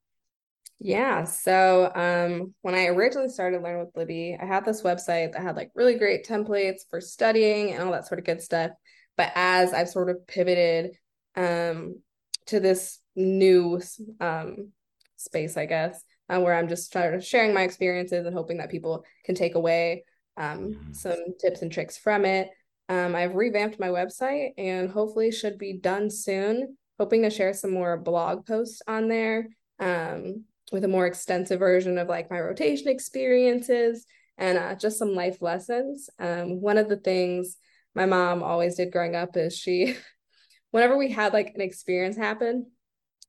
Yeah. 0.79 1.23
So 1.23 1.91
um, 1.95 2.53
when 2.61 2.75
I 2.75 2.88
originally 2.88 3.29
started 3.29 3.61
Learn 3.61 3.79
with 3.79 3.95
Libby, 3.95 4.38
I 4.39 4.45
had 4.45 4.65
this 4.65 4.81
website 4.81 5.31
that 5.31 5.41
had 5.41 5.55
like 5.55 5.71
really 5.73 5.97
great 5.97 6.25
templates 6.25 6.81
for 6.89 6.99
studying 6.99 7.73
and 7.73 7.83
all 7.83 7.91
that 7.93 8.07
sort 8.07 8.19
of 8.19 8.25
good 8.25 8.41
stuff. 8.41 8.71
But 9.17 9.31
as 9.35 9.73
I've 9.73 9.89
sort 9.89 10.09
of 10.09 10.27
pivoted 10.27 10.91
um, 11.35 12.01
to 12.47 12.59
this 12.59 12.99
new 13.15 13.81
um, 14.19 14.71
space, 15.15 15.55
I 15.55 15.65
guess, 15.65 16.03
uh, 16.29 16.41
where 16.41 16.53
I'm 16.53 16.67
just 16.67 16.91
sort 16.91 17.13
of 17.13 17.23
sharing 17.23 17.53
my 17.53 17.61
experiences 17.61 18.25
and 18.25 18.35
hoping 18.35 18.57
that 18.57 18.69
people 18.69 19.05
can 19.23 19.35
take 19.35 19.55
away 19.55 20.03
um, 20.38 20.73
mm-hmm. 20.73 20.93
some 20.93 21.38
tips 21.39 21.61
and 21.61 21.71
tricks 21.71 21.97
from 21.97 22.25
it. 22.25 22.49
Um, 22.89 23.15
I've 23.15 23.35
revamped 23.35 23.79
my 23.79 23.88
website 23.88 24.49
and 24.57 24.89
hopefully 24.89 25.31
should 25.31 25.57
be 25.57 25.77
done 25.77 26.09
soon. 26.09 26.77
Hoping 26.99 27.23
to 27.23 27.29
share 27.29 27.53
some 27.53 27.71
more 27.71 27.97
blog 27.97 28.45
posts 28.45 28.81
on 28.88 29.07
there 29.07 29.49
um, 29.79 30.43
with 30.71 30.84
a 30.84 30.89
more 30.89 31.06
extensive 31.06 31.60
version 31.60 31.97
of 31.97 32.08
like 32.08 32.32
my 32.32 32.39
rotation 32.39 32.88
experiences 32.88 34.06
and 34.38 34.58
uh, 34.58 34.75
just 34.75 34.97
some 34.97 35.15
life 35.15 35.41
lessons. 35.41 36.10
Um, 36.19 36.62
one 36.62 36.78
of 36.78 36.89
the 36.89 36.97
things 36.97 37.58
my 37.93 38.06
mom 38.06 38.43
always 38.43 38.75
did 38.75 38.91
growing 38.91 39.15
up 39.15 39.38
is 39.38 39.58
she, 39.58 39.95
whenever 40.71 40.97
we 40.97 41.12
had 41.12 41.34
like 41.34 41.54
an 41.56 41.62
experience 41.62 42.17
happen, 42.17 42.71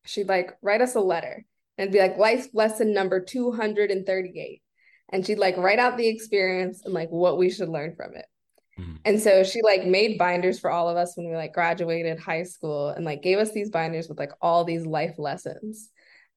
she'd 0.06 0.28
like 0.28 0.56
write 0.62 0.80
us 0.80 0.94
a 0.94 1.00
letter 1.00 1.44
and 1.78 1.92
be 1.92 2.00
like 2.00 2.16
life 2.16 2.48
lesson 2.54 2.92
number 2.92 3.20
238 3.20 4.62
and 5.10 5.26
she'd 5.26 5.38
like 5.38 5.56
write 5.56 5.78
out 5.78 5.96
the 5.96 6.08
experience 6.08 6.82
and 6.84 6.94
like 6.94 7.08
what 7.10 7.38
we 7.38 7.50
should 7.50 7.68
learn 7.68 7.94
from 7.94 8.14
it 8.14 8.26
mm-hmm. 8.78 8.94
and 9.04 9.20
so 9.20 9.44
she 9.44 9.62
like 9.62 9.84
made 9.86 10.18
binders 10.18 10.58
for 10.58 10.70
all 10.70 10.88
of 10.88 10.96
us 10.96 11.16
when 11.16 11.28
we 11.28 11.36
like 11.36 11.52
graduated 11.52 12.18
high 12.18 12.42
school 12.42 12.88
and 12.88 13.04
like 13.04 13.22
gave 13.22 13.38
us 13.38 13.52
these 13.52 13.70
binders 13.70 14.08
with 14.08 14.18
like 14.18 14.32
all 14.40 14.64
these 14.64 14.86
life 14.86 15.14
lessons 15.18 15.90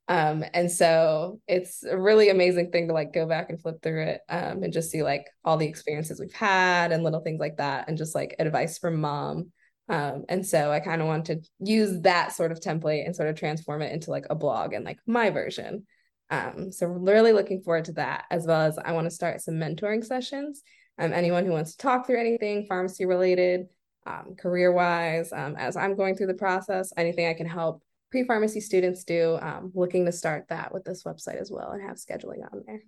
um, 0.10 0.43
and 0.56 0.72
so 0.72 1.39
it's 1.48 1.84
a 1.84 1.95
really 1.95 2.30
amazing 2.30 2.72
thing 2.72 2.88
to 2.88 2.95
like 2.95 3.13
go 3.13 3.28
back 3.28 3.52
and 3.52 3.62
flip 3.62 3.80
through 3.84 4.02
it 4.02 4.22
um, 4.28 4.63
and 4.63 4.74
just 4.74 4.89
see 4.89 5.04
like 5.04 5.28
all 5.45 5.56
the 5.56 5.67
experiences 5.67 6.19
we've 6.19 6.34
had 6.34 6.91
and 6.91 7.04
little 7.04 7.19
things 7.19 7.39
like 7.39 7.58
that 7.58 7.88
and 7.88 7.95
just 7.95 8.15
like 8.15 8.36
advice 8.39 8.80
from 8.80 9.00
mom. 9.00 9.52
Um, 9.88 10.26
and 10.28 10.43
so 10.43 10.72
I 10.72 10.80
kind 10.80 11.02
of 11.02 11.08
want 11.08 11.26
to 11.26 11.39
use 11.60 12.02
that 12.02 12.32
sort 12.32 12.52
of 12.52 12.60
template 12.60 13.06
and 13.06 13.15
sort 13.15 13.30
of 13.30 13.36
transform 13.36 13.84
it 13.84 13.93
into 13.93 14.10
like 14.10 14.26
a 14.32 14.36
blog 14.36 14.74
and 14.74 14.84
like 14.84 14.98
my 15.06 15.30
version. 15.30 15.86
Um, 16.32 16.72
so 16.72 16.88
really 16.88 17.32
looking 17.32 17.62
forward 17.62 17.86
to 17.86 17.93
that, 17.93 18.26
as 18.32 18.48
well 18.48 18.62
as 18.62 18.80
I 18.80 18.93
want 18.93 19.06
to 19.06 19.12
start 19.12 19.41
some 19.41 19.56
mentoring 19.56 20.04
sessions. 20.04 20.63
Um, 20.98 21.13
anyone 21.13 21.45
who 21.45 21.52
wants 21.52 21.74
to 21.74 21.78
talk 21.78 22.08
through 22.08 22.19
anything 22.19 22.65
pharmacy 22.67 23.06
related, 23.06 23.67
um, 24.08 24.36
career 24.39 24.72
wise, 24.72 25.32
as 25.32 25.78
I'm 25.78 25.95
going 25.95 26.15
through 26.15 26.28
the 26.28 26.34
process, 26.34 26.91
anything 26.98 27.28
I 27.28 27.36
can 27.36 27.48
help 27.48 27.84
pre 28.12 28.24
pharmacy 28.24 28.60
students 28.62 29.04
do, 29.04 29.38
um, 29.41 29.72
looking 29.74 30.06
to 30.06 30.12
start 30.12 30.45
that 30.50 30.74
with 30.74 30.84
this 30.84 31.04
website 31.04 31.39
as 31.39 31.52
well 31.52 31.72
and 31.72 31.82
have 31.82 31.98
scheduling 31.98 32.43
on 32.52 32.63
there. 32.65 32.82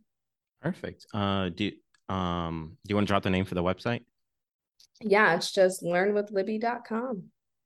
Perfect. 0.62 1.06
Uh, 1.14 1.50
do 1.50 1.72
um 2.10 2.78
do 2.86 2.92
you 2.92 2.96
want 2.96 3.08
to 3.08 3.12
drop 3.12 3.24
the 3.24 3.30
name 3.30 3.46
for 3.46 3.56
the 3.56 3.64
website? 3.64 4.04
Yeah, 5.02 5.36
it's 5.36 5.52
just 5.52 5.84
learnwithlibby.com. 5.84 7.24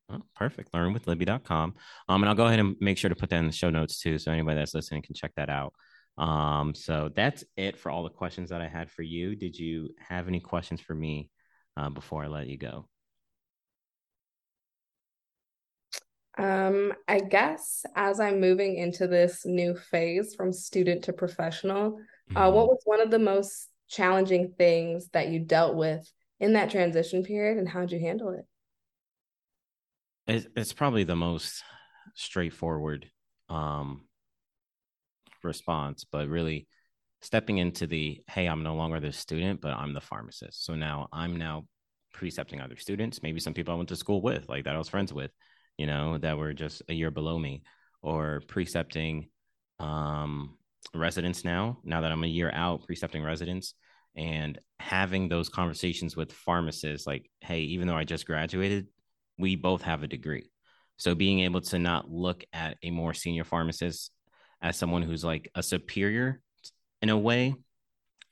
Oh, 0.09 0.21
perfect. 0.35 0.71
Learnwithlibby.com. 0.71 1.73
Um, 2.07 2.23
and 2.23 2.29
I'll 2.29 2.35
go 2.35 2.45
ahead 2.45 2.59
and 2.59 2.75
make 2.79 2.97
sure 2.97 3.09
to 3.09 3.15
put 3.15 3.29
that 3.31 3.39
in 3.39 3.47
the 3.47 3.51
show 3.51 3.69
notes 3.69 3.99
too, 3.99 4.17
so 4.19 4.31
anybody 4.31 4.57
that's 4.57 4.73
listening 4.75 5.01
can 5.01 5.15
check 5.15 5.31
that 5.35 5.49
out. 5.49 5.73
Um, 6.17 6.73
so 6.73 7.09
that's 7.13 7.43
it 7.57 7.77
for 7.77 7.89
all 7.89 8.03
the 8.03 8.09
questions 8.09 8.49
that 8.51 8.61
I 8.61 8.67
had 8.67 8.89
for 8.91 9.01
you. 9.01 9.35
Did 9.35 9.57
you 9.57 9.89
have 9.97 10.27
any 10.27 10.39
questions 10.39 10.79
for 10.79 10.93
me 10.93 11.29
uh, 11.75 11.89
before 11.89 12.23
I 12.23 12.27
let 12.27 12.47
you 12.47 12.57
go? 12.57 12.87
Um, 16.37 16.93
I 17.07 17.19
guess 17.19 17.85
as 17.95 18.19
I'm 18.19 18.41
moving 18.41 18.75
into 18.77 19.07
this 19.07 19.45
new 19.45 19.75
phase 19.75 20.35
from 20.35 20.51
student 20.51 21.05
to 21.05 21.13
professional, 21.13 21.91
mm-hmm. 21.91 22.37
uh, 22.37 22.49
what 22.49 22.67
was 22.67 22.81
one 22.85 23.01
of 23.01 23.11
the 23.11 23.19
most 23.19 23.69
challenging 23.87 24.53
things 24.57 25.09
that 25.13 25.29
you 25.29 25.39
dealt 25.39 25.75
with 25.75 26.11
in 26.39 26.53
that 26.53 26.71
transition 26.71 27.23
period, 27.23 27.57
and 27.57 27.69
how 27.69 27.81
did 27.81 27.91
you 27.91 27.99
handle 27.99 28.31
it? 28.31 28.45
It's, 30.27 30.47
it's 30.55 30.73
probably 30.73 31.03
the 31.03 31.15
most 31.15 31.63
straightforward 32.15 33.09
um, 33.49 34.05
response, 35.43 36.03
but 36.03 36.27
really 36.27 36.67
stepping 37.21 37.59
into 37.59 37.87
the 37.87 38.21
hey, 38.27 38.47
I'm 38.47 38.63
no 38.63 38.75
longer 38.75 38.99
the 38.99 39.11
student, 39.11 39.61
but 39.61 39.73
I'm 39.73 39.93
the 39.93 40.01
pharmacist. 40.01 40.65
So 40.65 40.75
now 40.75 41.07
I'm 41.13 41.37
now 41.37 41.65
precepting 42.13 42.61
other 42.61 42.77
students, 42.77 43.21
maybe 43.21 43.39
some 43.39 43.53
people 43.53 43.73
I 43.73 43.77
went 43.77 43.89
to 43.89 43.95
school 43.95 44.21
with, 44.21 44.49
like 44.49 44.65
that 44.65 44.75
I 44.75 44.77
was 44.77 44.89
friends 44.89 45.13
with 45.13 45.31
you 45.77 45.85
know, 45.85 46.17
that 46.17 46.37
were 46.37 46.53
just 46.53 46.81
a 46.89 46.93
year 46.93 47.11
below 47.11 47.37
me, 47.37 47.63
or 48.01 48.41
precepting 48.47 49.29
um, 49.79 50.57
residents 50.93 51.43
now, 51.43 51.79
now 51.83 52.01
that 52.01 52.11
I'm 52.11 52.23
a 52.23 52.27
year 52.27 52.51
out, 52.53 52.85
precepting 52.85 53.23
residents 53.23 53.73
and 54.15 54.57
having 54.79 55.27
those 55.27 55.49
conversations 55.49 56.15
with 56.15 56.31
pharmacists 56.31 57.05
like, 57.05 57.29
hey, 57.41 57.61
even 57.61 57.87
though 57.87 57.97
I 57.97 58.03
just 58.03 58.25
graduated, 58.25 58.87
we 59.37 59.55
both 59.55 59.81
have 59.81 60.03
a 60.03 60.07
degree. 60.07 60.49
So 60.97 61.15
being 61.15 61.41
able 61.41 61.61
to 61.61 61.79
not 61.79 62.09
look 62.09 62.45
at 62.53 62.77
a 62.81 62.91
more 62.91 63.13
senior 63.13 63.43
pharmacist 63.43 64.11
as 64.61 64.77
someone 64.77 65.01
who's 65.01 65.25
like 65.25 65.49
a 65.55 65.61
superior 65.61 66.39
in 67.01 67.09
a 67.09 67.17
way 67.17 67.55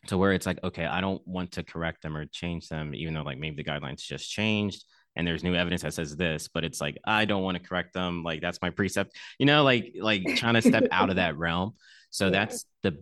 to 0.08 0.18
where 0.18 0.32
it's 0.32 0.46
like, 0.46 0.60
okay, 0.64 0.86
I 0.86 1.02
don't 1.02 1.26
want 1.28 1.54
to 1.54 1.64
correct 1.64 2.02
them 2.02 2.16
or 2.16 2.26
change 2.26 2.70
them, 2.70 2.96
even 2.96 3.14
though 3.14 3.24
like 3.24 3.38
maybe 3.38 3.62
the 3.62 3.70
guidelines 3.70 4.02
just 4.02 4.30
changed 4.30 4.86
and 5.16 5.28
there's 5.28 5.44
new 5.44 5.56
evidence 5.56 5.82
that 5.82 5.94
says 5.94 6.16
this 6.16 6.48
but 6.48 6.64
it's 6.64 6.82
like 6.82 6.98
i 7.06 7.26
don't 7.26 7.44
want 7.44 7.58
to 7.58 7.64
correct 7.64 7.94
them 7.94 8.24
like 8.24 8.42
that's 8.42 8.62
my 8.62 8.70
precept 8.70 9.16
you 9.40 9.46
know 9.46 9.64
like 9.64 9.96
like 10.00 10.24
trying 10.36 10.56
to 10.56 10.62
step 10.62 10.86
out 10.92 11.10
of 11.10 11.18
that 11.18 11.38
realm 11.38 11.74
so 12.10 12.26
yeah. 12.26 12.32
that's 12.32 12.66
the 12.82 12.98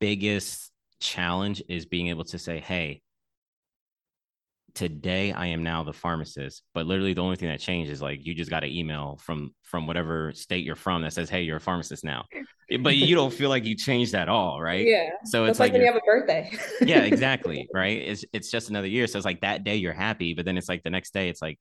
biggest 0.00 0.70
challenge 1.00 1.62
is 1.68 1.86
being 1.86 2.08
able 2.08 2.24
to 2.24 2.38
say 2.38 2.60
hey 2.60 3.02
today 4.74 5.32
i 5.32 5.46
am 5.46 5.62
now 5.62 5.82
the 5.82 5.92
pharmacist 5.92 6.62
but 6.74 6.86
literally 6.86 7.12
the 7.12 7.20
only 7.20 7.36
thing 7.36 7.48
that 7.48 7.60
changed 7.60 7.90
is 7.90 8.00
like 8.00 8.24
you 8.24 8.34
just 8.34 8.50
got 8.50 8.64
an 8.64 8.70
email 8.70 9.18
from 9.22 9.52
from 9.72 9.86
whatever 9.86 10.32
state 10.34 10.64
you're 10.64 10.76
from 10.76 11.02
that 11.02 11.12
says 11.12 11.30
hey 11.30 11.42
you're 11.42 11.56
a 11.56 11.60
pharmacist 11.60 12.04
now. 12.04 12.24
But 12.80 12.96
you 12.96 13.14
don't 13.14 13.32
feel 13.32 13.48
like 13.48 13.64
you 13.64 13.74
changed 13.74 14.14
at 14.14 14.28
all 14.28 14.62
right? 14.62 14.86
Yeah. 14.86 15.10
So 15.24 15.44
it's 15.44 15.58
like, 15.58 15.68
like 15.68 15.72
when 15.72 15.80
you 15.82 15.86
have 15.86 15.96
a 15.96 16.04
birthday. 16.06 16.50
Yeah 16.82 17.00
exactly 17.00 17.68
right? 17.74 17.98
It's 17.98 18.24
it's 18.32 18.50
just 18.50 18.70
another 18.70 18.86
year 18.86 19.06
so 19.06 19.18
it's 19.18 19.24
like 19.24 19.40
that 19.40 19.64
day 19.64 19.76
you're 19.76 19.92
happy 19.92 20.34
but 20.34 20.44
then 20.44 20.58
it's 20.58 20.68
like 20.68 20.82
the 20.82 20.90
next 20.90 21.12
day 21.12 21.28
it's 21.28 21.42
like 21.42 21.58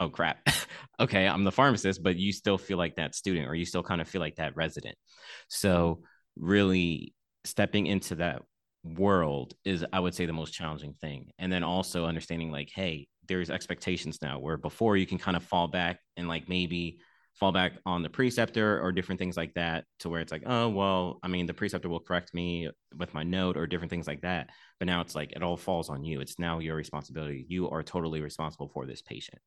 oh 0.00 0.08
crap. 0.08 0.46
Okay 1.00 1.26
i'm 1.26 1.42
the 1.42 1.50
pharmacist 1.50 2.04
but 2.04 2.16
you 2.16 2.32
still 2.32 2.56
feel 2.56 2.78
like 2.78 2.94
that 2.94 3.16
student 3.16 3.48
or 3.48 3.54
you 3.56 3.64
still 3.64 3.82
kind 3.82 4.00
of 4.00 4.08
feel 4.08 4.20
like 4.20 4.36
that 4.36 4.54
resident. 4.54 4.96
So 5.48 6.02
really 6.36 7.14
stepping 7.44 7.86
into 7.86 8.16
that 8.16 8.42
world 8.84 9.54
is 9.64 9.84
i 9.92 10.00
would 10.00 10.14
say 10.14 10.26
the 10.26 10.32
most 10.32 10.52
challenging 10.52 10.94
thing. 11.00 11.30
And 11.38 11.52
then 11.52 11.64
also 11.64 12.06
understanding 12.06 12.50
like 12.50 12.70
hey 12.74 13.08
there's 13.26 13.50
expectations 13.50 14.18
now 14.20 14.38
where 14.38 14.58
before 14.58 14.96
you 14.96 15.06
can 15.06 15.18
kind 15.18 15.36
of 15.36 15.42
fall 15.42 15.68
back 15.68 15.98
and 16.16 16.28
like 16.28 16.48
maybe 16.48 16.98
fall 17.34 17.50
back 17.50 17.72
on 17.84 18.02
the 18.02 18.10
preceptor 18.10 18.80
or 18.80 18.92
different 18.92 19.18
things 19.18 19.36
like 19.36 19.52
that 19.54 19.84
to 19.98 20.08
where 20.08 20.20
it's 20.20 20.30
like 20.30 20.44
oh 20.46 20.68
well 20.68 21.18
i 21.22 21.28
mean 21.28 21.46
the 21.46 21.54
preceptor 21.54 21.88
will 21.88 22.00
correct 22.00 22.34
me 22.34 22.68
with 22.96 23.12
my 23.14 23.22
note 23.22 23.56
or 23.56 23.66
different 23.66 23.90
things 23.90 24.06
like 24.06 24.22
that. 24.22 24.50
But 24.78 24.86
now 24.86 25.00
it's 25.00 25.14
like 25.14 25.32
it 25.32 25.42
all 25.42 25.56
falls 25.56 25.88
on 25.88 26.04
you. 26.04 26.20
It's 26.20 26.38
now 26.38 26.58
your 26.58 26.76
responsibility. 26.76 27.46
You 27.48 27.70
are 27.70 27.82
totally 27.82 28.20
responsible 28.20 28.68
for 28.68 28.86
this 28.86 29.02
patient. 29.02 29.38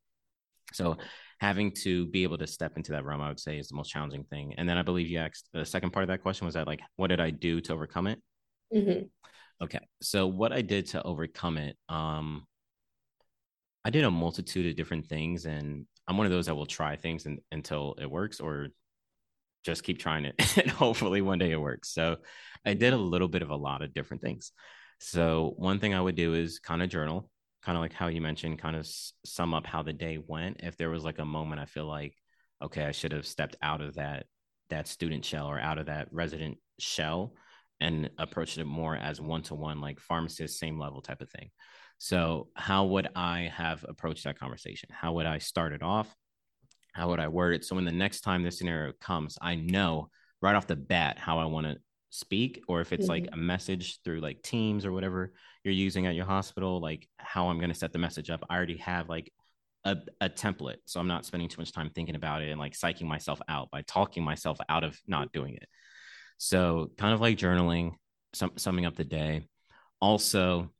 So 0.73 0.97
having 1.39 1.71
to 1.83 2.07
be 2.07 2.23
able 2.23 2.37
to 2.37 2.47
step 2.47 2.73
into 2.75 2.91
that 2.91 3.05
realm 3.05 3.21
i 3.21 3.29
would 3.29 3.39
say 3.39 3.57
is 3.57 3.67
the 3.69 3.75
most 3.75 3.89
challenging 3.89 4.23
thing. 4.25 4.53
And 4.57 4.67
then 4.67 4.77
i 4.77 4.81
believe 4.81 5.07
you 5.07 5.19
asked 5.19 5.49
the 5.53 5.65
second 5.65 5.91
part 5.91 6.03
of 6.03 6.07
that 6.09 6.21
question 6.21 6.45
was 6.45 6.55
that 6.55 6.67
like 6.67 6.81
what 6.95 7.07
did 7.07 7.19
i 7.19 7.29
do 7.29 7.61
to 7.61 7.73
overcome 7.73 8.07
it 8.07 8.19
mm-hmm. 8.73 9.05
Okay. 9.61 9.79
So 10.01 10.27
what 10.27 10.53
I 10.53 10.61
did 10.61 10.87
to 10.87 11.03
overcome 11.03 11.57
it, 11.57 11.77
um, 11.89 12.45
I 13.83 13.89
did 13.89 14.03
a 14.03 14.11
multitude 14.11 14.67
of 14.67 14.75
different 14.75 15.07
things, 15.07 15.45
and 15.45 15.85
I'm 16.07 16.17
one 16.17 16.25
of 16.25 16.31
those 16.31 16.45
that 16.47 16.55
will 16.55 16.65
try 16.65 16.95
things 16.95 17.25
and, 17.25 17.39
until 17.51 17.95
it 17.99 18.09
works, 18.09 18.39
or 18.39 18.67
just 19.63 19.83
keep 19.83 19.99
trying 19.99 20.25
it, 20.25 20.35
and 20.57 20.69
hopefully 20.69 21.21
one 21.21 21.39
day 21.39 21.51
it 21.51 21.61
works. 21.61 21.89
So 21.89 22.17
I 22.65 22.73
did 22.73 22.93
a 22.93 22.97
little 22.97 23.27
bit 23.27 23.41
of 23.41 23.49
a 23.49 23.55
lot 23.55 23.81
of 23.81 23.93
different 23.93 24.21
things. 24.21 24.51
So 24.99 25.53
one 25.57 25.79
thing 25.79 25.93
I 25.93 26.01
would 26.01 26.15
do 26.15 26.33
is 26.33 26.59
kind 26.59 26.81
of 26.81 26.89
journal, 26.89 27.29
kind 27.63 27.77
of 27.77 27.81
like 27.81 27.93
how 27.93 28.07
you 28.07 28.21
mentioned, 28.21 28.59
kind 28.59 28.75
of 28.75 28.87
sum 29.25 29.53
up 29.53 29.65
how 29.65 29.83
the 29.83 29.93
day 29.93 30.19
went. 30.25 30.61
If 30.63 30.77
there 30.77 30.89
was 30.89 31.03
like 31.03 31.19
a 31.19 31.25
moment 31.25 31.61
I 31.61 31.65
feel 31.65 31.85
like, 31.85 32.15
okay, 32.61 32.83
I 32.83 32.91
should 32.91 33.11
have 33.11 33.25
stepped 33.25 33.55
out 33.61 33.81
of 33.81 33.95
that 33.95 34.25
that 34.69 34.87
student 34.87 35.23
shell 35.23 35.47
or 35.47 35.59
out 35.59 35.77
of 35.77 35.85
that 35.85 36.09
resident 36.11 36.57
shell 36.77 37.33
and 37.79 38.09
approached 38.17 38.57
it 38.57 38.65
more 38.65 38.95
as 38.95 39.21
one 39.21 39.43
to 39.43 39.55
one, 39.55 39.81
like 39.81 39.99
pharmacist, 39.99 40.59
same 40.59 40.79
level 40.79 41.01
type 41.01 41.21
of 41.21 41.29
thing. 41.29 41.49
So, 41.99 42.49
how 42.55 42.85
would 42.85 43.07
I 43.15 43.51
have 43.55 43.85
approached 43.87 44.23
that 44.25 44.39
conversation? 44.39 44.89
How 44.91 45.13
would 45.13 45.25
I 45.25 45.39
start 45.39 45.73
it 45.73 45.81
off? 45.81 46.13
How 46.93 47.09
would 47.09 47.19
I 47.19 47.27
word 47.27 47.55
it? 47.55 47.65
So, 47.65 47.75
when 47.75 47.85
the 47.85 47.91
next 47.91 48.21
time 48.21 48.43
this 48.43 48.57
scenario 48.59 48.93
comes, 49.01 49.37
I 49.41 49.55
know 49.55 50.09
right 50.41 50.55
off 50.55 50.67
the 50.67 50.75
bat 50.75 51.17
how 51.17 51.39
I 51.39 51.45
want 51.45 51.65
to 51.67 51.77
speak, 52.09 52.63
or 52.67 52.81
if 52.81 52.93
it's 52.93 53.03
mm-hmm. 53.03 53.25
like 53.25 53.29
a 53.33 53.37
message 53.37 53.99
through 54.03 54.21
like 54.21 54.41
Teams 54.41 54.85
or 54.85 54.91
whatever 54.91 55.33
you're 55.63 55.73
using 55.73 56.05
at 56.05 56.15
your 56.15 56.25
hospital, 56.25 56.79
like 56.79 57.07
how 57.17 57.49
I'm 57.49 57.57
going 57.57 57.69
to 57.71 57.75
set 57.75 57.93
the 57.93 57.99
message 57.99 58.29
up. 58.29 58.43
I 58.49 58.55
already 58.55 58.77
have 58.77 59.09
like 59.09 59.31
a, 59.83 59.97
a, 60.21 60.29
template. 60.29 60.77
So 60.85 60.99
I'm 60.99 61.07
not 61.07 61.25
spending 61.25 61.49
too 61.49 61.61
much 61.61 61.71
time 61.71 61.89
thinking 61.93 62.15
about 62.15 62.41
it 62.41 62.49
and 62.49 62.59
like 62.59 62.73
psyching 62.73 63.05
myself 63.05 63.39
out 63.47 63.71
by 63.71 63.81
talking 63.83 64.23
myself 64.23 64.57
out 64.69 64.83
of 64.83 64.99
not 65.07 65.31
doing 65.31 65.55
it. 65.55 65.67
So 66.37 66.91
kind 66.97 67.13
of 67.13 67.21
like 67.21 67.37
journaling, 67.37 67.93
sum, 68.33 68.51
summing 68.57 68.85
up 68.85 68.95
the 68.95 69.03
day. 69.03 69.47
Also, 69.99 70.71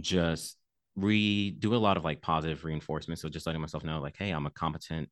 just 0.00 0.56
re 0.96 1.50
do 1.50 1.74
a 1.74 1.76
lot 1.76 1.96
of 1.96 2.04
like 2.04 2.22
positive 2.22 2.64
reinforcement. 2.64 3.18
So 3.18 3.28
just 3.28 3.46
letting 3.46 3.60
myself 3.60 3.84
know, 3.84 4.00
like, 4.00 4.16
hey, 4.18 4.30
I'm 4.30 4.46
a 4.46 4.50
competent 4.50 5.08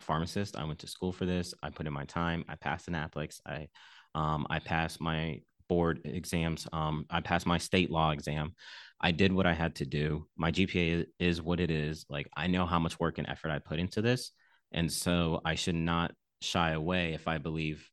pharmacist. 0.00 0.56
I 0.56 0.64
went 0.64 0.78
to 0.80 0.86
school 0.86 1.12
for 1.12 1.26
this. 1.26 1.54
I 1.62 1.70
put 1.70 1.86
in 1.86 1.92
my 1.92 2.04
time. 2.04 2.44
I 2.48 2.56
passed 2.56 2.88
an 2.88 2.94
NAPLEX. 2.94 3.40
I 3.46 3.68
um, 4.14 4.46
I 4.48 4.60
passed 4.60 5.00
my 5.00 5.40
board 5.68 6.00
exams. 6.04 6.66
Um, 6.72 7.06
I 7.10 7.20
passed 7.20 7.46
my 7.46 7.58
state 7.58 7.90
law 7.90 8.12
exam. 8.12 8.54
I 9.00 9.12
did 9.12 9.32
what 9.32 9.46
I 9.46 9.52
had 9.52 9.74
to 9.76 9.84
do. 9.84 10.26
My 10.36 10.50
GPA 10.50 11.06
is 11.18 11.42
what 11.42 11.60
it 11.60 11.70
is. 11.70 12.06
Like 12.08 12.28
I 12.36 12.46
know 12.46 12.66
how 12.66 12.78
much 12.78 12.98
work 12.98 13.18
and 13.18 13.28
effort 13.28 13.50
I 13.50 13.58
put 13.58 13.78
into 13.78 14.00
this, 14.00 14.32
and 14.72 14.90
so 14.90 15.40
I 15.44 15.54
should 15.54 15.74
not 15.74 16.12
shy 16.40 16.70
away 16.70 17.14
if 17.14 17.28
I 17.28 17.38
believe 17.38 17.88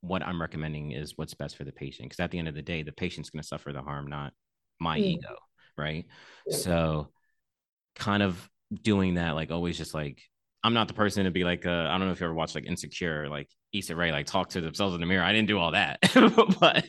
what 0.00 0.22
I'm 0.22 0.40
recommending 0.40 0.92
is 0.92 1.14
what's 1.16 1.34
best 1.34 1.56
for 1.56 1.64
the 1.64 1.72
patient. 1.72 2.08
Because 2.08 2.20
at 2.22 2.30
the 2.30 2.38
end 2.38 2.48
of 2.48 2.54
the 2.54 2.62
day, 2.62 2.82
the 2.82 2.92
patient's 2.92 3.30
going 3.30 3.42
to 3.42 3.46
suffer 3.46 3.72
the 3.72 3.82
harm, 3.82 4.08
not 4.08 4.32
my 4.80 4.98
mm. 4.98 5.04
ego. 5.04 5.36
Right. 5.76 6.06
Yeah. 6.46 6.56
So, 6.56 7.08
kind 7.94 8.22
of 8.22 8.48
doing 8.82 9.14
that, 9.14 9.34
like 9.34 9.50
always 9.50 9.76
just 9.76 9.94
like, 9.94 10.20
I'm 10.64 10.74
not 10.74 10.88
the 10.88 10.94
person 10.94 11.24
to 11.24 11.30
be 11.30 11.44
like, 11.44 11.64
uh, 11.66 11.86
I 11.88 11.96
don't 11.96 12.06
know 12.06 12.12
if 12.12 12.20
you 12.20 12.26
ever 12.26 12.34
watched 12.34 12.54
like 12.54 12.66
Insecure, 12.66 13.28
like 13.28 13.48
Issa 13.72 13.94
Rae, 13.94 14.10
like 14.10 14.26
talk 14.26 14.48
to 14.50 14.60
themselves 14.60 14.94
in 14.94 15.00
the 15.00 15.06
mirror. 15.06 15.22
I 15.22 15.32
didn't 15.32 15.48
do 15.48 15.58
all 15.58 15.72
that, 15.72 15.98
but, 16.60 16.84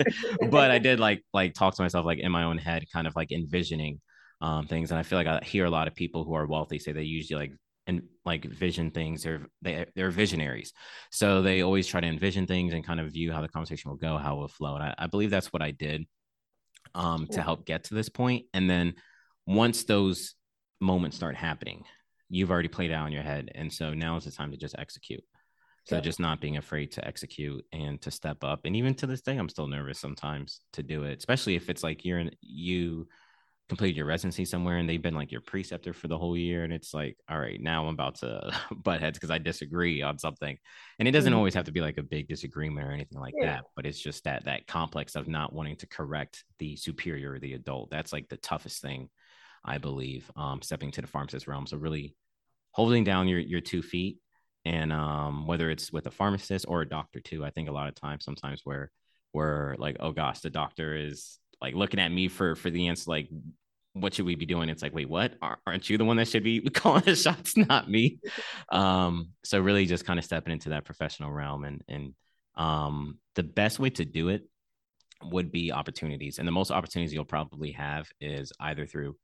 but 0.49 0.71
I 0.71 0.79
did 0.79 0.99
like, 0.99 1.23
like 1.33 1.53
talk 1.53 1.75
to 1.75 1.83
myself 1.83 2.05
like 2.05 2.19
in 2.19 2.31
my 2.31 2.43
own 2.43 2.57
head, 2.57 2.85
kind 2.91 3.07
of 3.07 3.15
like 3.15 3.31
envisioning 3.31 4.01
um, 4.41 4.67
things. 4.67 4.91
And 4.91 4.99
I 4.99 5.03
feel 5.03 5.17
like 5.17 5.27
I 5.27 5.41
hear 5.43 5.65
a 5.65 5.69
lot 5.69 5.87
of 5.87 5.95
people 5.95 6.23
who 6.23 6.33
are 6.33 6.47
wealthy 6.47 6.79
say 6.79 6.91
they 6.91 7.03
usually 7.03 7.39
like 7.39 7.53
and 7.87 8.03
like 8.25 8.45
vision 8.45 8.91
things. 8.91 9.23
They're 9.23 9.47
they, 9.61 9.85
they're 9.95 10.11
visionaries. 10.11 10.73
So 11.11 11.41
they 11.41 11.61
always 11.61 11.87
try 11.87 12.01
to 12.01 12.07
envision 12.07 12.45
things 12.45 12.73
and 12.73 12.85
kind 12.85 12.99
of 12.99 13.11
view 13.11 13.31
how 13.31 13.41
the 13.41 13.47
conversation 13.47 13.89
will 13.89 13.97
go 13.97 14.17
how 14.17 14.35
it 14.35 14.39
will 14.39 14.47
flow. 14.47 14.75
And 14.75 14.83
i, 14.83 14.95
I 14.97 15.07
believe 15.07 15.31
that's 15.31 15.51
what 15.51 15.61
i 15.61 15.71
did 15.71 16.05
um, 16.93 17.27
to 17.31 17.41
help 17.41 17.65
get 17.65 17.85
to 17.85 17.95
this 17.95 18.09
point. 18.09 18.45
And 18.53 18.69
then 18.69 18.95
once 19.45 19.85
those 19.85 20.35
moments 20.79 21.17
start 21.17 21.35
happening 21.35 21.83
you've 22.29 22.51
already 22.51 22.67
played 22.67 22.91
out 22.91 23.07
in 23.07 23.13
your 23.13 23.23
head. 23.23 23.49
And 23.55 23.71
so 23.71 23.93
now 23.93 24.17
is 24.17 24.25
the 24.25 24.31
time 24.31 24.51
to 24.51 24.57
just 24.57 24.75
execute. 24.77 25.23
So 25.85 25.95
yeah. 25.95 26.01
just 26.01 26.19
not 26.19 26.41
being 26.41 26.57
afraid 26.57 26.91
to 26.93 27.07
execute 27.07 27.63
and 27.71 28.01
to 28.01 28.11
step 28.11 28.43
up. 28.43 28.65
And 28.65 28.75
even 28.75 28.93
to 28.95 29.07
this 29.07 29.21
day 29.21 29.37
i'm 29.37 29.47
still 29.49 29.67
nervous 29.67 29.99
sometimes 29.99 30.59
to 30.73 30.83
do 30.83 31.03
it 31.03 31.17
especially 31.17 31.55
if 31.55 31.69
it's 31.69 31.83
like 31.83 32.03
you're 32.03 32.19
in 32.19 32.31
you 32.41 33.07
completed 33.69 33.97
your 33.97 34.05
residency 34.05 34.45
somewhere 34.45 34.77
and 34.77 34.89
they've 34.89 35.01
been 35.01 35.15
like 35.15 35.31
your 35.31 35.41
preceptor 35.41 35.91
for 35.91 36.07
the 36.07 36.17
whole 36.17 36.37
year 36.37 36.63
and 36.63 36.71
it's 36.71 36.93
like 36.93 37.17
all 37.29 37.39
right 37.39 37.61
now 37.61 37.83
i'm 37.83 37.93
about 37.93 38.15
to 38.15 38.51
butt 38.83 39.01
heads 39.01 39.17
because 39.17 39.31
i 39.31 39.37
disagree 39.37 40.01
on 40.01 40.17
something 40.17 40.57
and 40.99 41.07
it 41.07 41.11
doesn't 41.11 41.31
mm-hmm. 41.31 41.37
always 41.37 41.53
have 41.53 41.65
to 41.65 41.71
be 41.71 41.81
like 41.81 41.97
a 41.97 42.03
big 42.03 42.27
disagreement 42.27 42.87
or 42.87 42.91
anything 42.91 43.19
like 43.19 43.33
yeah. 43.37 43.45
that 43.45 43.63
but 43.75 43.85
it's 43.85 43.99
just 43.99 44.23
that 44.23 44.45
that 44.45 44.67
complex 44.67 45.15
of 45.15 45.27
not 45.27 45.53
wanting 45.53 45.75
to 45.75 45.87
correct 45.87 46.45
the 46.59 46.75
superior 46.75 47.33
or 47.33 47.39
the 47.39 47.53
adult 47.53 47.89
that's 47.89 48.13
like 48.13 48.29
the 48.29 48.37
toughest 48.37 48.81
thing 48.81 49.09
i 49.65 49.77
believe 49.77 50.31
um 50.35 50.61
stepping 50.61 50.91
to 50.91 51.01
the 51.01 51.07
pharmacist 51.07 51.47
realm 51.47 51.67
so 51.67 51.77
really 51.77 52.15
holding 52.71 53.03
down 53.03 53.27
your 53.27 53.39
your 53.39 53.61
two 53.61 53.81
feet 53.81 54.17
and 54.63 54.93
um 54.93 55.45
whether 55.45 55.69
it's 55.69 55.91
with 55.91 56.07
a 56.07 56.11
pharmacist 56.11 56.65
or 56.69 56.81
a 56.81 56.89
doctor 56.89 57.19
too 57.19 57.43
i 57.43 57.49
think 57.49 57.67
a 57.67 57.73
lot 57.73 57.89
of 57.89 57.95
times 57.95 58.23
sometimes 58.23 58.61
where 58.63 58.91
where 59.33 59.75
like 59.77 59.97
oh 59.99 60.11
gosh 60.13 60.39
the 60.39 60.49
doctor 60.49 60.95
is 60.95 61.37
like 61.61 61.75
looking 61.75 61.99
at 61.99 62.11
me 62.11 62.27
for 62.27 62.55
for 62.55 62.69
the 62.69 62.87
answer 62.87 63.09
like 63.09 63.29
what 63.99 64.13
should 64.13 64.25
we 64.25 64.35
be 64.35 64.45
doing? 64.45 64.69
It's 64.69 64.83
like 64.83 64.93
wait 64.93 65.09
what? 65.09 65.33
Aren't 65.65 65.89
you 65.89 65.97
the 65.97 66.05
one 66.05 66.17
that 66.17 66.27
should 66.27 66.43
be 66.43 66.61
calling 66.73 67.03
the 67.03 67.15
shots 67.15 67.57
not 67.57 67.89
me? 67.89 68.19
Um 68.71 69.29
so 69.43 69.59
really 69.59 69.85
just 69.85 70.05
kind 70.05 70.19
of 70.19 70.25
stepping 70.25 70.53
into 70.53 70.69
that 70.69 70.85
professional 70.85 71.31
realm 71.31 71.63
and 71.63 71.83
and 71.87 72.13
um 72.55 73.17
the 73.35 73.43
best 73.43 73.79
way 73.79 73.89
to 73.91 74.05
do 74.05 74.29
it 74.29 74.43
would 75.23 75.51
be 75.51 75.71
opportunities. 75.71 76.37
And 76.37 76.47
the 76.47 76.51
most 76.51 76.71
opportunities 76.71 77.13
you'll 77.13 77.25
probably 77.25 77.71
have 77.71 78.07
is 78.21 78.51
either 78.59 78.85
through 78.85 79.15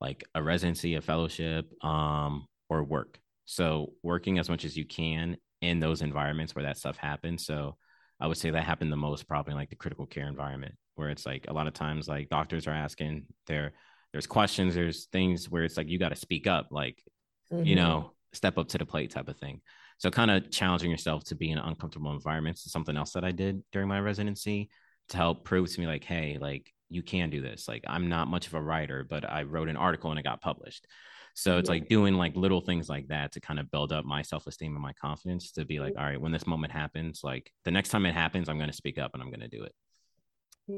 like 0.00 0.24
a 0.34 0.42
residency 0.42 0.94
a 0.94 1.00
fellowship 1.00 1.72
um 1.82 2.46
or 2.68 2.84
work. 2.84 3.18
So 3.44 3.92
working 4.02 4.38
as 4.38 4.48
much 4.48 4.64
as 4.64 4.76
you 4.76 4.84
can 4.84 5.36
in 5.60 5.80
those 5.80 6.02
environments 6.02 6.54
where 6.54 6.64
that 6.64 6.78
stuff 6.78 6.96
happens. 6.96 7.46
So 7.46 7.76
i 8.20 8.26
would 8.26 8.36
say 8.36 8.50
that 8.50 8.64
happened 8.64 8.92
the 8.92 8.96
most 8.96 9.26
probably 9.26 9.52
in 9.52 9.58
like 9.58 9.70
the 9.70 9.76
critical 9.76 10.06
care 10.06 10.28
environment 10.28 10.74
where 11.02 11.10
it's 11.10 11.26
like 11.26 11.46
a 11.48 11.52
lot 11.52 11.66
of 11.66 11.74
times 11.74 12.06
like 12.06 12.28
doctors 12.28 12.68
are 12.68 12.70
asking 12.72 13.26
there 13.48 13.72
there's 14.12 14.26
questions 14.26 14.74
there's 14.74 15.06
things 15.06 15.50
where 15.50 15.64
it's 15.64 15.76
like 15.76 15.88
you 15.88 15.98
got 15.98 16.10
to 16.10 16.16
speak 16.16 16.46
up 16.46 16.68
like 16.70 17.02
mm-hmm. 17.52 17.64
you 17.64 17.74
know 17.74 18.12
step 18.32 18.56
up 18.56 18.68
to 18.68 18.78
the 18.78 18.86
plate 18.86 19.10
type 19.10 19.28
of 19.28 19.36
thing. 19.36 19.60
So 19.98 20.10
kind 20.10 20.30
of 20.30 20.50
challenging 20.50 20.90
yourself 20.90 21.24
to 21.24 21.34
be 21.34 21.50
in 21.50 21.58
uncomfortable 21.58 22.12
environments 22.12 22.64
is 22.64 22.72
something 22.72 22.96
else 22.96 23.12
that 23.12 23.24
i 23.24 23.30
did 23.30 23.62
during 23.72 23.88
my 23.88 24.00
residency 24.00 24.70
to 25.10 25.16
help 25.16 25.44
prove 25.44 25.70
to 25.72 25.80
me 25.80 25.86
like 25.86 26.04
hey 26.04 26.38
like 26.40 26.72
you 26.88 27.02
can 27.02 27.30
do 27.30 27.40
this. 27.40 27.68
Like 27.68 27.84
i'm 27.86 28.08
not 28.08 28.28
much 28.28 28.46
of 28.46 28.54
a 28.54 28.62
writer 28.62 29.04
but 29.08 29.28
i 29.28 29.42
wrote 29.42 29.68
an 29.68 29.76
article 29.76 30.10
and 30.10 30.20
it 30.20 30.24
got 30.24 30.40
published. 30.40 30.86
So 31.34 31.56
it's 31.56 31.70
like 31.70 31.88
doing 31.88 32.14
like 32.14 32.36
little 32.36 32.60
things 32.60 32.90
like 32.90 33.08
that 33.08 33.32
to 33.32 33.40
kind 33.40 33.58
of 33.58 33.70
build 33.70 33.90
up 33.90 34.04
my 34.04 34.20
self-esteem 34.20 34.74
and 34.74 34.82
my 34.82 34.92
confidence 34.92 35.52
to 35.52 35.64
be 35.64 35.80
like 35.80 35.94
all 35.98 36.04
right 36.04 36.20
when 36.20 36.32
this 36.32 36.46
moment 36.46 36.72
happens 36.72 37.20
like 37.24 37.50
the 37.64 37.70
next 37.70 37.88
time 37.88 38.04
it 38.04 38.14
happens 38.14 38.48
i'm 38.48 38.58
going 38.58 38.70
to 38.70 38.76
speak 38.76 38.98
up 38.98 39.12
and 39.14 39.22
i'm 39.22 39.30
going 39.30 39.40
to 39.40 39.48
do 39.48 39.64
it 39.64 39.72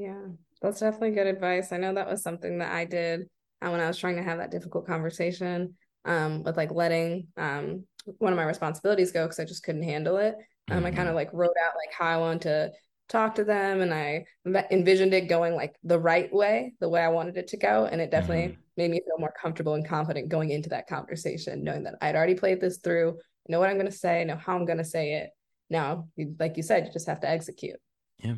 yeah, 0.01 0.21
that's 0.61 0.81
definitely 0.81 1.13
good 1.13 1.27
advice. 1.27 1.73
I 1.73 1.77
know 1.77 1.95
that 1.95 2.09
was 2.09 2.23
something 2.23 2.59
that 2.59 2.73
I 2.73 2.85
did 2.85 3.23
uh, 3.63 3.71
when 3.71 3.81
I 3.81 3.87
was 3.87 3.99
trying 3.99 4.17
to 4.17 4.23
have 4.23 4.39
that 4.39 4.51
difficult 4.51 4.87
conversation 4.87 5.75
um, 6.05 6.43
with 6.43 6.57
like 6.57 6.73
letting 6.73 7.29
um, 7.37 7.85
one 8.19 8.33
of 8.33 8.37
my 8.37 8.45
responsibilities 8.45 9.13
go 9.13 9.25
because 9.25 9.41
I 9.41 9.45
just 9.45 9.63
couldn't 9.63 9.83
handle 9.83 10.17
it. 10.17 10.37
Um, 10.71 10.79
mm-hmm. 10.79 10.87
I 10.87 10.91
kind 10.91 11.09
of 11.09 11.15
like 11.15 11.31
wrote 11.33 11.57
out 11.65 11.75
like 11.77 11.95
how 11.97 12.07
I 12.07 12.17
wanted 12.17 12.43
to 12.43 12.73
talk 13.09 13.35
to 13.35 13.45
them 13.45 13.83
and 13.83 13.93
I 13.93 14.25
envisioned 14.71 15.13
it 15.13 15.29
going 15.29 15.55
like 15.55 15.75
the 15.85 15.99
right 15.99 16.33
way, 16.33 16.73
the 16.81 16.89
way 16.89 17.03
I 17.03 17.09
wanted 17.09 17.37
it 17.37 17.49
to 17.49 17.57
go. 17.57 17.87
And 17.91 18.01
it 18.01 18.11
definitely 18.11 18.55
mm-hmm. 18.55 18.61
made 18.77 18.91
me 18.91 19.01
feel 19.05 19.19
more 19.19 19.35
comfortable 19.41 19.75
and 19.75 19.87
confident 19.87 20.29
going 20.29 20.51
into 20.51 20.71
that 20.71 20.89
conversation, 20.89 21.63
knowing 21.63 21.85
that 21.85 21.97
I'd 22.01 22.17
already 22.17 22.35
played 22.35 22.61
this 22.61 22.79
through, 22.79 23.19
know 23.49 23.61
what 23.61 23.69
I'm 23.69 23.77
going 23.77 23.91
to 23.91 23.93
say, 23.93 24.25
know 24.25 24.37
how 24.37 24.57
I'm 24.57 24.65
going 24.65 24.79
to 24.79 24.85
say 24.85 25.15
it. 25.15 25.31
Now, 25.71 26.09
like 26.39 26.57
you 26.57 26.63
said, 26.63 26.87
you 26.87 26.93
just 26.93 27.09
have 27.09 27.21
to 27.21 27.29
execute. 27.29 27.77
Yeah. 28.19 28.35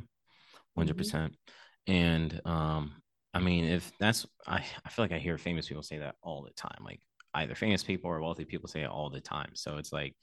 100 0.76 0.92
mm-hmm. 0.92 0.98
percent. 0.98 1.36
And 1.86 2.40
um, 2.44 2.94
I 3.34 3.40
mean, 3.40 3.64
if 3.64 3.92
that's 3.98 4.26
I, 4.46 4.64
I 4.84 4.88
feel 4.88 5.04
like 5.04 5.12
I 5.12 5.18
hear 5.18 5.38
famous 5.38 5.68
people 5.68 5.82
say 5.82 5.98
that 5.98 6.16
all 6.22 6.42
the 6.42 6.52
time. 6.52 6.78
Like 6.84 7.00
either 7.34 7.54
famous 7.54 7.84
people 7.84 8.10
or 8.10 8.20
wealthy 8.20 8.44
people 8.44 8.68
say 8.68 8.82
it 8.82 8.90
all 8.90 9.10
the 9.10 9.20
time. 9.20 9.50
So 9.54 9.76
it's 9.76 9.92
like, 9.92 10.14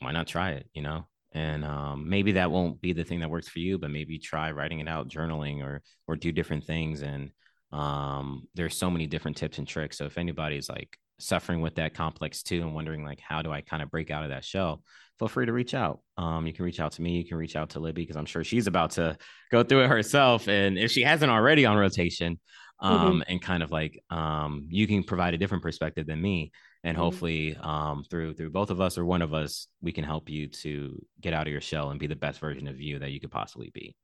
why 0.00 0.12
not 0.12 0.26
try 0.26 0.52
it? 0.52 0.68
You 0.74 0.82
know? 0.82 1.06
And 1.32 1.64
um, 1.64 2.08
maybe 2.08 2.32
that 2.32 2.50
won't 2.52 2.80
be 2.80 2.92
the 2.92 3.02
thing 3.02 3.20
that 3.20 3.30
works 3.30 3.48
for 3.48 3.58
you, 3.58 3.78
but 3.78 3.90
maybe 3.90 4.18
try 4.18 4.52
writing 4.52 4.78
it 4.78 4.88
out, 4.88 5.08
journaling, 5.08 5.62
or 5.64 5.82
or 6.06 6.14
do 6.14 6.30
different 6.30 6.64
things. 6.64 7.02
And 7.02 7.30
um, 7.72 8.46
there's 8.54 8.76
so 8.76 8.88
many 8.88 9.06
different 9.08 9.36
tips 9.36 9.58
and 9.58 9.66
tricks. 9.66 9.98
So 9.98 10.04
if 10.04 10.16
anybody's 10.16 10.68
like 10.68 10.96
suffering 11.18 11.60
with 11.60 11.76
that 11.76 11.94
complex 11.94 12.42
too 12.42 12.60
and 12.60 12.74
wondering 12.74 13.04
like 13.04 13.20
how 13.20 13.42
do 13.42 13.52
I 13.52 13.60
kind 13.60 13.82
of 13.82 13.90
break 13.90 14.10
out 14.10 14.24
of 14.24 14.30
that 14.30 14.44
shell, 14.44 14.82
feel 15.18 15.28
free 15.28 15.46
to 15.46 15.52
reach 15.52 15.74
out. 15.74 16.00
Um, 16.16 16.46
you 16.46 16.52
can 16.52 16.64
reach 16.64 16.80
out 16.80 16.92
to 16.92 17.02
me. 17.02 17.18
You 17.18 17.24
can 17.26 17.36
reach 17.36 17.56
out 17.56 17.70
to 17.70 17.80
Libby 17.80 18.02
because 18.02 18.16
I'm 18.16 18.26
sure 18.26 18.44
she's 18.44 18.66
about 18.66 18.92
to 18.92 19.16
go 19.50 19.62
through 19.62 19.84
it 19.84 19.88
herself. 19.88 20.48
And 20.48 20.78
if 20.78 20.90
she 20.90 21.02
hasn't 21.02 21.30
already 21.30 21.66
on 21.66 21.76
rotation, 21.76 22.38
um, 22.80 23.20
mm-hmm. 23.20 23.20
and 23.28 23.42
kind 23.42 23.62
of 23.62 23.70
like 23.70 24.02
um, 24.10 24.66
you 24.68 24.86
can 24.86 25.04
provide 25.04 25.34
a 25.34 25.38
different 25.38 25.62
perspective 25.62 26.06
than 26.06 26.20
me, 26.20 26.50
and 26.82 26.96
mm-hmm. 26.96 27.04
hopefully 27.04 27.56
um, 27.60 28.04
through 28.10 28.34
through 28.34 28.50
both 28.50 28.70
of 28.70 28.80
us 28.80 28.98
or 28.98 29.04
one 29.04 29.22
of 29.22 29.32
us, 29.32 29.68
we 29.80 29.92
can 29.92 30.04
help 30.04 30.28
you 30.28 30.48
to 30.48 31.00
get 31.20 31.34
out 31.34 31.46
of 31.46 31.52
your 31.52 31.60
shell 31.60 31.90
and 31.90 32.00
be 32.00 32.06
the 32.06 32.16
best 32.16 32.40
version 32.40 32.66
of 32.66 32.80
you 32.80 32.98
that 32.98 33.10
you 33.10 33.20
could 33.20 33.30
possibly 33.30 33.70
be. 33.72 33.96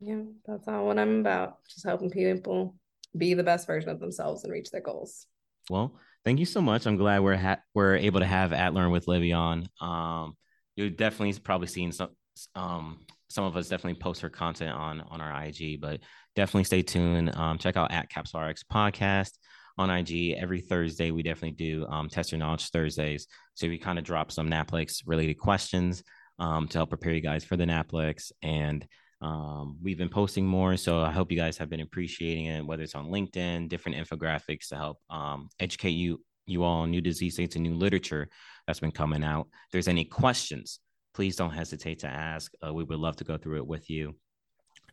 Yeah, 0.00 0.22
that's 0.46 0.66
all 0.66 0.86
what 0.86 0.98
I'm 0.98 1.20
about. 1.20 1.58
Just 1.68 1.86
helping 1.86 2.10
people 2.10 2.74
be 3.16 3.34
the 3.34 3.42
best 3.42 3.66
version 3.66 3.90
of 3.90 4.00
themselves 4.00 4.44
and 4.44 4.52
reach 4.52 4.70
their 4.70 4.80
goals. 4.80 5.26
Well, 5.68 5.94
thank 6.24 6.38
you 6.38 6.46
so 6.46 6.60
much. 6.60 6.86
I'm 6.86 6.96
glad 6.96 7.20
we're 7.20 7.36
ha- 7.36 7.60
we're 7.74 7.96
able 7.96 8.20
to 8.20 8.26
have 8.26 8.52
at 8.52 8.74
Learn 8.74 8.90
with 8.90 9.08
Libby 9.08 9.32
on. 9.32 9.68
Um, 9.80 10.34
you've 10.76 10.96
definitely 10.96 11.38
probably 11.40 11.66
seen 11.66 11.92
some 11.92 12.10
um, 12.54 13.00
some 13.28 13.44
of 13.44 13.56
us 13.56 13.68
definitely 13.68 14.00
post 14.00 14.20
her 14.22 14.30
content 14.30 14.72
on 14.72 15.00
on 15.00 15.20
our 15.20 15.44
IG, 15.44 15.80
but 15.80 16.00
definitely 16.36 16.64
stay 16.64 16.82
tuned. 16.82 17.34
Um, 17.36 17.58
check 17.58 17.76
out 17.76 17.92
at 17.92 18.10
CapsRx 18.10 18.64
podcast 18.72 19.32
on 19.78 19.90
IG 19.90 20.36
every 20.38 20.60
Thursday. 20.60 21.10
We 21.10 21.22
definitely 21.22 21.52
do 21.52 21.86
um, 21.86 22.08
test 22.08 22.32
your 22.32 22.38
knowledge 22.38 22.70
Thursdays, 22.70 23.26
so 23.54 23.68
we 23.68 23.78
kind 23.78 23.98
of 23.98 24.04
drop 24.04 24.32
some 24.32 24.48
NAPLEX 24.48 25.02
related 25.06 25.38
questions 25.38 26.02
um, 26.38 26.68
to 26.68 26.78
help 26.78 26.90
prepare 26.90 27.12
you 27.12 27.20
guys 27.20 27.44
for 27.44 27.56
the 27.56 27.66
NAPLEX 27.66 28.32
and 28.42 28.86
um, 29.20 29.76
we've 29.82 29.98
been 29.98 30.08
posting 30.08 30.46
more, 30.46 30.76
so 30.76 31.00
I 31.00 31.10
hope 31.10 31.30
you 31.30 31.36
guys 31.38 31.58
have 31.58 31.68
been 31.68 31.80
appreciating 31.80 32.46
it, 32.46 32.64
whether 32.64 32.82
it's 32.82 32.94
on 32.94 33.10
LinkedIn, 33.10 33.68
different 33.68 33.98
infographics 33.98 34.68
to 34.68 34.76
help 34.76 34.98
um, 35.10 35.48
educate 35.58 35.90
you 35.90 36.20
you 36.46 36.64
all 36.64 36.82
on 36.82 36.90
new 36.90 37.00
disease 37.00 37.34
states 37.34 37.54
and 37.54 37.62
new 37.62 37.74
literature 37.74 38.28
that's 38.66 38.80
been 38.80 38.90
coming 38.90 39.22
out. 39.22 39.46
If 39.66 39.72
there's 39.72 39.88
any 39.88 40.04
questions, 40.04 40.80
please 41.14 41.36
don't 41.36 41.52
hesitate 41.52 42.00
to 42.00 42.08
ask. 42.08 42.52
Uh, 42.66 42.74
we 42.74 42.82
would 42.82 42.98
love 42.98 43.16
to 43.16 43.24
go 43.24 43.36
through 43.36 43.58
it 43.58 43.66
with 43.66 43.88
you. 43.88 44.16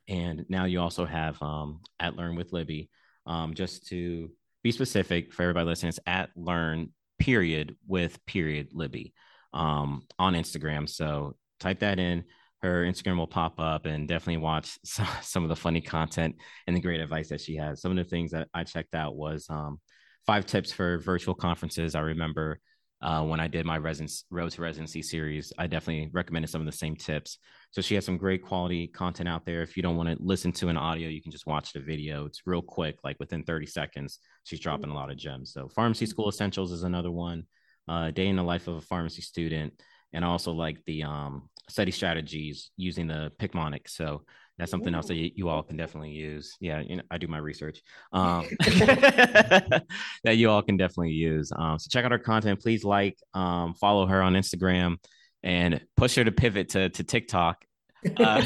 And 0.07 0.45
now 0.49 0.65
you 0.65 0.79
also 0.79 1.05
have 1.05 1.41
um, 1.41 1.81
at 1.99 2.15
Learn 2.15 2.35
with 2.35 2.53
Libby. 2.53 2.89
Um, 3.25 3.55
just 3.55 3.87
to 3.87 4.29
be 4.63 4.71
specific 4.71 5.33
for 5.33 5.43
everybody 5.43 5.65
listening, 5.65 5.89
it's 5.89 5.99
at 6.05 6.29
Learn 6.35 6.89
period 7.19 7.75
with 7.87 8.23
period 8.25 8.69
Libby 8.73 9.13
um, 9.53 10.03
on 10.19 10.33
Instagram. 10.33 10.87
So 10.87 11.35
type 11.59 11.79
that 11.79 11.99
in 11.99 12.23
her 12.61 12.83
Instagram 12.83 13.17
will 13.17 13.27
pop 13.27 13.59
up 13.59 13.85
and 13.85 14.07
definitely 14.07 14.41
watch 14.41 14.77
some, 14.85 15.07
some 15.21 15.43
of 15.43 15.49
the 15.49 15.55
funny 15.55 15.81
content 15.81 16.35
and 16.65 16.75
the 16.75 16.81
great 16.81 16.99
advice 16.99 17.29
that 17.29 17.41
she 17.41 17.55
has. 17.55 17.81
Some 17.81 17.91
of 17.91 17.97
the 17.97 18.09
things 18.09 18.31
that 18.31 18.47
I 18.53 18.63
checked 18.63 18.95
out 18.95 19.15
was 19.15 19.45
um, 19.49 19.79
five 20.25 20.45
tips 20.45 20.71
for 20.71 20.99
virtual 20.99 21.35
conferences. 21.35 21.95
I 21.95 22.01
remember 22.01 22.59
uh, 22.99 23.23
when 23.23 23.39
I 23.39 23.47
did 23.47 23.65
my 23.65 23.77
residence 23.77 24.23
road 24.31 24.51
to 24.51 24.61
residency 24.61 25.03
series, 25.03 25.53
I 25.57 25.67
definitely 25.67 26.09
recommended 26.13 26.49
some 26.49 26.61
of 26.61 26.65
the 26.65 26.71
same 26.71 26.95
tips. 26.95 27.37
So 27.69 27.81
she 27.81 27.93
has 27.93 28.05
some 28.05 28.17
great 28.17 28.43
quality 28.43 28.87
content 28.87 29.29
out 29.29 29.45
there. 29.45 29.61
If 29.61 29.77
you 29.77 29.83
don't 29.83 29.97
want 29.97 30.09
to 30.09 30.17
listen 30.19 30.51
to 30.53 30.69
an 30.69 30.77
audio, 30.77 31.07
you 31.07 31.21
can 31.21 31.31
just 31.31 31.45
watch 31.45 31.73
the 31.73 31.79
video. 31.79 32.25
It's 32.25 32.41
real 32.47 32.61
quick, 32.63 32.97
like 33.03 33.17
within 33.19 33.43
30 33.43 33.67
seconds. 33.67 34.19
She's 34.45 34.59
dropping 34.59 34.89
a 34.89 34.95
lot 34.95 35.11
of 35.11 35.17
gems. 35.17 35.53
So 35.53 35.69
pharmacy 35.69 36.07
school 36.07 36.27
essentials 36.27 36.71
is 36.71 36.83
another 36.83 37.11
one. 37.11 37.43
Uh, 37.87 38.09
day 38.11 38.27
in 38.27 38.35
the 38.35 38.43
life 38.43 38.67
of 38.67 38.75
a 38.77 38.81
pharmacy 38.81 39.21
student 39.21 39.73
and 40.11 40.25
also 40.25 40.51
like 40.51 40.83
the 40.85 41.03
um, 41.03 41.49
study 41.69 41.91
strategies 41.91 42.71
using 42.77 43.07
the 43.07 43.31
Picmonic. 43.39 43.87
So 43.87 44.23
that's 44.57 44.71
something 44.71 44.95
else 44.95 45.07
that 45.07 45.15
you, 45.15 45.31
you, 45.35 45.49
all 45.49 45.61
can 45.61 45.77
definitely 45.77 46.11
use. 46.11 46.55
Yeah, 46.59 46.81
you 46.81 46.97
know, 46.97 47.03
I 47.11 47.17
do 47.17 47.27
my 47.27 47.37
research. 47.37 47.81
Um, 48.11 48.45
that 48.59 50.35
you 50.35 50.49
all 50.49 50.63
can 50.63 50.77
definitely 50.77 51.11
use. 51.11 51.51
Um, 51.55 51.77
so 51.77 51.87
check 51.91 52.05
out 52.05 52.11
her 52.11 52.17
content. 52.17 52.59
Please 52.59 52.83
like, 52.83 53.17
um, 53.33 53.75
follow 53.75 54.07
her 54.07 54.21
on 54.21 54.33
Instagram, 54.33 54.97
and 55.43 55.81
push 55.95 56.15
her 56.15 56.23
to 56.23 56.31
pivot 56.31 56.69
to 56.69 56.89
to 56.89 57.03
TikTok. 57.03 57.63
Uh, 58.19 58.41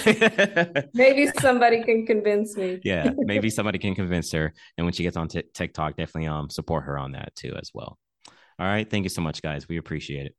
maybe 0.94 1.30
somebody 1.40 1.84
can 1.84 2.06
convince 2.06 2.56
me. 2.56 2.80
yeah, 2.86 3.12
maybe 3.18 3.50
somebody 3.50 3.78
can 3.78 3.94
convince 3.94 4.32
her. 4.32 4.52
And 4.78 4.88
when 4.88 4.94
she 4.94 5.04
gets 5.04 5.18
on 5.18 5.28
t- 5.28 5.44
TikTok, 5.54 5.98
definitely 5.98 6.28
um 6.28 6.50
support 6.50 6.86
her 6.86 6.98
on 6.98 7.12
that 7.12 7.36
too 7.36 7.54
as 7.62 7.70
well. 7.74 8.00
All 8.58 8.66
right, 8.66 8.90
thank 8.90 9.04
you 9.04 9.10
so 9.10 9.22
much, 9.22 9.42
guys. 9.42 9.68
We 9.68 9.78
appreciate 9.78 10.26
it. 10.26 10.36